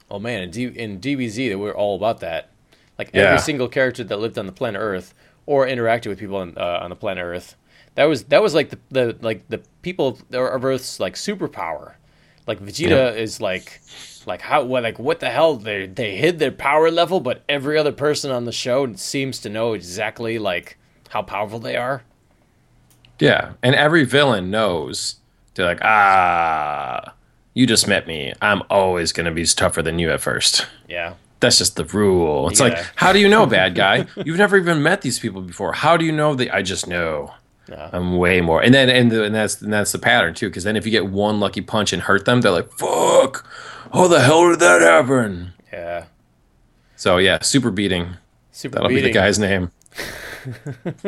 Oh 0.10 0.20
man, 0.20 0.44
in, 0.44 0.52
D- 0.52 0.66
in 0.66 1.00
DBZ, 1.00 1.50
that 1.50 1.58
we're 1.58 1.74
all 1.74 1.96
about 1.96 2.20
that. 2.22 2.50
Like 2.98 3.12
Yeah. 3.14 3.22
every 3.24 3.40
single 3.40 3.68
character 3.68 4.04
that 4.04 4.18
lived 4.20 4.38
on 4.38 4.46
the 4.46 4.52
planet 4.52 4.80
Earth 4.82 5.14
or 5.46 5.66
interacted 5.66 6.08
with 6.08 6.20
people 6.20 6.36
on, 6.38 6.54
uh, 6.58 6.80
on 6.82 6.90
the 6.90 6.96
planet 6.96 7.24
Earth, 7.24 7.56
that 7.96 8.06
was 8.06 8.24
that 8.26 8.42
was 8.42 8.54
like 8.54 8.70
the, 8.70 8.80
the 8.90 9.18
like 9.22 9.48
the 9.50 9.60
people 9.82 10.20
of 10.34 10.64
Earth's 10.66 11.00
like 11.00 11.16
superpower. 11.16 11.94
Like 12.48 12.60
Vegeta 12.60 13.16
is 13.16 13.40
like 13.42 13.82
like 14.28 14.42
how 14.42 14.64
what 14.64 14.84
like 14.84 15.00
what 15.00 15.20
the 15.20 15.30
hell 15.30 15.56
they 15.56 15.88
they 15.88 16.16
hid 16.16 16.40
their 16.40 16.52
power 16.52 16.92
level, 16.92 17.20
but 17.20 17.44
every 17.48 17.78
other 17.78 17.92
person 17.92 18.32
on 18.32 18.46
the 18.46 18.52
show 18.52 18.94
seems 18.94 19.40
to 19.40 19.50
know 19.50 19.74
exactly 19.74 20.40
like 20.40 20.78
how 21.10 21.22
powerful 21.22 21.60
they 21.60 21.76
are. 21.76 22.04
Yeah, 23.20 23.54
and 23.62 23.76
every 23.76 24.04
villain 24.04 24.50
knows 24.50 25.18
they're 25.54 25.66
like, 25.66 25.82
ah, 25.84 27.14
you 27.54 27.68
just 27.68 27.88
met 27.88 28.08
me. 28.08 28.34
I'm 28.42 28.64
always 28.70 29.12
gonna 29.12 29.32
be 29.32 29.46
tougher 29.46 29.82
than 29.82 30.00
you 30.00 30.12
at 30.12 30.22
first. 30.22 30.68
Yeah. 30.88 31.16
That's 31.40 31.58
just 31.58 31.76
the 31.76 31.86
rule. 31.86 32.50
It's 32.50 32.60
like, 32.60 32.78
how 32.96 33.12
do 33.12 33.20
you 33.20 33.28
know, 33.28 33.48
bad 33.48 33.74
guy? 33.74 34.06
You've 34.26 34.38
never 34.38 34.58
even 34.58 34.84
met 34.84 35.02
these 35.02 35.18
people 35.18 35.42
before. 35.42 35.74
How 35.74 35.98
do 35.98 36.06
you 36.06 36.12
know 36.12 36.36
that? 36.36 36.54
I 36.54 36.62
just 36.62 36.86
know. 36.88 37.34
Yeah. 37.68 37.90
I'm 37.92 38.18
way 38.18 38.42
more. 38.42 38.62
And 38.62 38.74
then 38.74 38.90
and, 38.90 39.12
the, 39.12 39.24
and 39.24 39.34
that's 39.34 39.60
and 39.62 39.74
that's 39.74 39.92
the 39.92 39.98
pattern 39.98 40.36
too. 40.36 40.50
Because 40.50 40.64
then 40.64 40.76
if 40.76 40.86
you 40.86 40.92
get 40.92 41.08
one 41.08 41.40
lucky 41.40 41.62
punch 41.62 41.94
and 41.94 42.02
hurt 42.02 42.26
them, 42.26 42.42
they're 42.42 42.52
like, 42.52 42.72
fuck. 42.74 43.48
How 43.94 44.08
the 44.08 44.22
hell 44.22 44.50
did 44.50 44.60
that 44.60 44.82
happen? 44.82 45.54
Yeah. 45.72 46.06
So 46.96 47.18
yeah, 47.18 47.40
super 47.42 47.72
beating. 47.72 48.16
Super 48.52 48.76
That'll 48.76 48.90
be 48.90 49.02
the 49.02 49.12
guy's 49.12 49.40
name. 49.40 49.72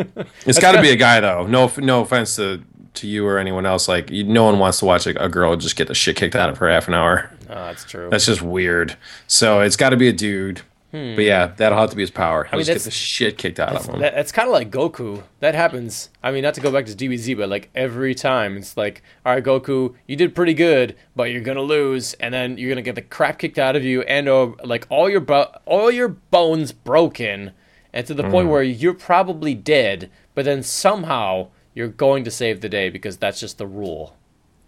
it's 0.46 0.60
got 0.60 0.74
to 0.74 0.82
be 0.82 0.90
a 0.90 0.96
guy 0.96 1.20
though. 1.20 1.46
No, 1.48 1.72
no 1.78 2.02
offense 2.02 2.36
to 2.38 2.64
to 2.96 3.08
you 3.08 3.26
or 3.26 3.38
anyone 3.38 3.66
else. 3.66 3.88
Like, 3.88 4.10
you, 4.10 4.24
no 4.24 4.44
one 4.44 4.60
wants 4.60 4.80
to 4.80 4.86
watch 4.86 5.08
a, 5.08 5.24
a 5.24 5.30
girl 5.30 5.56
just 5.56 5.76
get 5.76 5.88
the 5.88 5.96
shit 5.96 6.16
kicked 6.16 6.36
out 6.36 6.50
of 6.50 6.58
her 6.60 6.70
half 6.70 6.88
an 6.88 6.94
hour. 6.94 7.32
Oh, 7.50 7.66
that's 7.66 7.86
true. 7.86 8.10
That's 8.10 8.26
just 8.26 8.42
weird. 8.42 8.96
So 9.28 9.62
it's 9.62 9.76
got 9.76 9.90
to 9.90 9.98
be 9.98 10.08
a 10.08 10.14
dude. 10.14 10.62
But 10.94 11.24
yeah, 11.24 11.48
that'll 11.58 11.80
have 11.80 11.90
to 11.90 11.96
be 11.96 12.04
his 12.04 12.12
power. 12.12 12.44
He'll 12.44 12.52
Hmm. 12.52 12.58
mean, 12.58 12.66
just 12.68 12.86
get 12.86 12.92
the 12.92 12.92
shit 12.92 13.38
kicked 13.40 13.60
out 13.60 13.76
of 13.76 13.86
him. 13.88 14.00
That, 14.00 14.14
that's 14.14 14.32
kind 14.32 14.48
of 14.48 14.54
like 14.54 14.70
Goku. 14.70 15.24
That 15.40 15.56
happens. 15.56 16.10
I 16.22 16.32
mean, 16.32 16.44
not 16.44 16.54
to 16.54 16.62
go 16.62 16.72
back 16.72 16.86
to 16.86 16.94
DBZ, 16.94 17.36
but 17.36 17.50
like 17.50 17.72
every 17.74 18.14
time 18.14 18.58
it's 18.58 18.78
like, 18.78 19.02
all 19.26 19.34
right, 19.34 19.44
Goku, 19.44 19.96
you 20.08 20.16
did 20.16 20.36
pretty 20.36 20.54
good, 20.54 20.96
but 21.16 21.32
you're 21.32 21.42
gonna 21.42 21.64
lose, 21.64 22.14
and 22.20 22.32
then 22.32 22.60
you're 22.60 22.70
gonna 22.70 22.84
get 22.84 22.94
the 22.94 23.02
crap 23.02 23.40
kicked 23.40 23.58
out 23.58 23.76
of 23.76 23.84
you, 23.84 24.04
and 24.04 24.30
uh, 24.30 24.52
like 24.64 24.86
all 24.90 25.10
your 25.10 25.20
bo- 25.20 25.52
all 25.66 25.90
your 25.90 26.10
bones 26.10 26.72
broken, 26.72 27.54
and 27.92 28.06
to 28.06 28.14
the 28.14 28.24
Mm. 28.24 28.30
point 28.32 28.50
where 28.50 28.62
you're 28.64 28.94
probably 28.94 29.56
dead, 29.56 30.12
but 30.36 30.46
then 30.46 30.62
somehow 30.62 31.48
you're 31.74 31.88
going 31.88 32.24
to 32.24 32.30
save 32.30 32.62
the 32.62 32.70
day 32.70 32.90
because 32.92 33.18
that's 33.18 33.40
just 33.40 33.58
the 33.58 33.66
rule. 33.66 34.16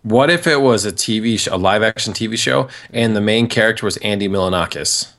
What 0.01 0.31
if 0.31 0.47
it 0.47 0.61
was 0.61 0.85
a 0.85 0.91
TV, 0.91 1.37
sh- 1.39 1.47
a 1.51 1.55
live 1.57 1.83
action 1.83 2.13
TV 2.13 2.35
show, 2.35 2.67
and 2.91 3.15
the 3.15 3.21
main 3.21 3.47
character 3.47 3.85
was 3.85 3.97
Andy 3.97 4.27
Milonakis? 4.27 5.11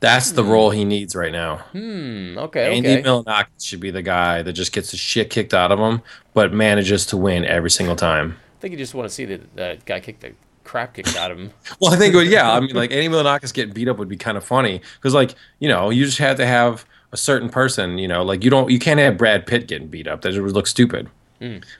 That's 0.00 0.32
the 0.32 0.42
role 0.42 0.70
he 0.70 0.84
needs 0.84 1.14
right 1.14 1.32
now. 1.32 1.58
Hmm. 1.72 2.38
Okay. 2.38 2.76
Andy 2.76 2.88
Okay. 2.88 3.02
Milonakis 3.02 3.64
should 3.64 3.80
be 3.80 3.90
the 3.90 4.02
guy 4.02 4.42
that 4.42 4.54
just 4.54 4.72
gets 4.72 4.90
the 4.90 4.96
shit 4.96 5.28
kicked 5.30 5.52
out 5.52 5.70
of 5.70 5.78
him, 5.78 6.02
but 6.32 6.52
manages 6.52 7.04
to 7.06 7.16
win 7.18 7.44
every 7.44 7.70
single 7.70 7.96
time. 7.96 8.36
I 8.58 8.60
think 8.60 8.72
you 8.72 8.78
just 8.78 8.94
want 8.94 9.08
to 9.08 9.14
see 9.14 9.26
that 9.26 9.56
that 9.56 9.84
guy 9.84 10.00
kick 10.00 10.20
the 10.20 10.32
crap 10.64 10.94
kicked 10.94 11.16
out 11.16 11.30
of 11.30 11.38
him. 11.38 11.52
Well, 11.80 11.92
I 11.92 11.96
think, 11.96 12.14
yeah, 12.30 12.50
I 12.50 12.60
mean, 12.60 12.74
like 12.74 12.90
Andy 12.92 13.08
Milonakis 13.08 13.52
getting 13.52 13.74
beat 13.74 13.88
up 13.88 13.98
would 13.98 14.08
be 14.08 14.16
kind 14.16 14.36
of 14.38 14.44
funny 14.44 14.80
because, 14.96 15.14
like, 15.14 15.34
you 15.58 15.68
know, 15.68 15.90
you 15.90 16.04
just 16.04 16.18
have 16.18 16.36
to 16.38 16.46
have 16.46 16.84
a 17.12 17.16
certain 17.16 17.48
person, 17.50 17.98
you 17.98 18.08
know, 18.08 18.22
like 18.22 18.42
you 18.44 18.50
don't, 18.50 18.70
you 18.70 18.78
can't 18.78 19.00
have 19.00 19.18
Brad 19.18 19.46
Pitt 19.46 19.66
getting 19.66 19.88
beat 19.88 20.06
up. 20.06 20.22
That 20.22 20.40
would 20.40 20.52
look 20.52 20.66
stupid. 20.66 21.08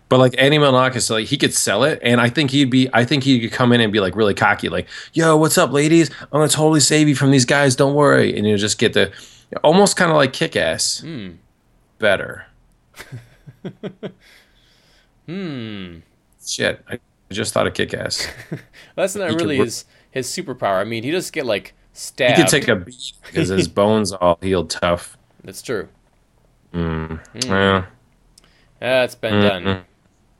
But 0.09 0.19
like 0.19 0.35
Andy 0.39 0.57
Milonakis, 0.59 1.11
like 1.11 1.27
he 1.27 1.37
could 1.37 1.53
sell 1.53 1.85
it, 1.85 1.99
and 2.03 2.21
I 2.21 2.31
think 2.31 2.51
he'd 2.51 2.71
be, 2.71 2.89
I 2.95 3.05
think 3.05 3.25
he 3.25 3.41
could 3.41 3.53
come 3.53 3.73
in 3.73 3.81
and 3.81 3.93
be 3.93 4.01
like 4.01 4.17
really 4.17 4.33
cocky, 4.33 4.71
like, 4.71 4.89
"Yo, 5.13 5.37
what's 5.37 5.59
up, 5.59 5.71
ladies? 5.71 6.11
I'm 6.23 6.29
gonna 6.41 6.49
totally 6.49 6.81
save 6.81 7.09
you 7.09 7.15
from 7.15 7.31
these 7.31 7.45
guys. 7.45 7.77
Don't 7.77 7.95
worry." 7.95 8.37
And 8.37 8.47
you 8.47 8.57
just 8.57 8.79
get 8.79 8.95
the, 8.95 9.13
almost 9.63 9.97
kind 9.97 10.11
of 10.11 10.17
like 10.17 10.33
kick 10.33 10.57
ass, 10.57 11.05
better. 11.99 12.47
Hmm. 15.27 15.99
Shit, 16.45 16.85
I 16.89 16.99
just 17.31 17.55
thought 17.55 17.69
of 17.69 17.75
kick 17.75 17.95
ass. 17.95 18.27
That's 18.97 19.15
not 19.17 19.31
He 19.31 19.37
really 19.37 19.59
his 19.59 19.85
his 20.11 20.27
superpower. 20.27 20.81
I 20.81 20.85
mean, 20.85 21.05
he 21.05 21.13
just 21.13 21.33
get 21.33 21.47
like 21.47 21.73
stabbed. 21.93 22.37
He 22.37 22.43
could 22.43 22.51
take 22.51 22.67
a 22.67 22.75
beat 22.75 23.13
because 23.25 23.49
his 23.49 23.69
bones 23.81 24.11
all 24.13 24.39
healed 24.43 24.71
tough. 24.71 25.17
That's 25.45 25.63
true. 25.63 25.89
Mm. 26.75 27.21
Mm. 27.35 27.87
Well, 28.81 29.05
it's 29.05 29.15
been 29.15 29.35
Mm, 29.35 29.49
done. 29.65 29.85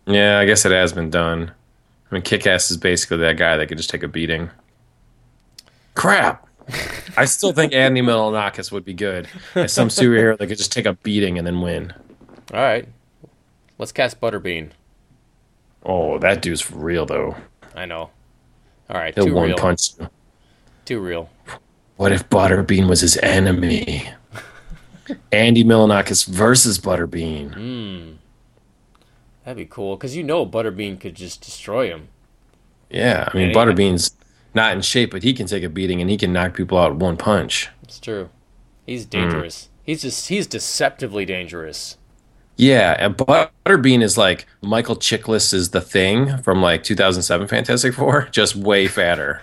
yeah, 0.07 0.39
I 0.39 0.45
guess 0.47 0.65
it 0.65 0.73
has 0.73 0.93
been 0.93 1.11
done. 1.11 1.53
I 2.11 2.15
mean, 2.15 2.23
Kick-Ass 2.23 2.71
is 2.71 2.77
basically 2.77 3.19
that 3.19 3.37
guy 3.37 3.57
that 3.57 3.67
could 3.69 3.77
just 3.77 3.91
take 3.91 4.03
a 4.03 4.09
beating. 4.09 4.51
Crap. 5.95 6.47
I 7.17 7.25
still 7.25 7.53
think 7.53 7.73
Andy 7.73 8.01
Milonakis 8.01 8.71
would 8.73 8.85
be 8.85 8.95
good 8.95 9.29
as 9.55 9.73
some 9.73 9.89
superhero 9.89 10.39
that 10.39 10.47
could 10.47 10.59
just 10.59 10.73
take 10.73 10.87
a 10.87 10.93
beating 10.95 11.37
and 11.37 11.47
then 11.47 11.61
win. 11.61 11.93
All 12.55 12.61
right. 12.61 12.87
Let's 13.79 13.93
cast 13.93 14.21
Butterbean. 14.21 14.71
Oh, 15.85 16.19
that 16.19 16.43
dude's 16.43 16.61
for 16.61 16.77
real 16.77 17.07
though. 17.07 17.37
I 17.75 17.87
know. 17.87 18.11
All 18.89 18.97
right. 18.97 19.15
He'll 19.15 19.27
too 19.27 19.35
one 19.35 19.49
real. 19.49 19.57
punch 19.57 19.91
you. 19.99 20.09
Too 20.85 21.01
real. 21.01 21.31
What 21.97 22.13
if 22.13 22.29
Butterbean 22.31 22.89
was 22.89 23.01
his 23.01 23.17
enemy? 23.19 24.09
Andy 25.33 25.65
Milonakis 25.65 26.27
versus 26.27 26.79
Butterbean. 26.79 27.55
Hmm. 27.55 28.13
That'd 29.45 29.57
be 29.57 29.67
cool 29.67 29.97
because 29.97 30.17
you 30.17 30.23
know 30.23 30.47
Butterbean 30.47 31.01
could 31.01 31.15
just 31.15 31.41
destroy 31.41 31.89
him. 31.89 32.09
Yeah, 32.91 33.29
I 33.33 33.37
mean 33.37 33.49
Yeah, 33.49 33.55
Butterbean's 33.55 34.15
not 34.55 34.73
in 34.73 34.83
shape, 34.83 35.11
but 35.13 35.23
he 35.23 35.33
can 35.33 35.47
take 35.47 35.63
a 35.63 35.69
beating 35.69 36.01
and 36.01 36.11
he 36.11 36.17
can 36.17 36.33
knock 36.33 36.55
people 36.55 36.79
out 36.79 36.97
one 36.97 37.17
punch. 37.17 37.69
It's 37.83 38.01
true. 38.01 38.31
He's 38.87 39.07
dangerous. 39.07 39.65
Mm. 39.65 39.69
He's 39.85 40.03
just 40.03 40.29
he's 40.29 40.47
deceptively 40.47 41.25
dangerous. 41.25 41.97
Yeah, 42.57 42.95
and 42.99 43.17
Butterbean 43.17 44.03
is 44.03 44.19
like 44.19 44.47
Michael 44.61 44.97
Chiklis 44.97 45.55
is 45.55 45.71
the 45.71 45.81
thing 45.81 46.39
from 46.39 46.61
like 46.61 46.83
2007 46.83 47.49
Fantastic 47.49 47.95
Four, 47.95 48.29
just 48.33 48.55
way 48.55 48.87
fatter. 48.87 49.43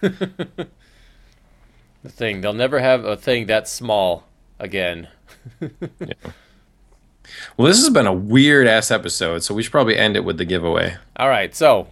The 2.04 2.10
thing 2.10 2.42
they'll 2.42 2.52
never 2.52 2.80
have 2.80 3.06
a 3.06 3.16
thing 3.16 3.46
that 3.46 3.66
small 3.66 4.24
again. 4.58 5.08
Well, 7.56 7.68
this 7.68 7.78
has 7.78 7.90
been 7.90 8.06
a 8.06 8.12
weird 8.12 8.66
ass 8.66 8.90
episode, 8.90 9.42
so 9.42 9.54
we 9.54 9.62
should 9.62 9.72
probably 9.72 9.96
end 9.96 10.16
it 10.16 10.24
with 10.24 10.38
the 10.38 10.44
giveaway. 10.44 10.96
All 11.16 11.28
right, 11.28 11.54
so, 11.54 11.88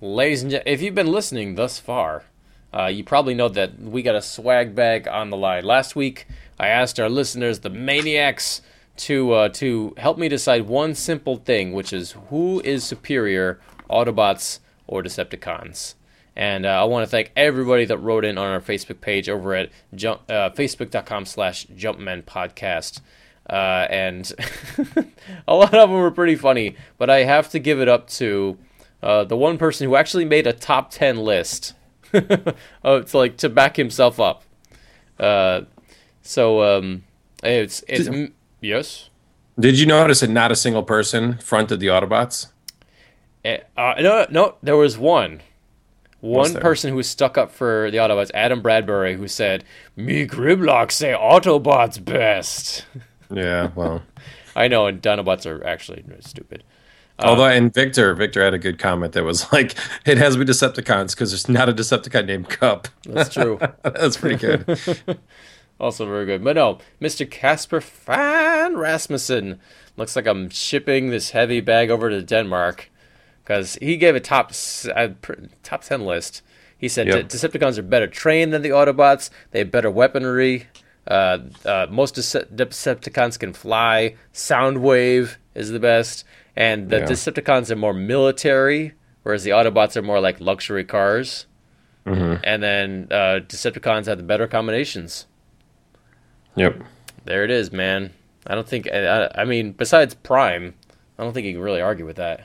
ladies 0.00 0.42
and 0.42 0.50
gentlemen, 0.50 0.72
if 0.72 0.82
you've 0.82 0.94
been 0.94 1.12
listening 1.12 1.54
thus 1.54 1.78
far, 1.78 2.24
uh, 2.72 2.86
you 2.86 3.04
probably 3.04 3.34
know 3.34 3.48
that 3.48 3.80
we 3.80 4.02
got 4.02 4.14
a 4.14 4.22
swag 4.22 4.74
bag 4.74 5.08
on 5.08 5.30
the 5.30 5.36
line. 5.36 5.64
Last 5.64 5.96
week, 5.96 6.26
I 6.58 6.68
asked 6.68 7.00
our 7.00 7.08
listeners, 7.08 7.60
the 7.60 7.70
maniacs, 7.70 8.62
to 8.98 9.32
uh, 9.32 9.48
to 9.48 9.94
help 9.96 10.18
me 10.18 10.28
decide 10.28 10.66
one 10.66 10.94
simple 10.94 11.36
thing, 11.36 11.72
which 11.72 11.92
is 11.92 12.12
who 12.28 12.60
is 12.60 12.84
superior, 12.84 13.58
Autobots 13.88 14.60
or 14.86 15.02
Decepticons. 15.02 15.94
And 16.36 16.64
uh, 16.64 16.80
I 16.80 16.84
want 16.84 17.04
to 17.04 17.10
thank 17.10 17.32
everybody 17.36 17.84
that 17.86 17.98
wrote 17.98 18.24
in 18.24 18.38
on 18.38 18.46
our 18.46 18.60
Facebook 18.60 19.00
page 19.00 19.28
over 19.28 19.54
at 19.54 19.70
jump, 19.94 20.22
uh, 20.28 20.50
facebook.com 20.50 21.26
slash 21.26 21.66
jumpman 21.66 22.24
podcast. 22.24 23.00
Uh, 23.50 23.86
and 23.90 24.32
a 25.48 25.54
lot 25.54 25.74
of 25.74 25.90
them 25.90 25.98
were 25.98 26.10
pretty 26.12 26.36
funny, 26.36 26.76
but 26.98 27.10
I 27.10 27.24
have 27.24 27.50
to 27.50 27.58
give 27.58 27.80
it 27.80 27.88
up 27.88 28.06
to 28.10 28.56
uh, 29.02 29.24
the 29.24 29.36
one 29.36 29.58
person 29.58 29.88
who 29.88 29.96
actually 29.96 30.24
made 30.24 30.46
a 30.46 30.52
top 30.52 30.92
10 30.92 31.16
list 31.16 31.74
uh, 32.14 33.00
to 33.00 33.18
like 33.18 33.36
to 33.38 33.48
back 33.48 33.76
himself 33.76 34.20
up. 34.20 34.44
Uh, 35.18 35.62
so 36.22 36.62
um, 36.62 37.02
it's 37.42 37.82
it's 37.88 38.08
mm, 38.08 38.30
yes. 38.60 39.10
Did 39.58 39.78
you 39.78 39.86
notice 39.86 40.20
that 40.20 40.30
not 40.30 40.52
a 40.52 40.56
single 40.56 40.84
person 40.84 41.36
fronted 41.38 41.80
the 41.80 41.88
Autobots? 41.88 42.46
Eh, 43.44 43.58
Uh, 43.76 43.94
no, 44.00 44.26
no, 44.30 44.54
there 44.62 44.76
was 44.76 44.96
one. 44.96 45.42
One 46.20 46.54
person 46.54 46.90
who 46.90 46.96
was 46.96 47.08
stuck 47.08 47.38
up 47.38 47.50
for 47.50 47.90
the 47.90 47.96
Autobots, 47.96 48.30
Adam 48.34 48.60
Bradbury, 48.60 49.16
who 49.16 49.26
said, 49.26 49.64
"Me 49.96 50.26
Grimlock 50.26 50.92
say 50.92 51.12
Autobots 51.12 52.02
best." 52.02 52.84
Yeah, 53.30 53.70
well. 53.74 54.02
I 54.56 54.68
know, 54.68 54.86
and 54.86 55.00
Dinobots 55.00 55.46
are 55.46 55.64
actually 55.64 56.04
stupid. 56.20 56.64
Although, 57.22 57.44
and 57.46 57.72
Victor, 57.72 58.14
Victor 58.14 58.42
had 58.42 58.54
a 58.54 58.58
good 58.58 58.78
comment 58.78 59.12
that 59.12 59.24
was 59.24 59.52
like, 59.52 59.74
"It 60.06 60.18
has 60.18 60.34
to 60.34 60.38
be 60.38 60.50
Decepticons 60.50 61.10
because 61.14 61.30
there's 61.30 61.48
not 61.48 61.68
a 61.68 61.72
Decepticon 61.72 62.26
named 62.26 62.48
Cup." 62.48 62.88
That's 63.04 63.32
true. 63.32 63.58
That's 63.82 64.16
pretty 64.16 64.36
good. 64.36 64.78
also 65.80 66.06
very 66.06 66.26
good. 66.26 66.42
But 66.42 66.56
no, 66.56 66.78
Mr. 67.00 67.30
Casper 67.30 67.80
Fan 67.80 68.76
Rasmussen 68.76 69.60
looks 69.96 70.16
like 70.16 70.26
I'm 70.26 70.48
shipping 70.48 71.10
this 71.10 71.30
heavy 71.30 71.60
bag 71.60 71.90
over 71.90 72.08
to 72.08 72.22
Denmark 72.22 72.90
because 73.44 73.74
he 73.80 73.96
gave 73.96 74.14
a 74.16 74.20
top 74.20 74.52
uh, 74.94 75.08
top 75.62 75.82
ten 75.82 76.06
list. 76.06 76.42
He 76.76 76.88
said 76.88 77.08
Yep. 77.08 77.28
Decepticons 77.28 77.76
are 77.76 77.82
better 77.82 78.06
trained 78.06 78.54
than 78.54 78.62
the 78.62 78.70
Autobots. 78.70 79.28
They 79.50 79.58
have 79.58 79.70
better 79.70 79.90
weaponry. 79.90 80.68
Uh, 81.06 81.38
uh, 81.64 81.86
most 81.90 82.14
Decepticons 82.14 83.38
can 83.38 83.52
fly. 83.52 84.16
Soundwave 84.32 85.36
is 85.54 85.70
the 85.70 85.80
best, 85.80 86.24
and 86.54 86.90
the 86.90 86.98
Yeah. 86.98 87.06
Decepticons 87.06 87.70
are 87.70 87.76
more 87.76 87.94
military, 87.94 88.92
whereas 89.22 89.44
the 89.44 89.50
Autobots 89.50 89.96
are 89.96 90.02
more 90.02 90.20
like 90.20 90.40
luxury 90.40 90.84
cars. 90.84 91.46
Mm-hmm. 92.06 92.42
And 92.44 92.62
then 92.62 93.08
uh, 93.10 93.40
Decepticons 93.46 94.06
have 94.06 94.18
the 94.18 94.24
better 94.24 94.46
combinations. 94.46 95.26
Yep. 96.56 96.82
There 97.24 97.44
it 97.44 97.50
is, 97.50 97.72
man. 97.72 98.12
I 98.46 98.54
don't 98.54 98.66
think. 98.66 98.88
I, 98.90 99.30
I 99.34 99.44
mean, 99.44 99.72
besides 99.72 100.14
Prime, 100.14 100.74
I 101.18 101.22
don't 101.22 101.32
think 101.32 101.46
you 101.46 101.52
can 101.54 101.62
really 101.62 101.80
argue 101.80 102.06
with 102.06 102.16
that. 102.16 102.44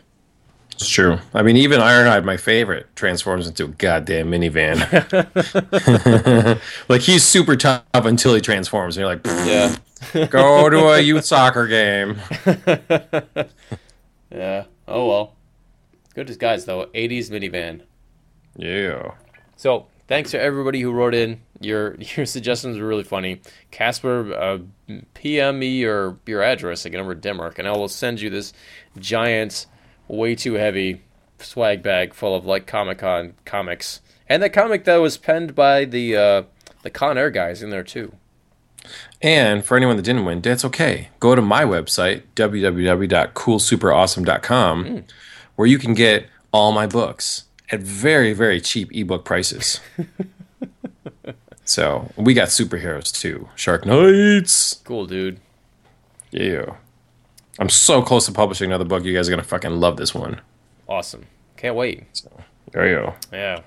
It's 0.76 0.90
true. 0.90 1.18
I 1.34 1.42
mean, 1.42 1.56
even 1.58 1.80
Ironhide, 1.80 2.24
my 2.26 2.38
favorite, 2.38 2.88
transforms 2.96 3.48
into 3.48 3.66
a 3.66 3.68
goddamn 3.70 4.30
minivan. 4.30 4.80
like 6.90 7.02
he's 7.02 7.24
super 7.24 7.56
tough 7.56 7.84
until 7.94 8.36
he 8.36 8.42
transforms, 8.42 8.98
and 8.98 9.02
you're 9.06 9.16
like, 9.16 9.26
Yeah. 9.48 9.76
go 10.28 10.70
to 10.70 10.90
a 10.90 11.00
youth 11.00 11.26
soccer 11.26 11.68
game. 11.68 12.18
Yeah. 14.32 14.66
Oh 14.88 15.08
well. 15.08 15.34
Good 16.14 16.28
disguise 16.28 16.66
though. 16.66 16.88
80s 16.88 17.30
minivan. 17.30 17.82
Yeah. 18.58 19.12
So 19.56 19.88
thanks 20.08 20.32
to 20.32 20.42
everybody 20.42 20.82
who 20.82 20.92
wrote 20.92 21.16
in. 21.16 21.42
Your 21.62 21.96
your 22.00 22.26
suggestions 22.26 22.78
were 22.78 22.88
really 22.88 23.04
funny. 23.04 23.42
Casper, 23.72 24.34
uh, 24.34 24.58
PM 25.14 25.60
me 25.60 25.78
your 25.78 26.18
your 26.26 26.42
address 26.44 26.86
again 26.86 27.00
over 27.00 27.16
to 27.16 27.22
Denmark, 27.22 27.60
and 27.60 27.68
I 27.68 27.72
will 27.72 27.88
send 27.88 28.20
you 28.20 28.30
this 28.30 28.52
giant, 29.00 29.68
way 30.08 30.36
too 30.36 30.54
heavy 30.54 31.02
swag 31.40 31.82
bag 31.84 32.14
full 32.14 32.36
of 32.36 32.46
like 32.46 32.68
Comic 32.68 33.00
Con 33.00 33.34
comics, 33.46 34.02
and 34.28 34.44
the 34.44 34.50
comic 34.50 34.84
that 34.86 34.96
was 34.98 35.18
penned 35.18 35.56
by 35.56 35.86
the 35.86 36.16
uh, 36.16 36.44
the 36.84 36.90
Con 36.90 37.18
Air 37.18 37.30
guys 37.30 37.64
in 37.64 37.70
there 37.70 37.84
too. 37.84 38.14
And 39.22 39.64
for 39.66 39.78
anyone 39.78 39.96
that 39.98 40.04
didn't 40.04 40.26
win, 40.26 40.42
that's 40.42 40.66
okay. 40.66 41.10
Go 41.20 41.34
to 41.34 41.42
my 41.42 41.64
website, 41.64 42.22
www.coolsuperawesome.com, 42.36 45.04
where 45.56 45.68
you 45.68 45.80
can 45.80 45.96
get 45.96 46.28
all 46.52 46.72
my 46.72 46.86
books 46.86 47.46
at 47.72 47.80
very, 47.80 48.34
very 48.34 48.62
cheap 48.62 48.92
ebook 48.94 49.26
prices. 49.26 49.80
so 51.66 52.12
we 52.16 52.36
got 52.36 52.50
superheroes 52.50 53.12
too. 53.12 53.50
Shark 53.56 53.84
Knights. 53.86 54.76
Cool, 54.84 55.08
dude. 55.08 55.40
Yeah. 56.30 56.76
I'm 57.60 57.70
so 57.70 58.02
close 58.02 58.26
to 58.26 58.32
publishing 58.32 58.70
another 58.70 58.86
book. 58.86 59.04
You 59.04 59.14
guys 59.14 59.28
are 59.28 59.32
going 59.32 59.42
to 59.42 59.48
fucking 59.48 59.80
love 59.80 59.98
this 59.98 60.14
one. 60.14 60.42
Awesome. 60.88 61.26
Can't 61.58 61.76
wait. 61.76 62.04
There 62.72 62.88
you 62.88 62.96
go. 62.96 63.16
Yeah. 63.32 63.62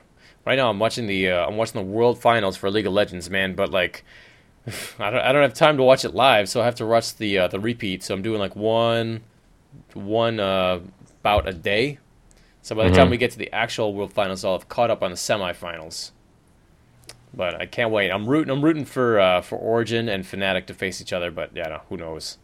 Right 0.44 0.56
now 0.56 0.70
I'm 0.70 0.78
watching 0.78 1.06
the 1.06 1.30
uh, 1.30 1.46
I'm 1.46 1.56
watching 1.56 1.80
the 1.80 1.86
World 1.86 2.20
Finals 2.20 2.56
for 2.56 2.70
League 2.70 2.86
of 2.86 2.92
Legends, 2.92 3.28
man. 3.28 3.54
But 3.54 3.70
like, 3.70 4.04
I 4.98 5.10
don't 5.10 5.20
I 5.20 5.32
don't 5.32 5.42
have 5.42 5.54
time 5.54 5.76
to 5.76 5.82
watch 5.82 6.04
it 6.04 6.14
live, 6.14 6.48
so 6.48 6.60
I 6.60 6.64
have 6.64 6.76
to 6.76 6.86
watch 6.86 7.16
the 7.16 7.38
uh, 7.38 7.48
the 7.48 7.60
repeat. 7.60 8.02
So 8.02 8.14
I'm 8.14 8.22
doing 8.22 8.38
like 8.38 8.56
one 8.56 9.22
one 9.94 10.40
uh, 10.40 10.80
bout 11.22 11.48
a 11.48 11.52
day. 11.52 11.98
So 12.62 12.74
by 12.74 12.88
the 12.88 12.94
time 12.94 13.08
we 13.08 13.16
get 13.16 13.30
to 13.30 13.38
the 13.38 13.50
actual 13.52 13.94
World 13.94 14.12
Finals, 14.12 14.44
I'll 14.44 14.52
have 14.52 14.68
caught 14.68 14.90
up 14.90 15.02
on 15.02 15.10
the 15.10 15.16
semifinals. 15.16 16.10
But 17.32 17.54
I 17.60 17.66
can't 17.66 17.90
wait. 17.90 18.10
I'm 18.10 18.28
rooting. 18.28 18.50
I'm 18.50 18.62
rooting 18.62 18.84
for 18.84 19.18
uh, 19.18 19.40
for 19.40 19.56
Origen 19.56 20.08
and 20.08 20.24
Fnatic 20.24 20.66
to 20.66 20.74
face 20.74 21.00
each 21.00 21.12
other. 21.12 21.30
But 21.30 21.50
yeah, 21.54 21.68
no, 21.68 21.80
who 21.88 21.96
knows? 21.96 22.36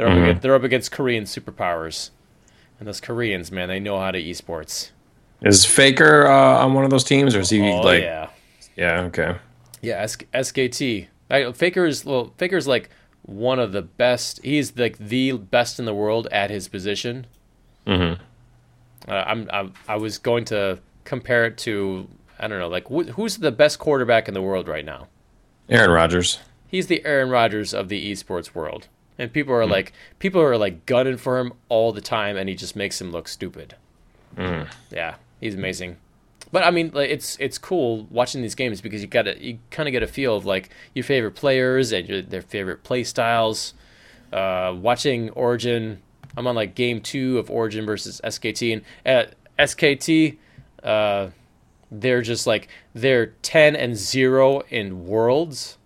They're 0.00 0.08
up 0.08 0.16
against, 0.22 0.42
they're 0.42 0.54
up 0.54 0.62
against 0.62 0.92
Korean 0.92 1.24
superpowers, 1.24 2.10
and 2.78 2.88
those 2.88 3.00
Koreans, 3.00 3.52
man, 3.52 3.68
they 3.68 3.80
know 3.80 3.98
how 3.98 4.10
to 4.10 4.22
esports. 4.22 4.90
Is 5.42 5.64
Faker 5.66 6.26
uh, 6.26 6.64
on 6.64 6.72
one 6.74 6.84
of 6.84 6.90
those 6.90 7.04
teams, 7.04 7.34
or 7.34 7.40
is 7.40 7.50
he 7.50 7.60
Oh 7.70 7.80
like? 7.82 8.02
yeah. 8.02 8.30
yeah, 8.76 9.00
okay. 9.02 9.36
Yeah, 9.82 9.96
S- 10.02 10.16
SKT. 10.32 11.08
I, 11.30 11.52
Faker's 11.52 12.04
well, 12.04 12.32
Faker's 12.38 12.66
like 12.66 12.88
one 13.22 13.58
of 13.58 13.72
the 13.72 13.82
best. 13.82 14.40
He's 14.42 14.76
like 14.76 14.96
the 14.98 15.32
best 15.32 15.78
in 15.78 15.84
the 15.84 15.94
world 15.94 16.28
at 16.32 16.48
his 16.50 16.66
position. 16.68 17.26
Mm-hmm. 17.86 18.22
Uh, 19.10 19.14
I'm, 19.26 19.48
I'm 19.52 19.72
I 19.88 19.96
was 19.96 20.16
going 20.18 20.44
to 20.46 20.78
compare 21.04 21.44
it 21.46 21.56
to 21.58 22.08
I 22.38 22.48
don't 22.48 22.58
know 22.58 22.68
like 22.68 22.86
wh- 22.88 23.10
who's 23.14 23.36
the 23.38 23.52
best 23.52 23.78
quarterback 23.78 24.28
in 24.28 24.34
the 24.34 24.42
world 24.42 24.66
right 24.68 24.84
now? 24.84 25.08
Aaron 25.68 25.90
Rodgers. 25.90 26.38
He's 26.66 26.86
the 26.86 27.04
Aaron 27.04 27.30
Rodgers 27.30 27.72
of 27.74 27.88
the 27.88 28.10
esports 28.12 28.54
world, 28.54 28.88
and 29.20 29.30
people 29.30 29.52
are 29.52 29.66
like 29.66 29.92
people 30.18 30.40
are 30.40 30.56
like 30.56 30.86
gunning 30.86 31.18
for 31.18 31.38
him 31.38 31.52
all 31.68 31.92
the 31.92 32.00
time, 32.00 32.36
and 32.38 32.48
he 32.48 32.54
just 32.54 32.74
makes 32.74 33.00
him 33.00 33.12
look 33.12 33.28
stupid. 33.28 33.76
Yeah, 34.90 35.16
he's 35.40 35.54
amazing. 35.54 35.98
But 36.50 36.64
I 36.64 36.70
mean, 36.70 36.90
like, 36.94 37.10
it's 37.10 37.36
it's 37.38 37.58
cool 37.58 38.06
watching 38.10 38.40
these 38.40 38.54
games 38.54 38.80
because 38.80 39.02
you 39.02 39.06
got 39.06 39.38
you 39.40 39.58
kind 39.70 39.88
of 39.88 39.92
get 39.92 40.02
a 40.02 40.06
feel 40.06 40.34
of 40.36 40.46
like 40.46 40.70
your 40.94 41.04
favorite 41.04 41.32
players 41.32 41.92
and 41.92 42.08
your, 42.08 42.22
their 42.22 42.42
favorite 42.42 42.82
play 42.82 43.04
styles. 43.04 43.74
Uh, 44.32 44.74
watching 44.80 45.28
Origen, 45.30 46.00
I'm 46.36 46.46
on 46.46 46.54
like 46.54 46.74
game 46.74 47.00
two 47.00 47.38
of 47.38 47.50
Origen 47.50 47.84
versus 47.84 48.20
SKT, 48.24 48.72
and 48.72 48.82
at 49.04 49.34
SKT, 49.58 50.38
uh, 50.82 51.28
they're 51.90 52.22
just 52.22 52.46
like 52.46 52.68
they're 52.94 53.26
ten 53.42 53.76
and 53.76 53.96
zero 53.96 54.60
in 54.70 55.06
worlds. 55.06 55.76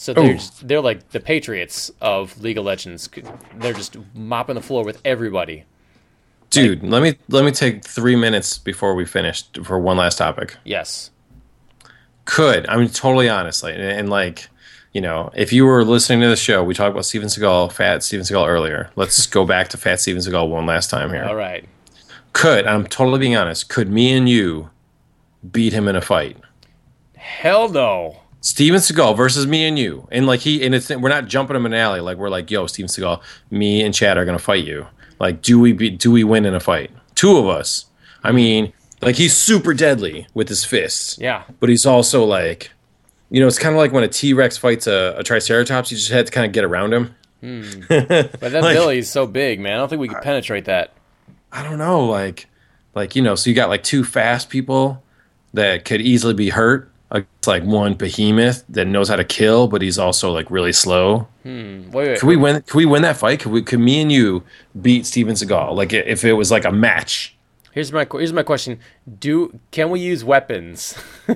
So 0.00 0.14
they're 0.14 0.32
just, 0.32 0.66
they're 0.66 0.80
like 0.80 1.10
the 1.10 1.20
Patriots 1.20 1.92
of 2.00 2.40
League 2.40 2.56
of 2.56 2.64
Legends. 2.64 3.06
They're 3.56 3.74
just 3.74 3.98
mopping 4.14 4.54
the 4.54 4.62
floor 4.62 4.82
with 4.82 4.98
everybody. 5.04 5.66
Dude, 6.48 6.82
let 6.82 7.02
me 7.02 7.18
let 7.28 7.44
me 7.44 7.50
take 7.50 7.84
three 7.84 8.16
minutes 8.16 8.56
before 8.56 8.94
we 8.94 9.04
finish 9.04 9.44
for 9.62 9.78
one 9.78 9.98
last 9.98 10.16
topic. 10.16 10.56
Yes. 10.64 11.10
Could 12.24 12.66
I 12.66 12.78
mean 12.78 12.88
totally 12.88 13.28
honestly, 13.28 13.74
and, 13.74 13.82
and 13.82 14.08
like 14.08 14.48
you 14.94 15.02
know, 15.02 15.30
if 15.34 15.52
you 15.52 15.66
were 15.66 15.84
listening 15.84 16.22
to 16.22 16.28
the 16.28 16.36
show, 16.36 16.64
we 16.64 16.72
talked 16.72 16.92
about 16.92 17.04
Steven 17.04 17.28
Seagal, 17.28 17.70
Fat 17.70 18.02
Steven 18.02 18.24
Seagal 18.24 18.48
earlier. 18.48 18.90
Let's 18.96 19.26
go 19.36 19.44
back 19.44 19.68
to 19.68 19.76
Fat 19.76 20.00
Steven 20.00 20.22
Seagal 20.22 20.48
one 20.48 20.64
last 20.64 20.88
time 20.88 21.10
here. 21.10 21.24
All 21.24 21.36
right. 21.36 21.68
Could 22.32 22.66
I'm 22.66 22.86
totally 22.86 23.18
being 23.18 23.36
honest? 23.36 23.68
Could 23.68 23.90
me 23.90 24.16
and 24.16 24.26
you 24.26 24.70
beat 25.52 25.74
him 25.74 25.88
in 25.88 25.94
a 25.94 26.00
fight? 26.00 26.38
Hell 27.16 27.68
no. 27.68 28.19
Steven 28.42 28.80
Seagal 28.80 29.16
versus 29.16 29.46
me 29.46 29.66
and 29.66 29.78
you, 29.78 30.08
and 30.10 30.26
like 30.26 30.40
he 30.40 30.64
and 30.64 30.74
it's 30.74 30.88
we're 30.90 31.08
not 31.10 31.26
jumping 31.26 31.56
him 31.56 31.66
in 31.66 31.72
an 31.74 31.78
alley. 31.80 32.00
Like 32.00 32.16
we're 32.16 32.30
like, 32.30 32.50
yo, 32.50 32.66
Steven 32.66 32.88
Seagal, 32.88 33.20
me 33.50 33.82
and 33.82 33.94
Chad 33.94 34.16
are 34.16 34.24
gonna 34.24 34.38
fight 34.38 34.64
you. 34.64 34.86
Like, 35.18 35.42
do 35.42 35.60
we 35.60 35.72
be, 35.74 35.90
do 35.90 36.10
we 36.10 36.24
win 36.24 36.46
in 36.46 36.54
a 36.54 36.60
fight? 36.60 36.90
Two 37.14 37.36
of 37.36 37.46
us. 37.46 37.84
I 38.24 38.32
mean, 38.32 38.72
like 39.02 39.16
he's 39.16 39.36
super 39.36 39.74
deadly 39.74 40.26
with 40.32 40.48
his 40.48 40.64
fists. 40.64 41.18
Yeah. 41.18 41.42
but 41.60 41.68
he's 41.68 41.84
also 41.84 42.24
like, 42.24 42.70
you 43.30 43.40
know, 43.40 43.46
it's 43.46 43.58
kind 43.58 43.74
of 43.74 43.78
like 43.78 43.92
when 43.92 44.04
a 44.04 44.08
T 44.08 44.32
Rex 44.32 44.56
fights 44.56 44.86
a, 44.86 45.14
a 45.18 45.22
Triceratops. 45.22 45.90
You 45.90 45.98
just 45.98 46.10
had 46.10 46.26
to 46.26 46.32
kind 46.32 46.46
of 46.46 46.52
get 46.52 46.64
around 46.64 46.94
him. 46.94 47.14
Hmm. 47.40 47.62
But 47.88 48.08
that 48.40 48.62
Like- 48.62 48.74
Billy's 48.74 49.10
so 49.10 49.26
big, 49.26 49.60
man. 49.60 49.74
I 49.74 49.76
don't 49.76 49.88
think 49.90 50.00
we 50.00 50.08
could 50.08 50.22
penetrate 50.22 50.64
that. 50.64 50.92
I 51.52 51.62
don't 51.62 51.78
know, 51.78 52.06
like, 52.06 52.46
like 52.94 53.14
you 53.16 53.22
know, 53.22 53.34
so 53.34 53.50
you 53.50 53.56
got 53.56 53.68
like 53.68 53.82
two 53.82 54.04
fast 54.04 54.48
people 54.50 55.02
that 55.52 55.84
could 55.84 56.00
easily 56.00 56.32
be 56.34 56.48
hurt. 56.50 56.89
It's 57.12 57.46
like 57.46 57.64
one 57.64 57.94
behemoth 57.94 58.64
that 58.68 58.86
knows 58.86 59.08
how 59.08 59.16
to 59.16 59.24
kill, 59.24 59.66
but 59.66 59.82
he's 59.82 59.98
also 59.98 60.30
like 60.32 60.50
really 60.50 60.72
slow. 60.72 61.26
Wait, 61.44 61.92
wait. 61.92 62.20
Could 62.20 62.26
we 62.28 62.36
win? 62.36 62.62
Could 62.62 62.76
we 62.76 62.86
win 62.86 63.02
that 63.02 63.16
fight? 63.16 63.40
Could 63.40 63.52
we? 63.52 63.62
Could 63.62 63.80
me 63.80 64.00
and 64.00 64.12
you 64.12 64.44
beat 64.80 65.06
Steven 65.06 65.34
Seagal? 65.34 65.74
Like 65.74 65.92
if 65.92 66.24
it 66.24 66.34
was 66.34 66.50
like 66.50 66.64
a 66.64 66.72
match? 66.72 67.36
Here's 67.72 67.92
my 67.92 68.06
here's 68.12 68.32
my 68.32 68.42
question. 68.42 68.78
Do 69.18 69.58
can 69.70 69.90
we 69.90 70.00
use 70.00 70.24
weapons? 70.24 70.96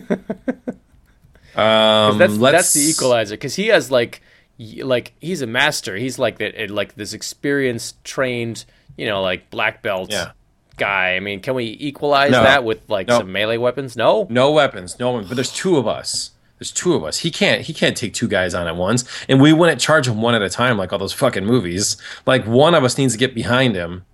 Um, 1.56 2.18
that's 2.18 2.36
let's, 2.36 2.56
that's 2.56 2.74
the 2.74 2.90
equalizer 2.90 3.34
because 3.34 3.54
he 3.54 3.68
has 3.68 3.90
like 3.90 4.20
like 4.58 5.12
he's 5.20 5.40
a 5.42 5.46
master. 5.46 5.96
He's 5.96 6.18
like 6.18 6.38
that 6.38 6.70
like 6.70 6.96
this 6.96 7.12
experienced, 7.12 8.02
trained, 8.04 8.64
you 8.96 9.06
know, 9.06 9.22
like 9.22 9.50
black 9.50 9.82
belt 9.82 10.10
Yeah. 10.10 10.32
Guy. 10.76 11.14
I 11.16 11.20
mean, 11.20 11.40
can 11.40 11.54
we 11.54 11.76
equalize 11.80 12.30
No. 12.32 12.42
that 12.42 12.64
with 12.64 12.88
like 12.88 13.08
No. 13.08 13.18
some 13.18 13.32
melee 13.32 13.56
weapons? 13.56 13.96
No. 13.96 14.26
No 14.30 14.50
weapons, 14.50 14.98
no 14.98 15.10
one. 15.12 15.24
But 15.26 15.34
there's 15.36 15.52
two 15.52 15.76
of 15.76 15.86
us. 15.88 16.30
There's 16.58 16.70
two 16.70 16.94
of 16.94 17.02
us. 17.04 17.18
He 17.18 17.30
can't. 17.30 17.62
He 17.62 17.72
can't 17.74 17.96
take 17.96 18.14
two 18.14 18.28
guys 18.28 18.54
on 18.54 18.66
at 18.68 18.76
once, 18.76 19.04
and 19.28 19.40
we 19.40 19.52
wouldn't 19.52 19.80
charge 19.80 20.06
him 20.06 20.22
one 20.22 20.34
at 20.34 20.42
a 20.42 20.48
time 20.48 20.78
like 20.78 20.92
all 20.92 20.98
those 20.98 21.12
fucking 21.12 21.44
movies. 21.44 21.96
Like 22.26 22.44
one 22.46 22.74
of 22.74 22.84
us 22.84 22.96
needs 22.96 23.12
to 23.14 23.18
get 23.18 23.34
behind 23.34 23.74
him 23.74 24.04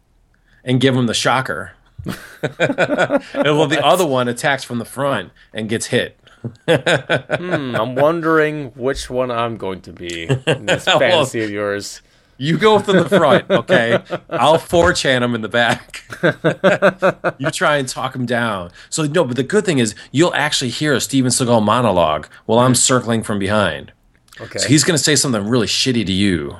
and 0.64 0.80
give 0.80 0.96
him 0.96 1.06
the 1.06 1.14
shocker, 1.14 1.72
and 2.06 3.28
well, 3.44 3.66
the 3.66 3.80
other 3.84 4.06
one 4.06 4.26
attacks 4.28 4.64
from 4.64 4.78
the 4.78 4.84
front 4.84 5.32
and 5.52 5.68
gets 5.68 5.86
hit. 5.86 6.18
Hmm, 6.66 7.76
I'm 7.76 7.94
wondering 7.94 8.68
which 8.74 9.10
one 9.10 9.30
I'm 9.30 9.56
going 9.56 9.82
to 9.82 9.92
be 9.92 10.24
in 10.46 10.66
this 10.66 10.86
Well- 10.86 10.98
fantasy 10.98 11.44
of 11.44 11.50
yours. 11.50 12.00
You 12.40 12.56
go 12.56 12.78
from 12.78 12.96
the 12.96 13.08
front, 13.08 13.50
okay? 13.50 14.02
I'll 14.30 14.56
four-chan 14.56 15.22
him 15.22 15.34
in 15.34 15.42
the 15.42 15.48
back. 15.50 16.02
you 17.38 17.50
try 17.50 17.76
and 17.76 17.86
talk 17.86 18.16
him 18.16 18.24
down. 18.24 18.70
So 18.88 19.04
no, 19.04 19.24
but 19.24 19.36
the 19.36 19.42
good 19.42 19.66
thing 19.66 19.78
is 19.78 19.94
you'll 20.10 20.34
actually 20.34 20.70
hear 20.70 20.94
a 20.94 21.02
Steven 21.02 21.30
Seagal 21.30 21.62
monologue 21.62 22.28
while 22.46 22.60
I'm 22.60 22.74
circling 22.74 23.22
from 23.22 23.38
behind. 23.38 23.92
Okay. 24.40 24.58
So 24.58 24.68
he's 24.68 24.84
gonna 24.84 24.96
say 24.96 25.16
something 25.16 25.46
really 25.46 25.66
shitty 25.66 26.06
to 26.06 26.12
you. 26.12 26.56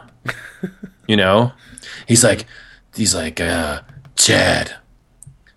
you 1.08 1.16
know? 1.16 1.52
He's 2.06 2.22
like 2.22 2.44
he's 2.94 3.14
like, 3.14 3.40
uh, 3.40 3.80
Chad, 4.16 4.74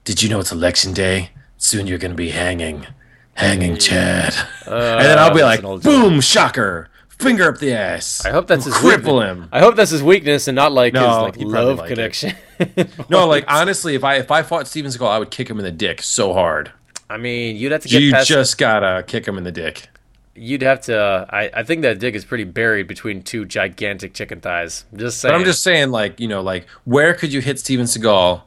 did 0.06 0.24
you 0.24 0.30
know 0.30 0.40
it's 0.40 0.54
election 0.54 0.94
day? 0.94 1.32
Soon 1.58 1.86
you're 1.86 1.98
gonna 1.98 2.14
be 2.14 2.30
hanging. 2.30 2.88
Hanging 3.34 3.76
Chad. 3.76 4.34
and 4.68 5.06
then 5.06 5.20
I'll 5.20 5.34
be 5.36 5.44
like, 5.44 5.62
old 5.66 5.82
joke. 5.82 5.92
boom, 5.92 6.22
shocker. 6.22 6.88
Finger 7.24 7.50
up 7.50 7.58
the 7.60 7.74
ass. 7.74 8.26
I 8.26 8.32
hope 8.32 8.48
that's 8.48 8.66
his 8.66 8.74
cripple 8.76 9.20
weakness. 9.20 9.38
him. 9.38 9.50
I 9.52 9.60
hope 9.60 9.76
that's 9.76 9.92
his 9.92 10.04
weakness 10.04 10.48
and 10.48 10.56
not 10.56 10.72
like 10.72 10.94
his 10.94 11.02
like 11.02 11.38
love 11.38 11.80
like 11.80 11.90
connection. 11.90 12.36
No, 13.10 13.28
like 13.28 13.46
honestly, 13.48 13.96
if 13.96 14.04
I 14.04 14.16
if 14.16 14.32
I 14.32 14.42
fought 14.42 14.68
Steven 14.68 14.90
Seagal, 14.90 15.10
I 15.10 15.20
would 15.20 15.32
kick 15.32 15.50
him 15.50 15.58
in 15.60 15.66
the 15.66 15.72
dick 15.72 16.02
so 16.02 16.34
hard. 16.34 16.72
I 17.10 17.18
mean, 17.18 17.58
you'd 17.58 17.72
have 17.72 17.82
to 17.82 17.90
get 17.90 18.02
You 18.02 18.12
past. 18.12 18.28
just 18.28 18.58
gotta 18.58 19.04
kick 19.04 19.28
him 19.28 19.38
in 19.38 19.44
the 19.44 19.52
dick. 19.52 19.88
You'd 20.36 20.64
have 20.64 20.82
to. 20.82 20.98
Uh, 20.98 21.26
I, 21.30 21.52
I 21.54 21.64
think 21.64 21.84
that 21.84 22.00
dick 22.00 22.16
is 22.16 22.26
pretty 22.26 22.44
buried 22.44 22.88
between 22.88 23.22
two 23.22 23.46
gigantic 23.46 24.14
chicken 24.14 24.42
thighs. 24.42 24.86
I'm 24.92 24.98
just 25.00 25.20
saying. 25.20 25.32
But 25.32 25.38
I'm 25.38 25.46
just 25.46 25.62
saying, 25.62 25.92
like, 25.92 26.20
you 26.20 26.28
know, 26.28 26.42
like, 26.42 26.68
where 26.86 27.14
could 27.14 27.32
you 27.32 27.40
hit 27.40 27.60
Steven 27.60 27.86
Seagal 27.86 28.42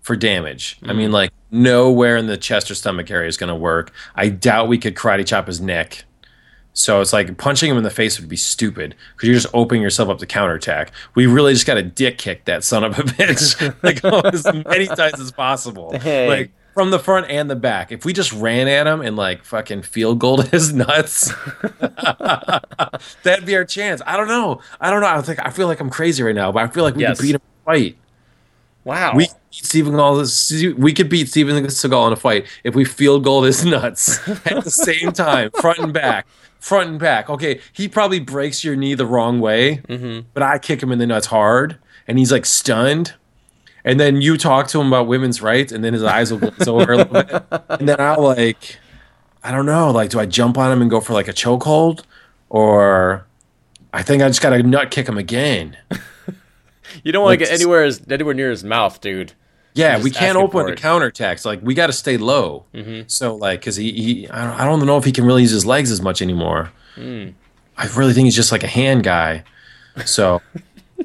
for 0.00 0.16
damage? 0.16 0.78
I 0.84 0.94
mean, 0.94 1.10
mm. 1.10 1.14
like, 1.14 1.30
nowhere 1.50 2.16
in 2.16 2.26
the 2.26 2.38
chest 2.38 2.70
or 2.70 2.74
stomach 2.74 3.10
area 3.10 3.28
is 3.28 3.36
going 3.36 3.48
to 3.48 3.54
work. 3.54 3.92
I 4.14 4.30
doubt 4.30 4.68
we 4.68 4.78
could 4.78 4.94
karate 4.94 5.26
chop 5.26 5.46
his 5.46 5.60
neck. 5.60 6.04
So 6.78 7.00
it's 7.00 7.14
like 7.14 7.38
punching 7.38 7.70
him 7.70 7.78
in 7.78 7.84
the 7.84 7.90
face 7.90 8.20
would 8.20 8.28
be 8.28 8.36
stupid 8.36 8.94
because 9.14 9.26
you're 9.28 9.34
just 9.38 9.46
opening 9.54 9.80
yourself 9.80 10.10
up 10.10 10.18
to 10.18 10.26
counterattack. 10.26 10.92
We 11.14 11.24
really 11.24 11.54
just 11.54 11.66
got 11.66 11.74
to 11.76 11.82
dick 11.82 12.18
kick 12.18 12.44
that 12.44 12.64
son 12.64 12.84
of 12.84 12.98
a 12.98 13.02
bitch 13.02 13.74
like 13.82 14.04
as 14.34 14.44
many 14.66 14.86
times 14.86 15.18
as 15.18 15.32
possible. 15.32 15.98
Hey. 15.98 16.28
Like 16.28 16.50
from 16.74 16.90
the 16.90 16.98
front 16.98 17.30
and 17.30 17.48
the 17.48 17.56
back. 17.56 17.92
If 17.92 18.04
we 18.04 18.12
just 18.12 18.30
ran 18.34 18.68
at 18.68 18.86
him 18.86 19.00
and 19.00 19.16
like 19.16 19.42
fucking 19.42 19.82
field 19.82 20.18
goaled 20.18 20.48
his 20.50 20.74
nuts, 20.74 21.32
that'd 23.22 23.46
be 23.46 23.56
our 23.56 23.64
chance. 23.64 24.02
I 24.06 24.18
don't 24.18 24.28
know. 24.28 24.60
I 24.78 24.90
don't 24.90 25.00
know. 25.00 25.08
I 25.08 25.20
think 25.22 25.38
I 25.44 25.50
feel 25.50 25.68
like 25.68 25.80
I'm 25.80 25.90
crazy 25.90 26.22
right 26.22 26.34
now, 26.34 26.52
but 26.52 26.62
I 26.62 26.66
feel 26.68 26.84
like 26.84 26.94
we 26.94 27.02
Yes. 27.02 27.16
could 27.18 27.22
beat 27.24 27.34
him 27.36 27.40
in 27.40 27.40
a 27.40 27.64
fight. 27.74 27.96
wow. 28.84 29.14
We 29.16 29.26
could 29.26 29.34
beat 29.50 29.64
Steven 29.64 29.94
Seagal. 29.94 30.74
We 30.74 30.92
could 30.92 31.08
beat 31.08 31.28
Steven 31.28 31.64
Seagal 31.64 32.06
in 32.08 32.12
a 32.12 32.16
fight 32.16 32.46
if 32.64 32.74
we 32.74 32.84
field 32.84 33.24
goal 33.24 33.42
his 33.44 33.64
nuts 33.64 34.18
at 34.46 34.62
the 34.64 34.70
same 34.70 35.12
time, 35.12 35.50
front 35.52 35.78
and 35.78 35.92
back, 35.94 36.26
front 36.66 36.90
and 36.90 36.98
back. 36.98 37.30
Okay, 37.30 37.60
he 37.72 37.86
probably 37.86 38.18
breaks 38.18 38.64
your 38.64 38.74
knee 38.74 38.94
the 38.94 39.06
wrong 39.06 39.38
way, 39.38 39.76
mm-hmm. 39.88 40.26
but 40.34 40.42
I 40.42 40.58
kick 40.58 40.82
him 40.82 40.90
in 40.90 40.98
the 40.98 41.06
nuts 41.06 41.26
hard, 41.26 41.78
and 42.08 42.18
he's 42.18 42.32
like 42.32 42.44
stunned. 42.44 43.14
And 43.84 44.00
then 44.00 44.20
you 44.20 44.36
talk 44.36 44.66
to 44.68 44.80
him 44.80 44.88
about 44.88 45.06
women's 45.06 45.40
rights, 45.40 45.70
and 45.70 45.84
then 45.84 45.92
his 45.92 46.02
eyes 46.02 46.32
will 46.32 46.40
glaze 46.40 46.66
over 46.66 46.92
a 46.92 46.96
little 46.96 47.22
bit, 47.22 47.44
and 47.68 47.88
then 47.88 48.00
I'll 48.00 48.20
like, 48.20 48.78
I 49.44 49.52
don't 49.52 49.64
know, 49.64 49.92
like, 49.92 50.10
do 50.10 50.18
I 50.18 50.26
jump 50.26 50.58
on 50.58 50.72
him 50.72 50.82
and 50.82 50.90
go 50.90 51.00
for 51.00 51.12
like 51.12 51.28
a 51.28 51.32
chokehold, 51.32 52.02
or 52.48 53.24
I 53.92 54.02
think 54.02 54.24
I 54.24 54.26
just 54.26 54.42
got 54.42 54.50
to 54.50 54.60
nut 54.64 54.90
kick 54.90 55.08
him 55.08 55.18
again. 55.18 55.76
you 57.04 57.12
don't 57.12 57.22
want 57.22 57.38
to 57.38 57.44
get 57.44 57.54
anywhere 57.54 57.84
as, 57.84 58.02
anywhere 58.10 58.34
near 58.34 58.50
his 58.50 58.64
mouth, 58.64 59.00
dude. 59.00 59.34
Yeah, 59.76 60.02
we 60.02 60.10
can't 60.10 60.36
open 60.36 60.68
it. 60.68 60.78
counterattacks. 60.78 61.44
Like 61.44 61.60
we 61.62 61.74
got 61.74 61.86
to 61.88 61.92
stay 61.92 62.16
low. 62.16 62.64
So 63.06 63.36
like, 63.36 63.62
cause 63.62 63.76
he, 63.76 63.92
he 63.92 64.28
I, 64.28 64.44
don't, 64.44 64.60
I 64.60 64.64
don't 64.64 64.86
know 64.86 64.96
if 64.98 65.04
he 65.04 65.12
can 65.12 65.24
really 65.24 65.42
use 65.42 65.50
his 65.52 65.66
legs 65.66 65.90
as 65.90 66.00
much 66.00 66.20
anymore. 66.22 66.72
I 66.98 67.86
really 67.96 68.12
think 68.14 68.24
he's 68.24 68.36
just 68.36 68.52
like 68.52 68.64
a 68.64 68.68
hand 68.68 69.04
guy. 69.04 69.44
So 70.04 70.40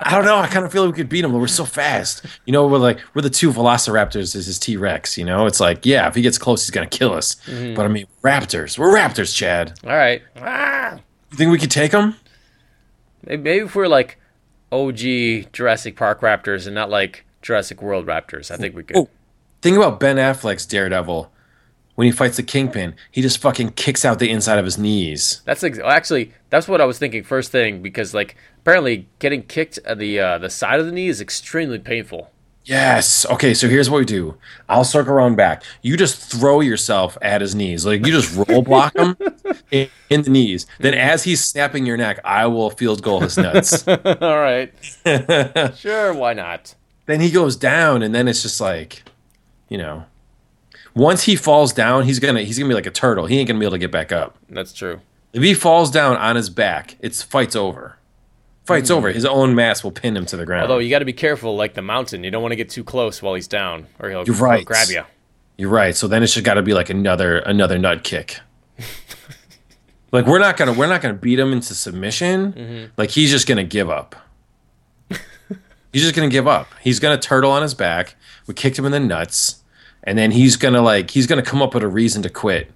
I 0.00 0.10
don't 0.14 0.24
know. 0.24 0.36
I 0.36 0.46
kind 0.48 0.64
of 0.64 0.72
feel 0.72 0.84
like 0.84 0.94
we 0.94 0.96
could 0.98 1.08
beat 1.08 1.24
him, 1.24 1.32
but 1.32 1.38
we're 1.38 1.46
so 1.46 1.64
fast. 1.64 2.24
You 2.44 2.52
know, 2.52 2.66
we're 2.66 2.78
like 2.78 3.00
we're 3.14 3.22
the 3.22 3.30
two 3.30 3.50
Velociraptors 3.52 4.34
is 4.34 4.46
his 4.46 4.58
T 4.58 4.76
Rex. 4.76 5.16
You 5.16 5.24
know, 5.24 5.46
it's 5.46 5.60
like 5.60 5.84
yeah, 5.86 6.08
if 6.08 6.14
he 6.14 6.22
gets 6.22 6.38
close, 6.38 6.62
he's 6.62 6.70
gonna 6.70 6.86
kill 6.86 7.12
us. 7.12 7.36
But 7.46 7.80
I 7.80 7.88
mean, 7.88 8.06
Raptors. 8.22 8.78
We're 8.78 8.94
Raptors, 8.94 9.34
Chad. 9.34 9.78
All 9.84 9.90
right. 9.90 10.22
Ah. 10.36 10.98
You 11.30 11.36
think 11.38 11.50
we 11.50 11.58
could 11.58 11.70
take 11.70 11.92
him? 11.92 12.14
Maybe, 13.26 13.42
maybe 13.42 13.64
if 13.64 13.74
we're 13.74 13.88
like 13.88 14.18
OG 14.70 15.52
Jurassic 15.52 15.96
Park 15.96 16.20
Raptors 16.20 16.66
and 16.66 16.74
not 16.74 16.90
like 16.90 17.24
Jurassic 17.42 17.82
World 17.82 18.06
Raptors, 18.06 18.50
I 18.50 18.56
think 18.56 18.74
we 18.74 18.82
could. 18.84 18.96
Oh, 18.96 19.08
think 19.60 19.76
about 19.76 20.00
Ben 20.00 20.16
Affleck's 20.16 20.66
Daredevil. 20.66 21.30
When 21.94 22.06
he 22.06 22.12
fights 22.12 22.38
the 22.38 22.42
Kingpin, 22.42 22.94
he 23.10 23.20
just 23.20 23.36
fucking 23.36 23.72
kicks 23.72 24.02
out 24.02 24.18
the 24.18 24.30
inside 24.30 24.58
of 24.58 24.64
his 24.64 24.78
knees. 24.78 25.42
That's 25.44 25.62
ex- 25.62 25.78
actually 25.78 26.32
that's 26.48 26.66
what 26.66 26.80
I 26.80 26.86
was 26.86 26.98
thinking 26.98 27.22
first 27.22 27.52
thing 27.52 27.82
because 27.82 28.14
like 28.14 28.34
apparently 28.60 29.08
getting 29.18 29.42
kicked 29.42 29.78
at 29.84 29.98
the 29.98 30.18
uh, 30.18 30.38
the 30.38 30.48
side 30.48 30.80
of 30.80 30.86
the 30.86 30.92
knee 30.92 31.08
is 31.08 31.20
extremely 31.20 31.78
painful. 31.78 32.30
Yes. 32.64 33.26
Okay, 33.26 33.54
so 33.54 33.68
here's 33.68 33.90
what 33.90 33.98
we 33.98 34.04
do. 34.04 34.36
I'll 34.68 34.84
circle 34.84 35.12
around 35.14 35.36
back. 35.36 35.64
You 35.82 35.96
just 35.96 36.30
throw 36.30 36.60
yourself 36.60 37.18
at 37.20 37.40
his 37.40 37.54
knees. 37.54 37.84
Like 37.84 38.06
you 38.06 38.12
just 38.12 38.34
roll 38.48 38.62
block 38.62 38.96
him 38.96 39.16
in, 39.70 39.88
in 40.08 40.22
the 40.22 40.30
knees. 40.30 40.66
Then 40.78 40.94
as 40.94 41.24
he's 41.24 41.42
snapping 41.42 41.86
your 41.86 41.96
neck, 41.96 42.20
I 42.24 42.46
will 42.46 42.70
field 42.70 43.02
goal 43.02 43.20
his 43.20 43.36
nuts. 43.36 43.86
All 43.88 43.96
right. 44.38 44.72
sure, 45.76 46.14
why 46.14 46.34
not? 46.34 46.74
Then 47.12 47.20
he 47.20 47.30
goes 47.30 47.56
down 47.56 48.02
and 48.02 48.14
then 48.14 48.28
it's 48.28 48.42
just 48.42 48.60
like, 48.60 49.02
you 49.68 49.78
know. 49.78 50.06
Once 50.94 51.22
he 51.22 51.36
falls 51.36 51.72
down, 51.72 52.04
he's 52.04 52.18
gonna 52.18 52.42
he's 52.42 52.58
gonna 52.58 52.68
be 52.68 52.74
like 52.74 52.86
a 52.86 52.90
turtle. 52.90 53.26
He 53.26 53.38
ain't 53.38 53.48
gonna 53.48 53.58
be 53.58 53.64
able 53.64 53.72
to 53.72 53.78
get 53.78 53.90
back 53.90 54.12
up. 54.12 54.36
That's 54.50 54.72
true. 54.72 55.00
If 55.32 55.42
he 55.42 55.54
falls 55.54 55.90
down 55.90 56.16
on 56.16 56.36
his 56.36 56.50
back, 56.50 56.96
it's 57.00 57.22
fight's 57.22 57.56
over. 57.56 57.96
Fight's 58.64 58.90
over. 58.90 59.10
His 59.10 59.24
own 59.24 59.54
mass 59.54 59.82
will 59.82 59.90
pin 59.90 60.16
him 60.16 60.26
to 60.26 60.36
the 60.36 60.46
ground. 60.46 60.62
Although 60.62 60.78
you 60.78 60.88
got 60.88 61.00
to 61.00 61.04
be 61.04 61.12
careful, 61.12 61.56
like 61.56 61.74
the 61.74 61.82
mountain. 61.82 62.22
You 62.22 62.30
don't 62.30 62.42
want 62.42 62.52
to 62.52 62.56
get 62.56 62.70
too 62.70 62.84
close 62.84 63.20
while 63.20 63.34
he's 63.34 63.48
down, 63.48 63.86
or 63.98 64.08
he'll, 64.08 64.24
You're 64.24 64.36
he'll 64.36 64.64
grab 64.64 64.88
you. 64.88 65.02
You're 65.56 65.70
right. 65.70 65.96
So 65.96 66.06
then 66.06 66.22
it's 66.22 66.34
just 66.34 66.44
got 66.44 66.54
to 66.54 66.62
be 66.62 66.72
like 66.72 66.88
another 66.88 67.38
another 67.38 67.78
nut 67.78 68.04
kick. 68.04 68.38
like 70.12 70.26
we're 70.26 70.38
not 70.38 70.56
gonna 70.56 70.72
we're 70.74 70.86
not 70.86 71.02
gonna 71.02 71.14
beat 71.14 71.38
him 71.38 71.52
into 71.52 71.74
submission. 71.74 72.52
Mm-hmm. 72.52 72.92
Like 72.96 73.10
he's 73.10 73.30
just 73.30 73.48
gonna 73.48 73.64
give 73.64 73.90
up. 73.90 74.14
He's 75.92 76.02
just 76.02 76.14
gonna 76.14 76.28
give 76.28 76.46
up. 76.48 76.68
He's 76.82 76.98
gonna 77.00 77.18
turtle 77.18 77.50
on 77.50 77.62
his 77.62 77.74
back. 77.74 78.14
We 78.46 78.54
kicked 78.54 78.78
him 78.78 78.84
in 78.84 78.92
the 78.92 79.00
nuts, 79.00 79.62
and 80.02 80.16
then 80.18 80.30
he's 80.32 80.56
gonna 80.56 80.82
like 80.82 81.10
he's 81.10 81.26
gonna 81.26 81.42
come 81.42 81.62
up 81.62 81.74
with 81.74 81.82
a 81.82 81.88
reason 81.88 82.22
to 82.22 82.28
quit. 82.30 82.70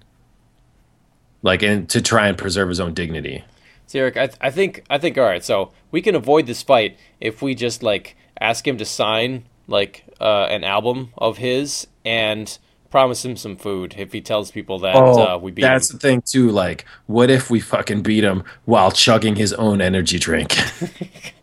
Like 1.43 1.61
and 1.61 1.87
to 1.89 2.01
try 2.01 2.27
and 2.27 2.37
preserve 2.37 2.69
his 2.69 2.79
own 2.79 2.93
dignity. 2.93 3.43
See, 3.85 3.99
Eric, 3.99 4.17
I, 4.17 4.27
th- 4.27 4.37
I 4.41 4.49
think 4.51 4.83
I 4.89 4.97
think 4.97 5.17
all 5.17 5.23
right. 5.23 5.43
So 5.43 5.71
we 5.91 6.01
can 6.01 6.15
avoid 6.15 6.45
this 6.47 6.61
fight 6.63 6.97
if 7.21 7.41
we 7.41 7.55
just 7.55 7.83
like 7.83 8.17
ask 8.41 8.67
him 8.67 8.77
to 8.77 8.85
sign 8.85 9.45
like 9.67 10.03
uh, 10.19 10.45
an 10.49 10.63
album 10.63 11.13
of 11.17 11.37
his 11.37 11.87
and 12.03 12.57
promise 12.89 13.23
him 13.23 13.35
some 13.35 13.55
food 13.57 13.95
if 13.97 14.13
he 14.13 14.21
tells 14.21 14.49
people 14.51 14.79
that 14.79 14.95
uh, 14.95 15.37
we 15.37 15.51
beat 15.51 15.63
Oh, 15.63 15.67
that's 15.67 15.91
him. 15.91 15.97
the 15.97 16.01
thing 16.01 16.21
too. 16.25 16.49
Like, 16.49 16.85
what 17.05 17.29
if 17.29 17.49
we 17.49 17.59
fucking 17.59 18.01
beat 18.01 18.23
him 18.23 18.43
while 18.65 18.91
chugging 18.91 19.35
his 19.35 19.53
own 19.53 19.79
energy 19.81 20.17
drink? 20.19 20.55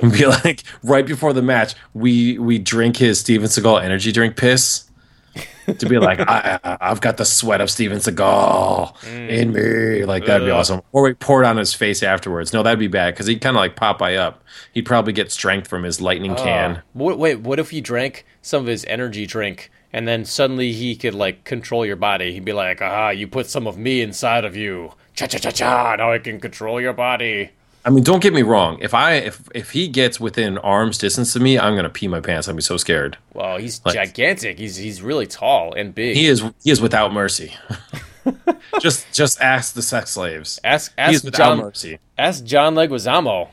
and 0.02 0.12
be 0.12 0.26
like, 0.26 0.62
right 0.82 1.06
before 1.06 1.32
the 1.32 1.42
match, 1.42 1.74
we 1.94 2.38
we 2.38 2.58
drink 2.58 2.96
his 2.96 3.20
Steven 3.20 3.48
Seagal 3.48 3.82
energy 3.82 4.12
drink 4.12 4.36
piss. 4.36 4.84
to 5.78 5.88
be 5.88 5.98
like, 5.98 6.18
I, 6.20 6.58
I've 6.80 7.00
got 7.00 7.16
the 7.16 7.24
sweat 7.24 7.60
of 7.60 7.70
Steven 7.70 7.98
Seagal 7.98 9.04
in 9.28 9.52
me. 9.52 10.04
Like 10.04 10.26
that'd 10.26 10.44
be 10.44 10.50
Ugh. 10.50 10.58
awesome. 10.58 10.80
Or 10.92 11.02
we 11.02 11.14
pour 11.14 11.44
it 11.44 11.46
on 11.46 11.56
his 11.56 11.72
face 11.72 12.02
afterwards. 12.02 12.52
No, 12.52 12.62
that'd 12.62 12.78
be 12.78 12.88
bad 12.88 13.14
because 13.14 13.26
he'd 13.26 13.40
kind 13.40 13.56
of 13.56 13.60
like 13.60 13.76
Popeye 13.76 14.18
up. 14.18 14.42
He'd 14.72 14.86
probably 14.86 15.12
get 15.12 15.30
strength 15.30 15.68
from 15.68 15.84
his 15.84 16.00
lightning 16.00 16.34
can. 16.34 16.76
Uh, 16.76 16.80
what, 16.94 17.18
wait, 17.18 17.40
what 17.40 17.58
if 17.60 17.70
he 17.70 17.80
drank 17.80 18.24
some 18.42 18.62
of 18.62 18.66
his 18.66 18.84
energy 18.86 19.26
drink 19.26 19.70
and 19.92 20.08
then 20.08 20.24
suddenly 20.24 20.72
he 20.72 20.96
could 20.96 21.14
like 21.14 21.44
control 21.44 21.86
your 21.86 21.96
body? 21.96 22.32
He'd 22.32 22.44
be 22.44 22.52
like, 22.52 22.82
"Ah, 22.82 23.10
you 23.10 23.28
put 23.28 23.46
some 23.46 23.66
of 23.68 23.78
me 23.78 24.00
inside 24.00 24.44
of 24.44 24.56
you. 24.56 24.92
Cha 25.14 25.26
cha 25.26 25.38
cha 25.38 25.50
cha. 25.50 25.94
Now 25.96 26.12
I 26.12 26.18
can 26.18 26.40
control 26.40 26.80
your 26.80 26.94
body." 26.94 27.50
I 27.84 27.88
mean, 27.90 28.04
don't 28.04 28.22
get 28.22 28.34
me 28.34 28.42
wrong. 28.42 28.78
If 28.80 28.92
I 28.92 29.14
if 29.14 29.48
if 29.54 29.70
he 29.70 29.88
gets 29.88 30.20
within 30.20 30.58
arm's 30.58 30.98
distance 30.98 31.34
of 31.34 31.40
me, 31.42 31.58
I'm 31.58 31.74
gonna 31.76 31.88
pee 31.90 32.08
my 32.08 32.20
pants. 32.20 32.46
I'd 32.48 32.56
be 32.56 32.62
so 32.62 32.76
scared. 32.76 33.16
Well, 33.32 33.56
he's 33.58 33.80
Like- 33.84 33.94
gigantic. 33.94 34.58
He's 34.58 34.76
he's 34.76 35.00
really 35.02 35.26
tall 35.26 35.72
and 35.72 35.94
big. 35.94 36.16
He 36.16 36.26
is 36.26 36.42
he 36.62 36.70
is 36.70 36.80
without 36.80 37.12
mercy. 37.12 37.54
just 38.80 39.10
just 39.12 39.40
ask 39.40 39.74
the 39.74 39.82
sex 39.82 40.10
slaves. 40.10 40.60
ask 40.62 40.92
ask 40.98 41.24
John 41.32 41.58
mercy. 41.58 41.98
ask 42.18 42.44
John 42.44 42.74
Leguizamo. 42.74 43.48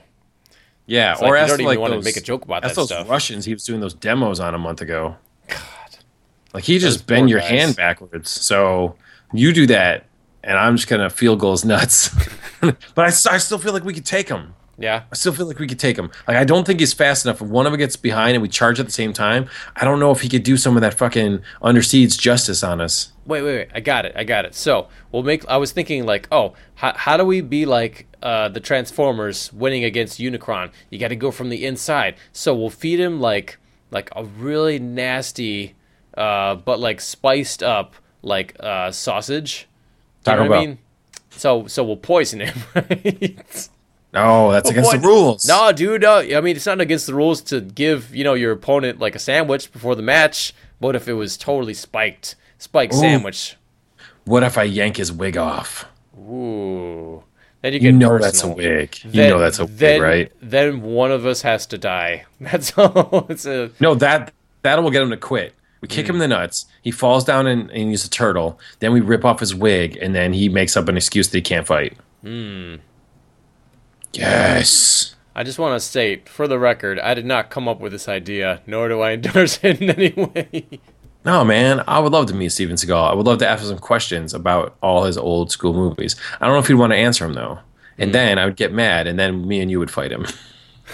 Yeah, 0.86 1.14
like 1.16 1.24
or 1.24 1.36
you 1.36 1.42
ask 1.42 1.50
don't 1.50 1.62
even 1.62 1.66
like 1.68 1.80
wanna 1.80 1.96
those, 1.96 2.06
make 2.06 2.18
a 2.18 2.22
joke 2.22 2.44
about 2.46 2.64
that 2.64 2.76
those 2.76 2.88
stuff. 2.88 3.10
Russians. 3.10 3.46
He 3.46 3.54
was 3.54 3.64
doing 3.66 3.80
those 3.82 3.94
demos 3.94 4.40
on 4.40 4.54
a 4.56 4.58
month 4.58 4.82
ago. 4.82 5.16
God, 5.48 5.58
like 6.54 6.64
he 6.66 6.80
just 6.80 7.08
bend 7.08 7.30
your 7.30 7.40
guys. 7.40 7.50
hand 7.50 7.76
backwards. 7.76 8.30
So 8.30 8.96
you 9.34 9.54
do 9.54 9.68
that, 9.68 10.06
and 10.48 10.58
I'm 10.58 10.78
just 10.78 10.88
gonna 10.88 11.12
field 11.12 11.39
goals 11.39 11.64
nuts. 11.64 12.10
but 12.62 12.80
I, 12.98 13.08
I 13.08 13.38
still 13.38 13.60
feel 13.60 13.74
like 13.74 13.84
we 13.84 13.93
could 13.93 14.06
take 14.06 14.30
him. 14.30 14.56
Yeah. 14.80 15.04
I 15.12 15.16
still 15.16 15.34
feel 15.34 15.48
like 15.48 15.58
we 15.58 15.68
could 15.68 15.80
take 15.80 15.98
him. 15.98 16.12
Like 16.28 16.38
I 16.38 16.43
don't 16.43 16.66
think 16.66 16.80
he's 16.80 16.93
fast 16.93 17.26
enough. 17.26 17.41
If 17.41 17.48
one 17.48 17.66
of 17.66 17.72
them 17.72 17.80
gets 17.80 17.95
behind 17.95 18.36
and 18.36 18.41
we 18.41 18.48
charge 18.48 18.80
at 18.80 18.86
the 18.86 18.91
same 18.91 19.12
time, 19.12 19.50
I 19.76 19.84
don't 19.84 20.00
know 20.00 20.12
if 20.12 20.22
he 20.22 20.30
could 20.30 20.43
do 20.43 20.56
some 20.56 20.78
of 20.78 20.82
that 20.82 20.93
fucking 20.93 21.41
under 21.62 21.82
siege 21.82 22.18
justice 22.18 22.64
on 22.64 22.80
us. 22.80 23.12
Wait, 23.26 23.41
wait, 23.41 23.56
wait. 23.58 23.70
I 23.74 23.80
got 23.82 24.06
it. 24.06 24.14
I 24.16 24.24
got 24.24 24.45
it. 24.45 24.56
So 24.56 24.88
we'll 25.12 25.24
make. 25.24 25.48
I 25.50 25.58
was 25.58 25.72
thinking 25.72 26.06
like, 26.06 26.28
oh, 26.32 26.54
how, 26.76 26.93
how 26.95 27.18
do 27.18 27.26
we 27.26 27.41
be 27.41 27.66
like 27.66 28.08
uh, 28.22 28.50
the 28.50 28.60
Transformers 28.60 29.52
winning 29.52 29.84
against 29.84 30.20
Unicron? 30.20 30.72
You 30.89 31.00
got 31.00 31.10
to 31.10 31.16
go 31.16 31.32
from 31.32 31.50
the 31.50 31.66
inside. 31.66 32.16
So 32.32 32.56
we'll 32.56 32.70
feed 32.70 33.00
him 33.00 33.20
like 33.20 33.58
like 33.89 34.10
a 34.16 34.24
really 34.24 34.80
nasty, 34.80 35.76
uh, 36.16 36.56
but 36.56 36.80
like 36.80 37.02
spiced 37.02 37.64
up 37.64 37.95
like 38.22 38.56
uh, 38.60 38.91
sausage. 38.91 39.68
Do 40.28 40.32
you 40.32 40.38
Taco 40.38 40.44
know 40.44 40.50
what 40.50 40.60
I 40.60 40.66
mean? 40.68 40.78
So 41.32 41.68
so 41.68 41.84
we'll 41.84 41.98
poison 41.98 42.40
him, 42.42 42.58
right? 42.76 43.70
No, 44.14 44.52
that's 44.52 44.70
against 44.70 44.88
What? 44.94 45.02
the 45.02 45.08
rules. 45.08 45.48
No, 45.48 45.72
dude. 45.72 46.02
No, 46.02 46.20
I 46.20 46.42
mean 46.42 46.56
it's 46.56 46.66
not 46.66 46.82
against 46.82 47.08
the 47.08 47.14
rules 47.14 47.42
to 47.44 47.62
give 47.62 48.16
you 48.16 48.24
know 48.24 48.34
your 48.34 48.52
opponent 48.52 49.00
like 49.00 49.16
a 49.16 49.20
sandwich 49.20 49.72
before 49.72 49.96
the 49.96 50.02
match. 50.02 50.54
What 50.80 50.96
if 50.96 51.08
it 51.08 51.14
was 51.14 51.38
totally 51.38 51.74
spiked, 51.74 52.36
spiked 52.58 52.94
Ooh. 52.94 52.98
sandwich? 53.00 53.56
What 54.26 54.44
if 54.44 54.58
I 54.58 54.64
yank 54.64 54.98
his 54.98 55.12
wig 55.12 55.38
off? 55.38 55.86
Ooh. 56.18 57.24
Then 57.62 57.74
you 57.74 57.80
get 57.80 57.86
You 57.88 57.92
know 57.94 58.10
personal. 58.10 58.22
that's 58.32 58.44
a 58.44 58.48
wig. 58.50 58.98
You 59.04 59.30
know 59.30 59.40
that's 59.40 59.60
a 59.60 59.66
wig, 59.66 59.78
then, 59.78 60.02
right? 60.02 60.32
Then 60.42 60.82
one 60.82 61.12
of 61.12 61.26
us 61.26 61.42
has 61.42 61.66
to 61.68 61.78
die. 61.78 62.26
That's 62.40 62.78
all. 62.78 63.26
It's 63.30 63.46
a 63.46 63.72
No, 63.80 63.96
that 63.96 64.32
that 64.62 64.82
will 64.82 64.92
get 64.92 65.02
him 65.02 65.10
to 65.10 65.18
quit. 65.18 65.54
We 65.82 65.88
kick 65.88 66.08
him 66.08 66.16
in 66.16 66.20
the 66.20 66.28
nuts. 66.28 66.66
He 66.82 66.92
falls 66.92 67.24
down 67.24 67.46
and, 67.46 67.70
and 67.70 67.90
he's 67.90 68.06
a 68.06 68.10
turtle. 68.10 68.60
Then 68.80 68.94
we 68.94 69.02
rip 69.02 69.24
off 69.24 69.40
his 69.40 69.54
wig, 69.54 69.98
and 70.02 70.16
then 70.16 70.34
he 70.34 70.50
makes 70.50 70.76
up 70.76 70.88
an 70.88 70.98
excuse 70.98 71.28
that 71.30 71.38
he 71.38 71.42
can't 71.42 71.68
fight. 71.68 71.98
Hmm. 72.22 72.76
Yes. 74.14 75.16
I 75.36 75.44
just 75.44 75.60
want 75.60 75.80
to 75.80 75.86
state, 75.86 76.28
for 76.28 76.48
the 76.48 76.58
record, 76.58 77.00
I 77.00 77.14
did 77.14 77.26
not 77.26 77.52
come 77.52 77.68
up 77.68 77.80
with 77.80 77.92
this 77.92 78.08
idea, 78.08 78.62
nor 78.66 78.88
do 78.90 79.02
I 79.02 79.12
endorse 79.14 79.60
it 79.64 79.80
in 79.82 79.92
any 79.92 80.12
way. 80.14 80.80
No, 81.24 81.44
man, 81.44 81.84
I 81.88 82.00
would 82.00 82.12
love 82.12 82.26
to 82.28 82.34
meet 82.34 82.50
Steven 82.50 82.76
Seagal. 82.76 83.12
I 83.12 83.14
would 83.14 83.28
love 83.28 83.38
to 83.40 83.48
ask 83.48 83.62
him 83.62 83.70
some 83.70 83.78
questions 83.80 84.34
about 84.34 84.76
all 84.82 85.04
his 85.04 85.18
old 85.18 85.52
school 85.52 85.74
movies. 85.74 86.16
I 86.40 86.46
don't 86.46 86.56
know 86.56 86.60
if 86.60 86.68
he'd 86.68 86.76
want 86.76 86.94
to 86.94 86.98
answer 86.98 87.26
them 87.26 87.34
though. 87.34 87.60
And 88.00 88.14
then 88.14 88.38
I 88.38 88.46
would 88.46 88.56
get 88.56 88.72
mad, 88.72 89.08
and 89.08 89.18
then 89.18 89.48
me 89.48 89.60
and 89.60 89.72
you 89.72 89.80
would 89.80 89.90
fight 89.90 90.12
him. 90.12 90.28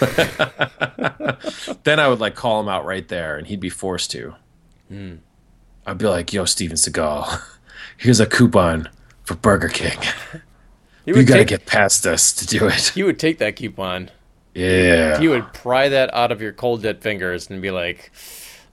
then 1.84 2.00
I 2.00 2.08
would 2.08 2.18
like 2.18 2.34
call 2.34 2.60
him 2.60 2.68
out 2.68 2.84
right 2.84 3.06
there, 3.06 3.36
and 3.36 3.46
he'd 3.46 3.60
be 3.60 3.68
forced 3.68 4.10
to. 4.12 4.34
I'd 4.90 5.98
be 5.98 6.06
like, 6.06 6.32
"Yo, 6.32 6.44
Steven 6.44 6.76
Seagal, 6.76 7.40
here's 7.96 8.20
a 8.20 8.26
coupon 8.26 8.88
for 9.24 9.34
Burger 9.34 9.68
King. 9.68 9.98
You 11.06 11.16
You 11.16 11.24
gotta 11.24 11.44
get 11.44 11.66
past 11.66 12.06
us 12.06 12.32
to 12.32 12.46
do 12.46 12.66
it." 12.66 12.96
You 12.96 13.04
would 13.04 13.18
take 13.18 13.36
that 13.36 13.56
coupon. 13.56 14.10
Yeah. 14.54 15.20
You 15.20 15.30
would 15.30 15.52
pry 15.52 15.90
that 15.90 16.14
out 16.14 16.32
of 16.32 16.40
your 16.40 16.52
cold 16.52 16.82
dead 16.82 17.02
fingers 17.02 17.50
and 17.50 17.60
be 17.60 17.70
like, 17.70 18.10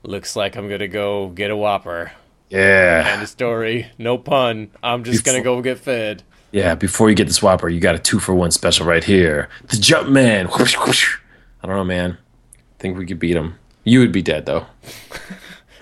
"Looks 0.03 0.37
like 0.37 0.55
I'm 0.55 0.69
gonna 0.69 0.87
go 0.87 1.27
get 1.27 1.51
a 1.51 1.57
Whopper." 1.57 2.13
yeah. 2.49 3.03
End 3.07 3.21
of 3.21 3.27
story. 3.27 3.87
No 3.97 4.17
pun. 4.17 4.71
I'm 4.81 5.03
just 5.03 5.25
gonna 5.25 5.41
go 5.41 5.61
get 5.61 5.79
fed. 5.79 6.23
Yeah, 6.51 6.75
before 6.75 7.09
you 7.09 7.15
get 7.15 7.27
the 7.27 7.33
swapper, 7.33 7.73
you 7.73 7.79
got 7.79 7.95
a 7.95 7.99
two 7.99 8.19
for 8.19 8.35
one 8.35 8.51
special 8.51 8.85
right 8.85 9.03
here. 9.03 9.49
The 9.67 9.77
jump 9.77 10.09
man. 10.09 10.47
I 10.49 11.67
don't 11.67 11.75
know, 11.75 11.83
man. 11.83 12.17
think 12.79 12.97
we 12.97 13.05
could 13.05 13.19
beat 13.19 13.35
him. 13.35 13.55
You 13.83 13.99
would 13.99 14.11
be 14.11 14.21
dead 14.21 14.45
though. 14.45 14.65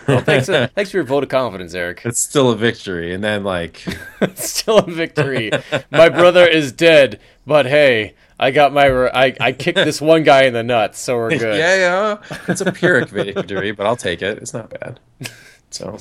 Well, 0.10 0.22
thanks, 0.22 0.49
uh, 0.49 0.68
thanks 0.76 0.91
for 0.91 0.97
your 0.97 1.03
vote 1.05 1.24
of 1.24 1.30
confidence, 1.30 1.74
Eric. 1.74 2.01
It's 2.05 2.20
still 2.20 2.49
a 2.49 2.55
victory. 2.55 3.14
And 3.14 3.24
then 3.24 3.43
like 3.43 3.84
Still 4.36 4.80
a 4.80 4.91
victory. 4.91 5.51
My 5.91 6.10
brother 6.10 6.45
is 6.45 6.72
dead, 6.72 7.20
but 7.45 7.66
hey, 7.66 8.16
I 8.39 8.51
got 8.51 8.74
my. 8.74 8.88
I 9.10 9.36
I 9.39 9.51
kicked 9.51 9.78
this 9.78 10.01
one 10.01 10.24
guy 10.24 10.43
in 10.43 10.53
the 10.53 10.64
nuts, 10.64 10.99
so 10.99 11.18
we're 11.18 11.30
good. 11.38 11.41
Yeah, 11.60 11.76
yeah. 11.76 12.38
It's 12.47 12.62
a 12.62 12.72
Pyrrhic 12.72 13.10
victory, 13.10 13.72
but 13.72 13.86
I'll 13.86 13.95
take 13.95 14.22
it. 14.22 14.38
It's 14.38 14.53
not 14.53 14.70
bad. 14.70 14.99
So 15.70 15.97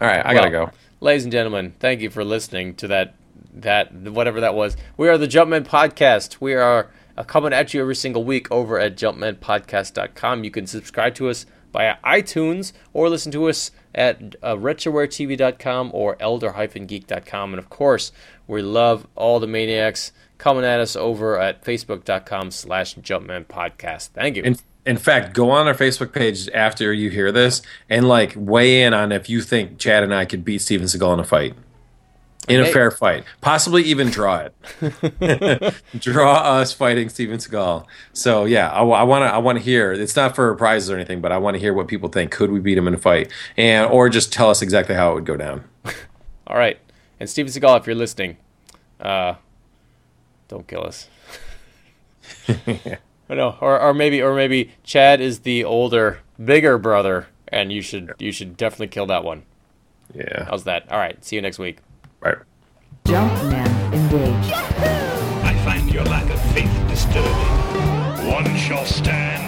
all 0.00 0.06
right, 0.08 0.24
I 0.24 0.34
gotta 0.34 0.50
go. 0.50 0.70
Ladies 1.00 1.24
and 1.24 1.32
gentlemen, 1.32 1.74
thank 1.80 2.00
you 2.00 2.10
for 2.10 2.24
listening 2.24 2.74
to 2.76 2.88
that 2.88 3.14
that 3.54 3.92
whatever 3.92 4.40
that 4.40 4.54
was. 4.54 4.76
We 4.96 5.08
are 5.08 5.18
the 5.18 5.26
Jumpman 5.28 5.64
Podcast. 5.66 6.36
We 6.40 6.54
are 6.54 6.90
uh, 7.16 7.22
coming 7.24 7.52
at 7.52 7.74
you 7.74 7.80
every 7.80 7.96
single 7.96 8.24
week 8.24 8.50
over 8.50 8.78
at 8.78 8.96
jumpmanpodcast.com. 8.96 10.44
You 10.44 10.50
can 10.50 10.66
subscribe 10.66 11.14
to 11.16 11.28
us 11.28 11.46
via 11.76 11.96
iTunes 12.02 12.72
or 12.94 13.10
listen 13.10 13.30
to 13.30 13.50
us 13.50 13.70
at 13.94 14.34
uh, 14.42 14.54
retrowaretv.com 14.54 15.90
or 15.92 16.16
elder-geek.com. 16.20 17.52
And 17.52 17.58
of 17.58 17.68
course, 17.68 18.12
we 18.46 18.62
love 18.62 19.06
all 19.14 19.40
the 19.40 19.46
maniacs 19.46 20.10
coming 20.38 20.64
at 20.64 20.80
us 20.80 20.96
over 20.96 21.38
at 21.38 21.62
facebook.com 21.62 22.50
slash 22.50 22.94
jumpman 22.94 23.44
podcast. 23.44 24.08
Thank 24.08 24.36
you. 24.36 24.42
In, 24.42 24.56
in 24.86 24.96
fact, 24.96 25.34
go 25.34 25.50
on 25.50 25.66
our 25.66 25.74
Facebook 25.74 26.14
page 26.14 26.48
after 26.54 26.94
you 26.94 27.10
hear 27.10 27.30
this 27.30 27.60
and 27.90 28.08
like 28.08 28.32
weigh 28.36 28.82
in 28.82 28.94
on 28.94 29.12
if 29.12 29.28
you 29.28 29.42
think 29.42 29.78
Chad 29.78 30.02
and 30.02 30.14
I 30.14 30.24
could 30.24 30.46
beat 30.46 30.62
Steven 30.62 30.86
Seagal 30.86 31.12
in 31.12 31.20
a 31.20 31.24
fight. 31.24 31.54
In 32.48 32.60
a 32.60 32.66
fair 32.66 32.90
fight. 32.90 33.24
Possibly 33.40 33.82
even 33.82 34.08
draw 34.08 34.48
it. 34.48 35.74
draw 35.98 36.34
us 36.34 36.72
fighting 36.72 37.08
Steven 37.08 37.38
Seagal. 37.38 37.86
So 38.12 38.44
yeah, 38.44 38.70
I, 38.70 38.82
want 38.82 39.22
to 39.22 39.34
I 39.34 39.38
want 39.38 39.58
to 39.58 39.64
hear. 39.64 39.92
It's 39.92 40.14
not 40.14 40.36
for 40.36 40.54
prizes 40.54 40.90
or 40.90 40.94
anything, 40.94 41.20
but 41.20 41.32
I 41.32 41.38
want 41.38 41.54
to 41.54 41.58
hear 41.58 41.74
what 41.74 41.88
people 41.88 42.08
think. 42.08 42.30
Could 42.30 42.50
we 42.50 42.60
beat 42.60 42.78
him 42.78 42.86
in 42.86 42.94
a 42.94 42.98
fight? 42.98 43.32
And 43.56 43.90
or 43.90 44.08
just 44.08 44.32
tell 44.32 44.50
us 44.50 44.62
exactly 44.62 44.94
how 44.94 45.12
it 45.12 45.14
would 45.14 45.26
go 45.26 45.36
down. 45.36 45.64
All 46.46 46.56
right. 46.56 46.78
And 47.18 47.28
Steven 47.28 47.50
Seagal, 47.50 47.80
if 47.80 47.86
you're 47.86 47.96
listening, 47.96 48.36
uh, 49.00 49.34
don't 50.48 50.66
kill 50.68 50.84
us. 50.84 51.08
or 53.28 53.36
no, 53.36 53.56
or, 53.60 53.80
or 53.80 53.94
maybe 53.94 54.22
or 54.22 54.34
maybe 54.34 54.72
Chad 54.84 55.20
is 55.20 55.40
the 55.40 55.64
older, 55.64 56.20
bigger 56.42 56.78
brother, 56.78 57.26
and 57.48 57.72
you 57.72 57.82
should 57.82 58.14
you 58.18 58.32
should 58.32 58.56
definitely 58.56 58.88
kill 58.88 59.06
that 59.06 59.24
one. 59.24 59.42
Yeah. 60.14 60.44
How's 60.44 60.64
that? 60.64 60.90
All 60.90 60.98
right. 60.98 61.22
See 61.24 61.36
you 61.36 61.42
next 61.42 61.58
week. 61.58 61.78
Right. 62.20 62.38
Jumpman 63.04 63.92
engaged. 63.92 64.52
I 65.44 65.54
find 65.64 65.92
your 65.92 66.04
lack 66.04 66.28
of 66.30 66.40
faith 66.52 66.72
disturbing. 66.88 67.30
One 68.32 68.56
shall 68.56 68.84
stand, 68.84 69.45